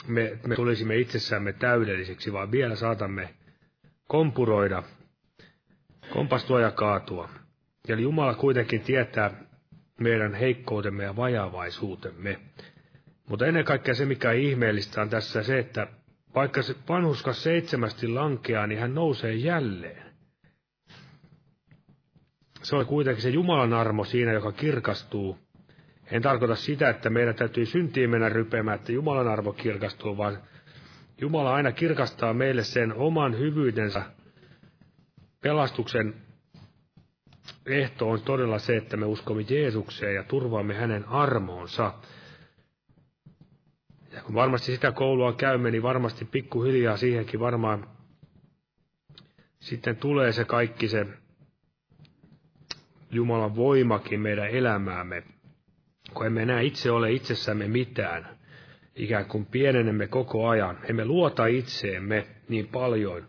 me, 0.07 0.39
me 0.47 0.55
tulisimme 0.55 0.95
itsessämme 0.95 1.53
täydellisiksi, 1.53 2.33
vaan 2.33 2.51
vielä 2.51 2.75
saatamme 2.75 3.33
kompuroida, 4.07 4.83
kompastua 6.13 6.61
ja 6.61 6.71
kaatua. 6.71 7.29
Eli 7.87 8.01
Jumala 8.01 8.33
kuitenkin 8.33 8.81
tietää 8.81 9.31
meidän 9.99 10.33
heikkoutemme 10.33 11.03
ja 11.03 11.15
vajavaisuutemme. 11.15 12.39
Mutta 13.29 13.45
ennen 13.45 13.65
kaikkea 13.65 13.95
se, 13.95 14.05
mikä 14.05 14.31
ihmeellistä 14.31 15.01
on 15.01 15.09
tässä 15.09 15.43
se, 15.43 15.59
että 15.59 15.87
vaikka 16.35 16.61
se 16.61 16.75
vanhuskas 16.89 17.43
seitsemästi 17.43 18.07
lankeaa, 18.07 18.67
niin 18.67 18.79
hän 18.79 18.95
nousee 18.95 19.33
jälleen. 19.33 20.11
Se 22.63 22.75
on 22.75 22.85
kuitenkin 22.85 23.23
se 23.23 23.29
Jumalan 23.29 23.73
armo 23.73 24.05
siinä, 24.05 24.31
joka 24.31 24.51
kirkastuu 24.51 25.37
en 26.11 26.21
tarkoita 26.21 26.55
sitä, 26.55 26.89
että 26.89 27.09
meidän 27.09 27.35
täytyy 27.35 27.65
syntiin 27.65 28.09
mennä 28.09 28.29
rypemään, 28.29 28.75
että 28.75 28.91
Jumalan 28.91 29.27
arvo 29.27 29.53
kirkastuu, 29.53 30.17
vaan 30.17 30.37
Jumala 31.21 31.53
aina 31.53 31.71
kirkastaa 31.71 32.33
meille 32.33 32.63
sen 32.63 32.93
oman 32.93 33.39
hyvyytensä. 33.39 34.03
Pelastuksen 35.41 36.13
ehto 37.65 38.09
on 38.09 38.21
todella 38.21 38.59
se, 38.59 38.77
että 38.77 38.97
me 38.97 39.05
uskomme 39.05 39.45
Jeesukseen 39.49 40.15
ja 40.15 40.23
turvaamme 40.23 40.73
hänen 40.73 41.07
armoonsa. 41.07 41.93
Ja 44.11 44.21
kun 44.21 44.35
varmasti 44.35 44.71
sitä 44.71 44.91
koulua 44.91 45.33
käymme, 45.33 45.71
niin 45.71 45.83
varmasti 45.83 46.25
pikkuhiljaa 46.25 46.97
siihenkin 46.97 47.39
varmaan 47.39 47.87
sitten 49.59 49.97
tulee 49.97 50.31
se 50.31 50.45
kaikki 50.45 50.87
se 50.87 51.05
Jumalan 53.11 53.55
voimakin 53.55 54.21
meidän 54.21 54.49
elämäämme 54.49 55.23
kun 56.13 56.25
emme 56.25 56.41
enää 56.41 56.61
itse 56.61 56.91
ole 56.91 57.11
itsessämme 57.11 57.67
mitään. 57.67 58.37
ikään 58.95 59.25
kuin 59.25 59.45
pienenemme 59.45 60.07
koko 60.07 60.47
ajan. 60.47 60.77
Emme 60.89 61.05
luota 61.05 61.45
itseemme 61.45 62.27
niin 62.49 62.67
paljon. 62.67 63.27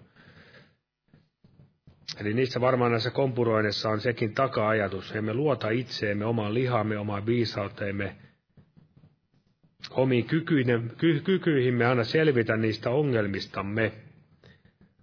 Eli 2.21 2.35
niissä 2.35 2.61
varmaan 2.61 2.91
näissä 2.91 3.11
kompuroinnissa 3.11 3.89
on 3.89 4.01
sekin 4.01 4.35
taka-ajatus. 4.35 5.13
Emme 5.17 5.35
luota 5.35 5.71
itseemme, 5.71 6.25
omaan 6.25 6.55
lihamme, 6.55 6.99
omaan 6.99 7.27
viisauteemme, 7.27 8.17
omiin 9.91 10.25
ky, 10.27 11.21
kykyihimme 11.25 11.87
aina 11.87 12.05
selvitä 12.05 12.57
niistä 12.57 12.91
ongelmistamme 12.91 13.93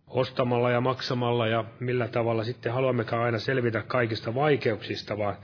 ostamalla 0.08 0.72
ja 0.72 0.82
maksamalla 0.82 1.48
ja 1.48 1.64
millä 1.80 2.08
tavalla 2.08 2.44
sitten 2.44 2.74
haluammekaan 2.74 3.24
aina 3.24 3.40
selvitä 3.40 3.84
kaikista 3.88 4.36
vaikeuksista, 4.36 5.18
vaan 5.18 5.38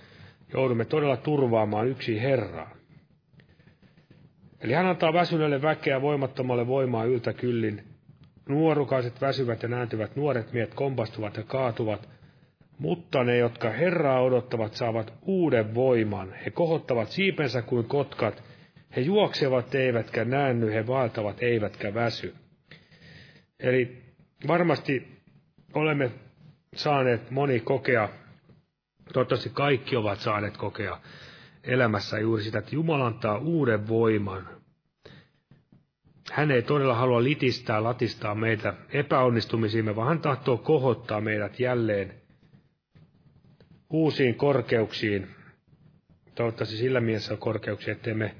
joudumme 0.53 0.85
todella 0.85 1.17
turvaamaan 1.17 1.87
yksi 1.87 2.21
Herraa. 2.21 2.75
Eli 4.61 4.73
hän 4.73 4.85
antaa 4.85 5.13
väsyneelle 5.13 5.61
väkeä 5.61 6.01
voimattomalle 6.01 6.67
voimaa 6.67 7.05
yltä 7.05 7.33
kyllin. 7.33 7.83
Nuorukaiset 8.49 9.21
väsyvät 9.21 9.63
ja 9.63 9.69
nääntyvät, 9.69 10.15
nuoret 10.15 10.53
miehet 10.53 10.73
kompastuvat 10.73 11.37
ja 11.37 11.43
kaatuvat, 11.43 12.09
mutta 12.79 13.23
ne, 13.23 13.37
jotka 13.37 13.69
Herraa 13.69 14.21
odottavat, 14.21 14.73
saavat 14.73 15.13
uuden 15.21 15.75
voiman. 15.75 16.33
He 16.45 16.51
kohottavat 16.51 17.07
siipensä 17.07 17.61
kuin 17.61 17.85
kotkat, 17.85 18.43
he 18.95 19.01
juoksevat 19.01 19.75
eivätkä 19.75 20.25
näänny, 20.25 20.73
he 20.73 20.87
vaeltavat 20.87 21.43
eivätkä 21.43 21.93
väsy. 21.93 22.35
Eli 23.59 24.01
varmasti 24.47 25.07
olemme 25.73 26.11
saaneet 26.75 27.31
moni 27.31 27.59
kokea, 27.59 28.09
toivottavasti 29.13 29.49
kaikki 29.49 29.95
ovat 29.95 30.19
saaneet 30.19 30.57
kokea 30.57 30.99
elämässä 31.63 32.19
juuri 32.19 32.43
sitä, 32.43 32.59
että 32.59 32.75
Jumala 32.75 33.07
antaa 33.07 33.37
uuden 33.37 33.87
voiman. 33.87 34.47
Hän 36.31 36.51
ei 36.51 36.61
todella 36.61 36.95
halua 36.95 37.23
litistää, 37.23 37.83
latistaa 37.83 38.35
meitä 38.35 38.73
epäonnistumisiimme, 38.89 39.95
vaan 39.95 40.07
hän 40.07 40.21
tahtoo 40.21 40.57
kohottaa 40.57 41.21
meidät 41.21 41.59
jälleen 41.59 42.13
uusiin 43.89 44.35
korkeuksiin. 44.35 45.27
Toivottavasti 46.35 46.77
sillä 46.77 47.01
mielessä 47.01 47.37
korkeuksia, 47.37 47.91
ettei 47.91 48.13
me 48.13 48.35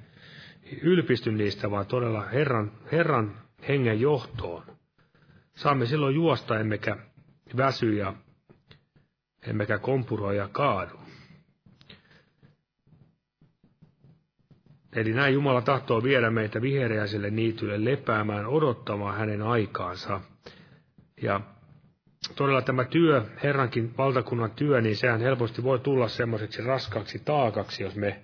ylpisty 0.82 1.32
niistä, 1.32 1.72
vaan 1.72 1.86
todella 1.86 2.22
Herran, 2.22 2.72
Herran 2.92 3.38
hengen 3.68 4.02
johtoon. 4.02 4.64
Saamme 5.56 5.86
silloin 5.86 6.16
juosta, 6.16 6.60
emmekä 6.60 6.98
väsy 7.58 7.94
ja 7.94 8.14
emmekä 9.48 9.78
kompuroi 9.78 10.38
ja 10.38 10.50
kaadu. 10.52 11.00
Eli 14.96 15.14
näin 15.14 15.34
Jumala 15.34 15.62
tahtoo 15.62 16.04
viedä 16.04 16.30
meitä 16.32 16.62
vihreäiselle 16.62 17.30
niitylle 17.30 17.86
lepäämään, 17.86 18.46
odottamaan 18.46 19.18
hänen 19.18 19.42
aikaansa. 19.42 20.22
Ja 21.22 21.42
todella 22.36 22.62
tämä 22.62 22.84
työ, 22.84 23.26
Herrankin 23.44 23.98
valtakunnan 23.98 24.52
työ, 24.52 24.82
niin 24.82 24.96
sehän 24.96 25.22
helposti 25.22 25.64
voi 25.64 25.80
tulla 25.80 26.08
semmoiseksi 26.08 26.62
raskaaksi 26.62 27.20
taakaksi, 27.20 27.84
jos 27.84 27.96
me 27.96 28.20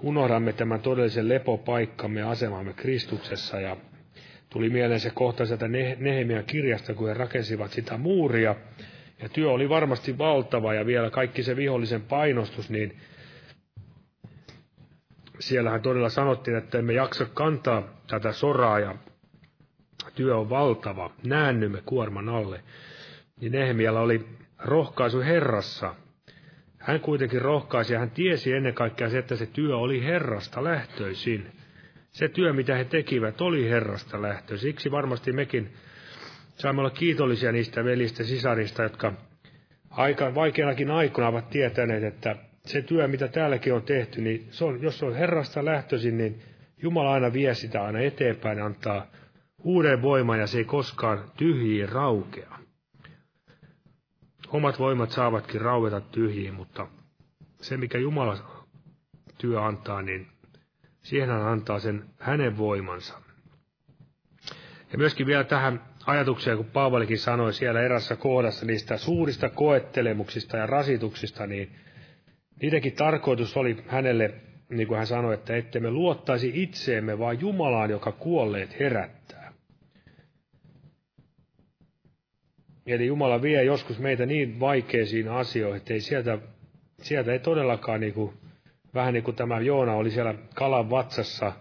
unohdamme 0.00 0.52
tämän 0.52 0.80
todellisen 0.80 1.28
lepopaikkamme 1.28 2.20
ja 2.20 2.30
asemamme 2.30 2.72
Kristuksessa. 2.72 3.60
Ja 3.60 3.76
tuli 4.50 4.70
mieleen 4.70 5.00
se 5.00 5.10
kohta 5.10 5.46
sieltä 5.46 5.68
Nehemian 5.98 6.44
kirjasta, 6.44 6.94
kun 6.94 7.08
he 7.08 7.14
rakensivat 7.14 7.70
sitä 7.70 7.98
muuria. 7.98 8.54
Ja 9.24 9.28
työ 9.28 9.50
oli 9.50 9.68
varmasti 9.68 10.18
valtava 10.18 10.74
ja 10.74 10.86
vielä 10.86 11.10
kaikki 11.10 11.42
se 11.42 11.56
vihollisen 11.56 12.02
painostus, 12.02 12.70
niin 12.70 12.96
siellähän 15.38 15.82
todella 15.82 16.08
sanottiin, 16.08 16.56
että 16.56 16.78
emme 16.78 16.92
jaksa 16.92 17.26
kantaa 17.34 17.82
tätä 18.06 18.32
soraa 18.32 18.78
ja 18.78 18.94
työ 20.14 20.36
on 20.36 20.50
valtava, 20.50 21.10
näännymme 21.26 21.82
kuorman 21.86 22.28
alle. 22.28 22.60
Niin 23.40 23.52
Nehemialla 23.52 24.00
oli 24.00 24.26
rohkaisu 24.58 25.20
Herrassa. 25.20 25.94
Hän 26.78 27.00
kuitenkin 27.00 27.42
rohkaisi 27.42 27.92
ja 27.92 27.98
hän 27.98 28.10
tiesi 28.10 28.52
ennen 28.52 28.74
kaikkea 28.74 29.10
se, 29.10 29.18
että 29.18 29.36
se 29.36 29.46
työ 29.46 29.76
oli 29.76 30.04
Herrasta 30.04 30.64
lähtöisin. 30.64 31.52
Se 32.10 32.28
työ, 32.28 32.52
mitä 32.52 32.76
he 32.76 32.84
tekivät, 32.84 33.40
oli 33.40 33.70
Herrasta 33.70 34.22
lähtö. 34.22 34.58
Siksi 34.58 34.90
varmasti 34.90 35.32
mekin 35.32 35.72
saamme 36.54 36.80
olla 36.80 36.90
kiitollisia 36.90 37.52
niistä 37.52 37.84
velistä 37.84 38.24
sisarista, 38.24 38.82
jotka 38.82 39.12
aika 39.90 40.34
vaikeanakin 40.34 40.90
aikoina 40.90 41.28
ovat 41.28 41.50
tietäneet, 41.50 42.04
että 42.04 42.36
se 42.66 42.82
työ, 42.82 43.08
mitä 43.08 43.28
täälläkin 43.28 43.74
on 43.74 43.82
tehty, 43.82 44.20
niin 44.20 44.48
se 44.50 44.64
on, 44.64 44.82
jos 44.82 44.98
se 44.98 45.06
on 45.06 45.14
Herrasta 45.14 45.64
lähtöisin, 45.64 46.18
niin 46.18 46.42
Jumala 46.82 47.12
aina 47.12 47.32
vie 47.32 47.54
sitä 47.54 47.84
aina 47.84 47.98
eteenpäin, 47.98 48.62
antaa 48.62 49.06
uuden 49.62 50.02
voiman 50.02 50.38
ja 50.38 50.46
se 50.46 50.58
ei 50.58 50.64
koskaan 50.64 51.30
tyhjiin 51.36 51.88
raukea. 51.88 52.58
Omat 54.48 54.78
voimat 54.78 55.10
saavatkin 55.10 55.60
raueta 55.60 56.00
tyhjiin, 56.00 56.54
mutta 56.54 56.86
se, 57.60 57.76
mikä 57.76 57.98
Jumala 57.98 58.66
työ 59.38 59.62
antaa, 59.62 60.02
niin 60.02 60.26
siihen 61.02 61.28
hän 61.28 61.46
antaa 61.46 61.78
sen 61.78 62.04
hänen 62.18 62.58
voimansa. 62.58 63.20
Ja 64.92 64.98
myöskin 64.98 65.26
vielä 65.26 65.44
tähän 65.44 65.80
ajatukseen, 66.06 66.56
kun 66.56 66.66
Paavalikin 66.66 67.18
sanoi 67.18 67.52
siellä 67.52 67.82
erässä 67.82 68.16
kohdassa 68.16 68.66
niistä 68.66 68.96
suurista 68.96 69.48
koettelemuksista 69.48 70.56
ja 70.56 70.66
rasituksista, 70.66 71.46
niin 71.46 71.72
niidenkin 72.62 72.92
tarkoitus 72.92 73.56
oli 73.56 73.76
hänelle, 73.86 74.34
niin 74.68 74.88
kuin 74.88 74.98
hän 74.98 75.06
sanoi, 75.06 75.34
että 75.34 75.56
ette 75.56 75.80
me 75.80 75.90
luottaisi 75.90 76.50
itseemme, 76.54 77.18
vaan 77.18 77.40
Jumalaan, 77.40 77.90
joka 77.90 78.12
kuolleet 78.12 78.80
herättää. 78.80 79.52
Eli 82.86 83.06
Jumala 83.06 83.42
vie 83.42 83.64
joskus 83.64 83.98
meitä 83.98 84.26
niin 84.26 84.60
vaikeisiin 84.60 85.28
asioihin, 85.28 85.76
että 85.76 85.94
ei 85.94 86.00
sieltä, 86.00 86.38
sieltä 87.02 87.32
ei 87.32 87.38
todellakaan 87.38 88.00
niin 88.00 88.14
kuin, 88.14 88.34
vähän 88.94 89.14
niin 89.14 89.24
kuin 89.24 89.36
tämä 89.36 89.60
Joona 89.60 89.94
oli 89.94 90.10
siellä 90.10 90.34
kalan 90.54 90.90
vatsassa, 90.90 91.52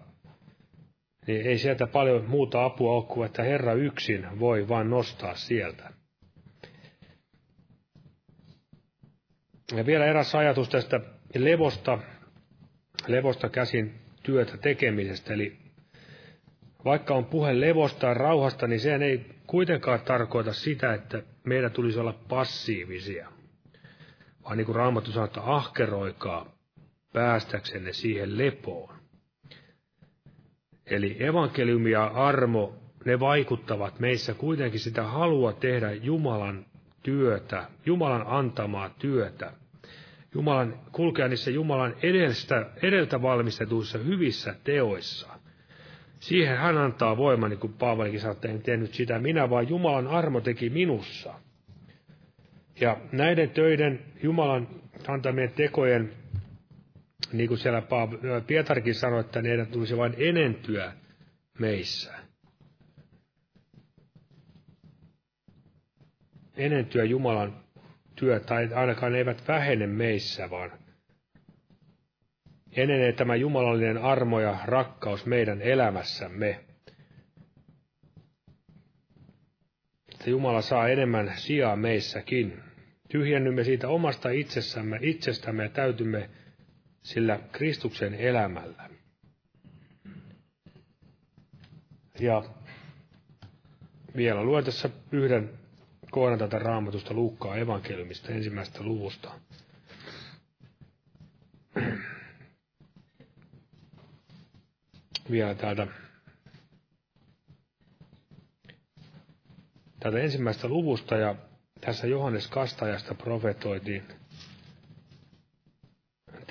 niin 1.28 1.48
ei 1.48 1.58
sieltä 1.58 1.88
paljon 1.88 2.26
muuta 2.26 2.66
apua 2.66 2.94
ole 2.94 3.04
kuin, 3.04 3.26
että 3.26 3.44
Herra 3.44 3.74
yksin 3.74 4.40
voi 4.40 4.68
vain 4.68 4.90
nostaa 4.90 5.36
sieltä. 5.36 5.90
Ja 9.76 9.86
vielä 9.86 10.06
eräs 10.06 10.36
ajatus 10.36 10.70
tästä 10.70 11.00
levosta, 11.36 12.00
levosta 13.08 13.50
käsin 13.50 13.94
työtä 14.24 14.58
tekemisestä. 14.58 15.34
Eli 15.34 15.58
vaikka 16.86 17.14
on 17.14 17.26
puhe 17.26 17.60
levosta 17.60 18.08
ja 18.08 18.14
rauhasta, 18.14 18.68
niin 18.68 18.80
sehän 18.80 19.02
ei 19.02 19.26
kuitenkaan 19.48 20.02
tarkoita 20.02 20.54
sitä, 20.54 20.94
että 20.94 21.24
meidän 21.44 21.72
tulisi 21.72 22.00
olla 22.00 22.20
passiivisia. 22.30 23.30
Vaan 24.44 24.58
niin 24.58 24.66
kuin 24.66 24.76
Raamattu 24.76 25.12
sanoo, 25.12 25.26
että 25.26 25.42
ahkeroikaa 25.42 26.58
päästäksenne 27.14 27.94
siihen 27.94 28.38
lepoon. 28.38 28.93
Eli 30.88 31.18
evankeliumi 31.20 31.92
ja 31.92 32.06
armo, 32.06 32.76
ne 33.06 33.20
vaikuttavat 33.20 34.00
meissä 34.00 34.34
kuitenkin 34.34 34.80
sitä 34.80 35.04
halua 35.04 35.54
tehdä 35.54 35.92
Jumalan 35.92 36.66
työtä, 37.04 37.68
Jumalan 37.86 38.24
antamaa 38.28 38.90
työtä. 38.90 39.54
Jumalan, 40.34 40.80
kulkea 40.92 41.28
niissä 41.28 41.52
Jumalan 41.52 41.96
edeltä, 42.04 42.70
edeltä 42.82 43.22
valmistetuissa 43.22 43.98
hyvissä 43.98 44.56
teoissa. 44.64 45.28
Siihen 46.20 46.58
hän 46.58 46.78
antaa 46.78 47.18
voiman, 47.18 47.50
niin 47.50 47.60
kuin 47.60 47.74
Paavalikin 47.74 48.20
sanoi, 48.20 48.34
että 48.36 48.48
en 48.48 48.62
tehnyt 48.62 48.94
sitä 48.94 49.20
minä, 49.20 49.50
vaan 49.50 49.70
Jumalan 49.70 50.08
armo 50.08 50.42
teki 50.42 50.70
minussa. 50.70 51.34
Ja 52.80 52.98
näiden 53.12 53.50
töiden, 53.50 54.00
Jumalan 54.24 54.68
antamien 55.08 55.52
tekojen, 55.52 56.14
niin 57.32 57.48
kuin 57.48 57.58
siellä 57.58 57.82
Pietarkin 58.48 58.96
sanoi, 58.96 59.20
että 59.20 59.42
neidän 59.42 59.68
tulisi 59.68 59.98
vain 59.98 60.14
enentyä 60.18 60.94
meissä. 61.60 62.14
Enentyä 66.58 67.04
Jumalan 67.04 67.64
työ, 68.16 68.40
tai 68.40 68.74
ainakaan 68.74 69.12
ne 69.12 69.18
eivät 69.18 69.48
vähene 69.48 69.88
meissä, 69.88 70.50
vaan 70.50 70.72
enenee 72.72 73.12
tämä 73.14 73.36
jumalallinen 73.36 73.98
armo 73.98 74.40
ja 74.40 74.58
rakkaus 74.66 75.26
meidän 75.26 75.62
elämässämme. 75.62 76.60
Että 80.14 80.30
Jumala 80.30 80.62
saa 80.62 80.88
enemmän 80.88 81.34
sijaa 81.36 81.76
meissäkin. 81.76 82.60
Tyhjennymme 83.10 83.64
siitä 83.64 83.88
omasta 83.88 84.30
itsessämme, 84.30 85.00
itsestämme 85.02 85.64
ja 85.64 85.70
täytymme 85.70 86.30
sillä 87.04 87.40
Kristuksen 87.52 88.14
elämällä. 88.14 88.90
Ja 92.20 92.44
vielä 94.16 94.44
luen 94.44 94.66
tässä 94.66 94.90
yhden 95.12 95.50
kohdan 96.12 96.40
tätä 96.40 96.60
raamatusta 96.60 97.14
Luukkaa 97.14 97.56
evankeliumista 97.58 98.32
ensimmäisestä 98.32 98.84
luvusta. 98.84 99.32
vielä 105.32 105.56
täältä, 105.56 105.88
täältä 110.00 110.20
ensimmäistä 110.20 110.68
luvusta 110.68 111.16
ja 111.16 111.36
tässä 111.82 112.08
Johannes 112.08 112.48
Kastajasta 112.48 113.16
profetoitiin 113.16 114.04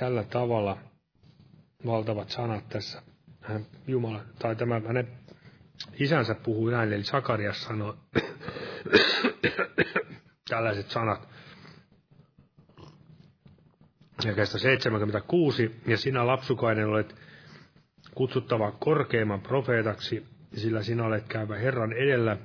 tällä 0.02 0.24
tavalla 0.24 0.78
valtavat 1.86 2.30
sanat 2.30 2.68
tässä. 2.68 3.02
Hän, 3.40 3.66
Jumala, 3.86 4.20
tai 4.38 4.56
tämä 4.56 4.80
hänen 4.86 5.08
isänsä 6.00 6.34
puhuu 6.34 6.70
näin, 6.70 6.92
eli 6.92 7.04
Sakarias 7.04 7.62
sanoi 7.62 7.94
tällaiset 10.50 10.90
sanat. 10.90 11.28
Ja 14.24 14.34
kestä 14.34 14.58
76, 14.58 15.80
ja 15.86 15.96
sinä 15.96 16.26
lapsukainen 16.26 16.88
olet 16.88 17.14
kutsuttava 18.14 18.72
korkeimman 18.72 19.40
profeetaksi, 19.40 20.26
sillä 20.54 20.82
sinä 20.82 21.04
olet 21.04 21.28
käyvä 21.28 21.56
Herran 21.56 21.92
edellä, 21.92 22.36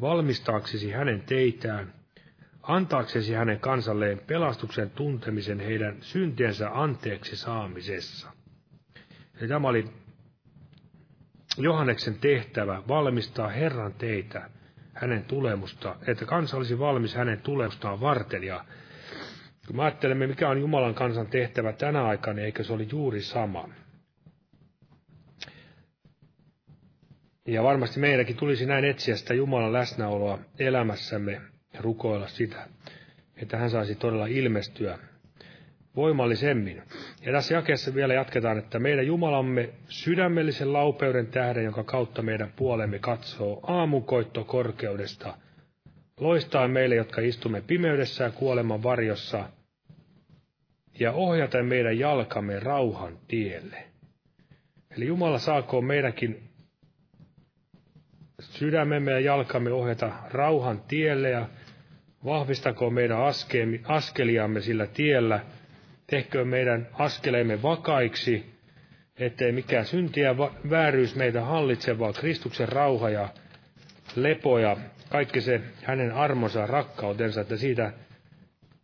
valmistaaksesi 0.00 0.90
hänen 0.90 1.22
teitään, 1.22 1.92
antaaksesi 2.66 3.32
hänen 3.34 3.60
kansalleen 3.60 4.20
pelastuksen 4.26 4.90
tuntemisen 4.90 5.60
heidän 5.60 5.96
syntiensä 6.00 6.70
anteeksi 6.72 7.36
saamisessa. 7.36 8.30
Ja 9.40 9.48
tämä 9.48 9.68
oli 9.68 9.84
Johanneksen 11.58 12.18
tehtävä 12.18 12.82
valmistaa 12.88 13.48
Herran 13.48 13.94
teitä 13.94 14.50
hänen 14.94 15.24
tulemusta, 15.24 15.96
että 16.06 16.24
kansa 16.24 16.56
olisi 16.56 16.78
valmis 16.78 17.14
hänen 17.14 17.40
tulemustaan 17.40 18.00
varten. 18.00 18.44
Ja 18.44 18.64
kun 19.66 19.76
me 19.76 19.82
ajattelemme, 19.82 20.26
mikä 20.26 20.48
on 20.48 20.60
Jumalan 20.60 20.94
kansan 20.94 21.26
tehtävä 21.26 21.72
tänä 21.72 22.04
aikana, 22.04 22.34
niin 22.34 22.44
eikö 22.44 22.64
se 22.64 22.72
oli 22.72 22.88
juuri 22.90 23.22
sama. 23.22 23.68
Ja 27.46 27.62
varmasti 27.62 28.00
meidänkin 28.00 28.36
tulisi 28.36 28.66
näin 28.66 28.84
etsiä 28.84 29.16
sitä 29.16 29.34
Jumalan 29.34 29.72
läsnäoloa 29.72 30.38
elämässämme 30.58 31.40
ja 31.74 31.82
rukoilla 31.82 32.28
sitä, 32.28 32.68
että 33.36 33.56
hän 33.56 33.70
saisi 33.70 33.94
todella 33.94 34.26
ilmestyä 34.26 34.98
voimallisemmin. 35.96 36.82
Ja 37.26 37.32
tässä 37.32 37.54
jakeessa 37.54 37.94
vielä 37.94 38.14
jatketaan, 38.14 38.58
että 38.58 38.78
meidän 38.78 39.06
Jumalamme 39.06 39.68
sydämellisen 39.88 40.72
laupeuden 40.72 41.26
tähden, 41.26 41.64
jonka 41.64 41.84
kautta 41.84 42.22
meidän 42.22 42.52
puolemme 42.56 42.98
katsoo 42.98 43.60
aamukoitto 43.62 44.44
korkeudesta, 44.44 45.36
loistaa 46.20 46.68
meille, 46.68 46.94
jotka 46.94 47.20
istumme 47.20 47.60
pimeydessä 47.60 48.24
ja 48.24 48.30
kuoleman 48.30 48.82
varjossa, 48.82 49.48
ja 51.00 51.12
ohjata 51.12 51.62
meidän 51.62 51.98
jalkamme 51.98 52.60
rauhan 52.60 53.18
tielle. 53.28 53.84
Eli 54.96 55.06
Jumala 55.06 55.38
saakoon 55.38 55.84
meidänkin 55.84 56.42
sydämemme 58.40 59.10
ja 59.10 59.20
jalkamme 59.20 59.72
ohjata 59.72 60.12
rauhan 60.30 60.80
tielle 60.80 61.30
ja 61.30 61.48
vahvistakoon 62.24 62.94
meidän 62.94 63.18
askeliamme 63.84 64.60
sillä 64.60 64.86
tiellä, 64.86 65.40
tehköön 66.06 66.48
meidän 66.48 66.88
askeleemme 66.92 67.62
vakaiksi, 67.62 68.54
ettei 69.16 69.52
mikään 69.52 69.86
synti 69.86 70.20
ja 70.20 70.36
vääryys 70.70 71.14
meitä 71.14 71.40
hallitse, 71.40 71.98
vaan 71.98 72.14
Kristuksen 72.14 72.68
rauha 72.68 73.10
ja 73.10 73.28
lepo 74.16 74.58
ja 74.58 74.76
kaikki 75.08 75.40
se 75.40 75.60
hänen 75.82 76.12
armonsa 76.12 76.60
ja 76.60 76.66
rakkautensa, 76.66 77.40
että 77.40 77.56
siitä 77.56 77.92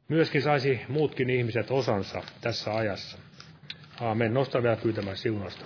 myöskin 0.09 0.43
saisi 0.43 0.81
muutkin 0.89 1.31
ihmiset 1.31 1.71
osansa 1.71 2.23
tässä 2.41 2.75
ajassa. 2.75 3.19
Aamen. 4.01 4.35
Nosta 4.35 4.63
vielä 4.63 4.77
pyytämään 4.77 5.17
siunasta. 5.17 5.65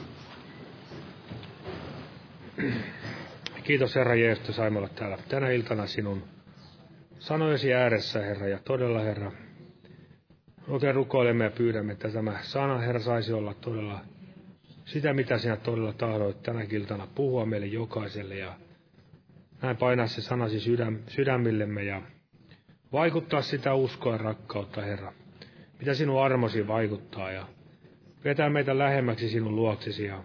Kiitos 3.64 3.94
Herra 3.94 4.14
Jeesus, 4.14 4.40
että 4.42 4.52
saimme 4.52 4.78
olla 4.78 4.88
täällä 4.88 5.18
tänä 5.28 5.50
iltana 5.50 5.86
sinun 5.86 6.33
sanojesi 7.24 7.74
ääressä, 7.74 8.20
Herra, 8.20 8.48
ja 8.48 8.58
todella, 8.58 9.00
Herra, 9.00 9.32
oikein 10.68 10.94
rukoilemme 10.94 11.44
ja 11.44 11.50
pyydämme, 11.50 11.92
että 11.92 12.08
tämä 12.08 12.38
sana, 12.42 12.78
Herra, 12.78 13.00
saisi 13.00 13.32
olla 13.32 13.54
todella 13.54 14.00
sitä, 14.84 15.12
mitä 15.12 15.38
sinä 15.38 15.56
todella 15.56 15.92
tahdoit 15.92 16.42
tänä 16.42 16.66
iltana 16.70 17.06
puhua 17.14 17.46
meille 17.46 17.66
jokaiselle, 17.66 18.36
ja 18.36 18.56
näin 19.62 19.76
painaa 19.76 20.06
se 20.06 20.22
sanasi 20.22 20.60
sydäm, 20.60 20.98
sydämillemme 21.08 21.82
ja 21.82 22.02
vaikuttaa 22.92 23.42
sitä 23.42 23.74
uskoa 23.74 24.12
ja 24.12 24.18
rakkautta, 24.18 24.82
Herra, 24.82 25.12
mitä 25.78 25.94
sinun 25.94 26.22
armosi 26.22 26.66
vaikuttaa, 26.66 27.32
ja 27.32 27.46
vetää 28.24 28.50
meitä 28.50 28.78
lähemmäksi 28.78 29.28
sinun 29.28 29.56
luoksesi, 29.56 30.04
ja 30.04 30.24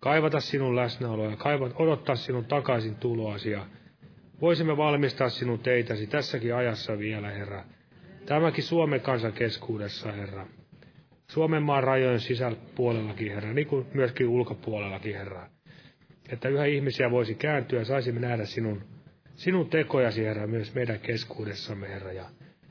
kaivata 0.00 0.40
sinun 0.40 0.76
läsnäoloa 0.76 1.30
ja 1.30 1.36
kaivat, 1.36 1.72
odottaa 1.76 2.16
sinun 2.16 2.44
takaisin 2.44 2.96
tuloasi 2.96 3.50
ja 3.50 3.66
voisimme 4.40 4.76
valmistaa 4.76 5.28
sinun 5.28 5.58
teitäsi 5.58 6.06
tässäkin 6.06 6.54
ajassa 6.54 6.98
vielä, 6.98 7.30
Herra. 7.30 7.64
Tämäkin 8.26 8.64
Suomen 8.64 9.00
kansan 9.00 9.32
keskuudessa, 9.32 10.12
Herra. 10.12 10.46
Suomen 11.30 11.62
maan 11.62 11.84
rajojen 11.84 12.20
sisäpuolellakin, 12.20 13.32
Herra, 13.32 13.52
niin 13.52 13.66
kuin 13.66 13.86
myöskin 13.94 14.28
ulkopuolellakin, 14.28 15.14
Herra. 15.14 15.48
Että 16.28 16.48
yhä 16.48 16.64
ihmisiä 16.64 17.10
voisi 17.10 17.34
kääntyä 17.34 17.78
ja 17.78 17.84
saisimme 17.84 18.20
nähdä 18.20 18.44
sinun, 18.44 18.82
sinun 19.34 19.70
tekojasi, 19.70 20.24
Herra, 20.24 20.46
myös 20.46 20.74
meidän 20.74 21.00
keskuudessamme, 21.00 21.88
Herra. 21.88 22.12
Ja 22.12 22.24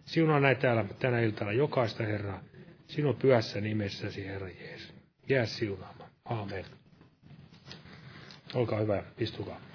sinua 0.06 0.40
näin 0.40 0.58
täällä 0.58 0.86
tänä 1.00 1.20
iltana 1.20 1.52
jokaista, 1.52 2.04
Herra, 2.04 2.40
sinun 2.88 3.16
pyhässä 3.16 3.62
nimessäsi, 3.62 4.28
Herra 4.28 4.48
Jeesus. 4.48 4.94
Jää 5.30 5.46
siunaamaan. 5.46 6.10
Aamen. 6.26 6.66
Olkaa 8.54 8.80
hyvä, 8.80 9.04
istukaa. 9.20 9.73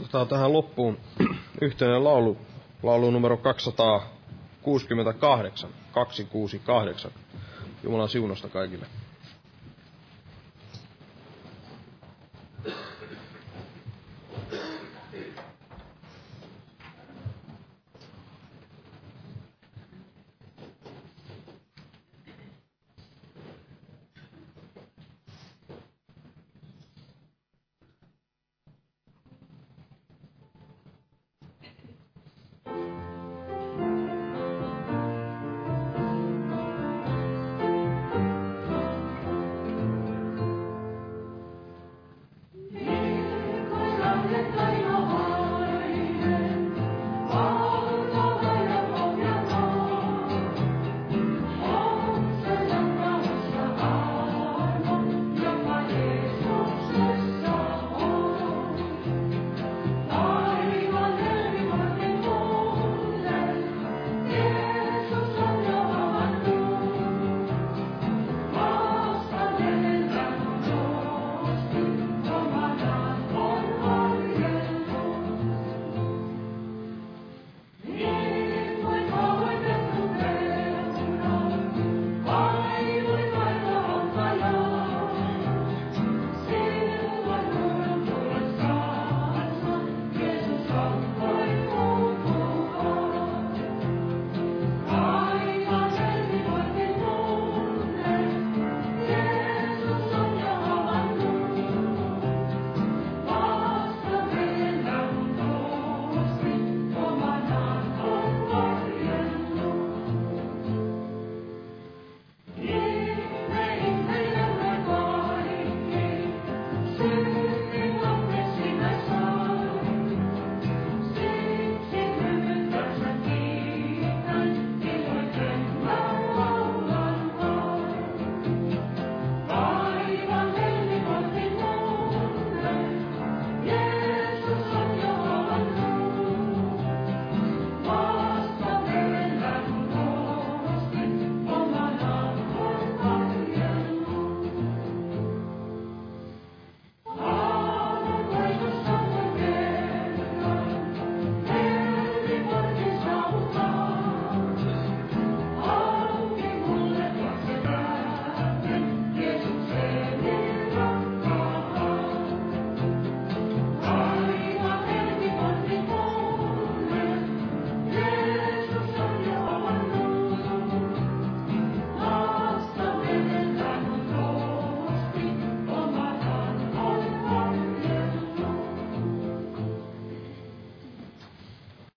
otetaan 0.00 0.28
tähän 0.28 0.52
loppuun 0.52 0.98
yhteinen 1.62 2.04
laulu, 2.04 2.36
laulu 2.82 3.10
numero 3.10 3.36
268, 3.36 5.70
268. 5.92 7.10
Jumalan 7.82 8.08
siunosta 8.08 8.48
kaikille. 8.48 8.86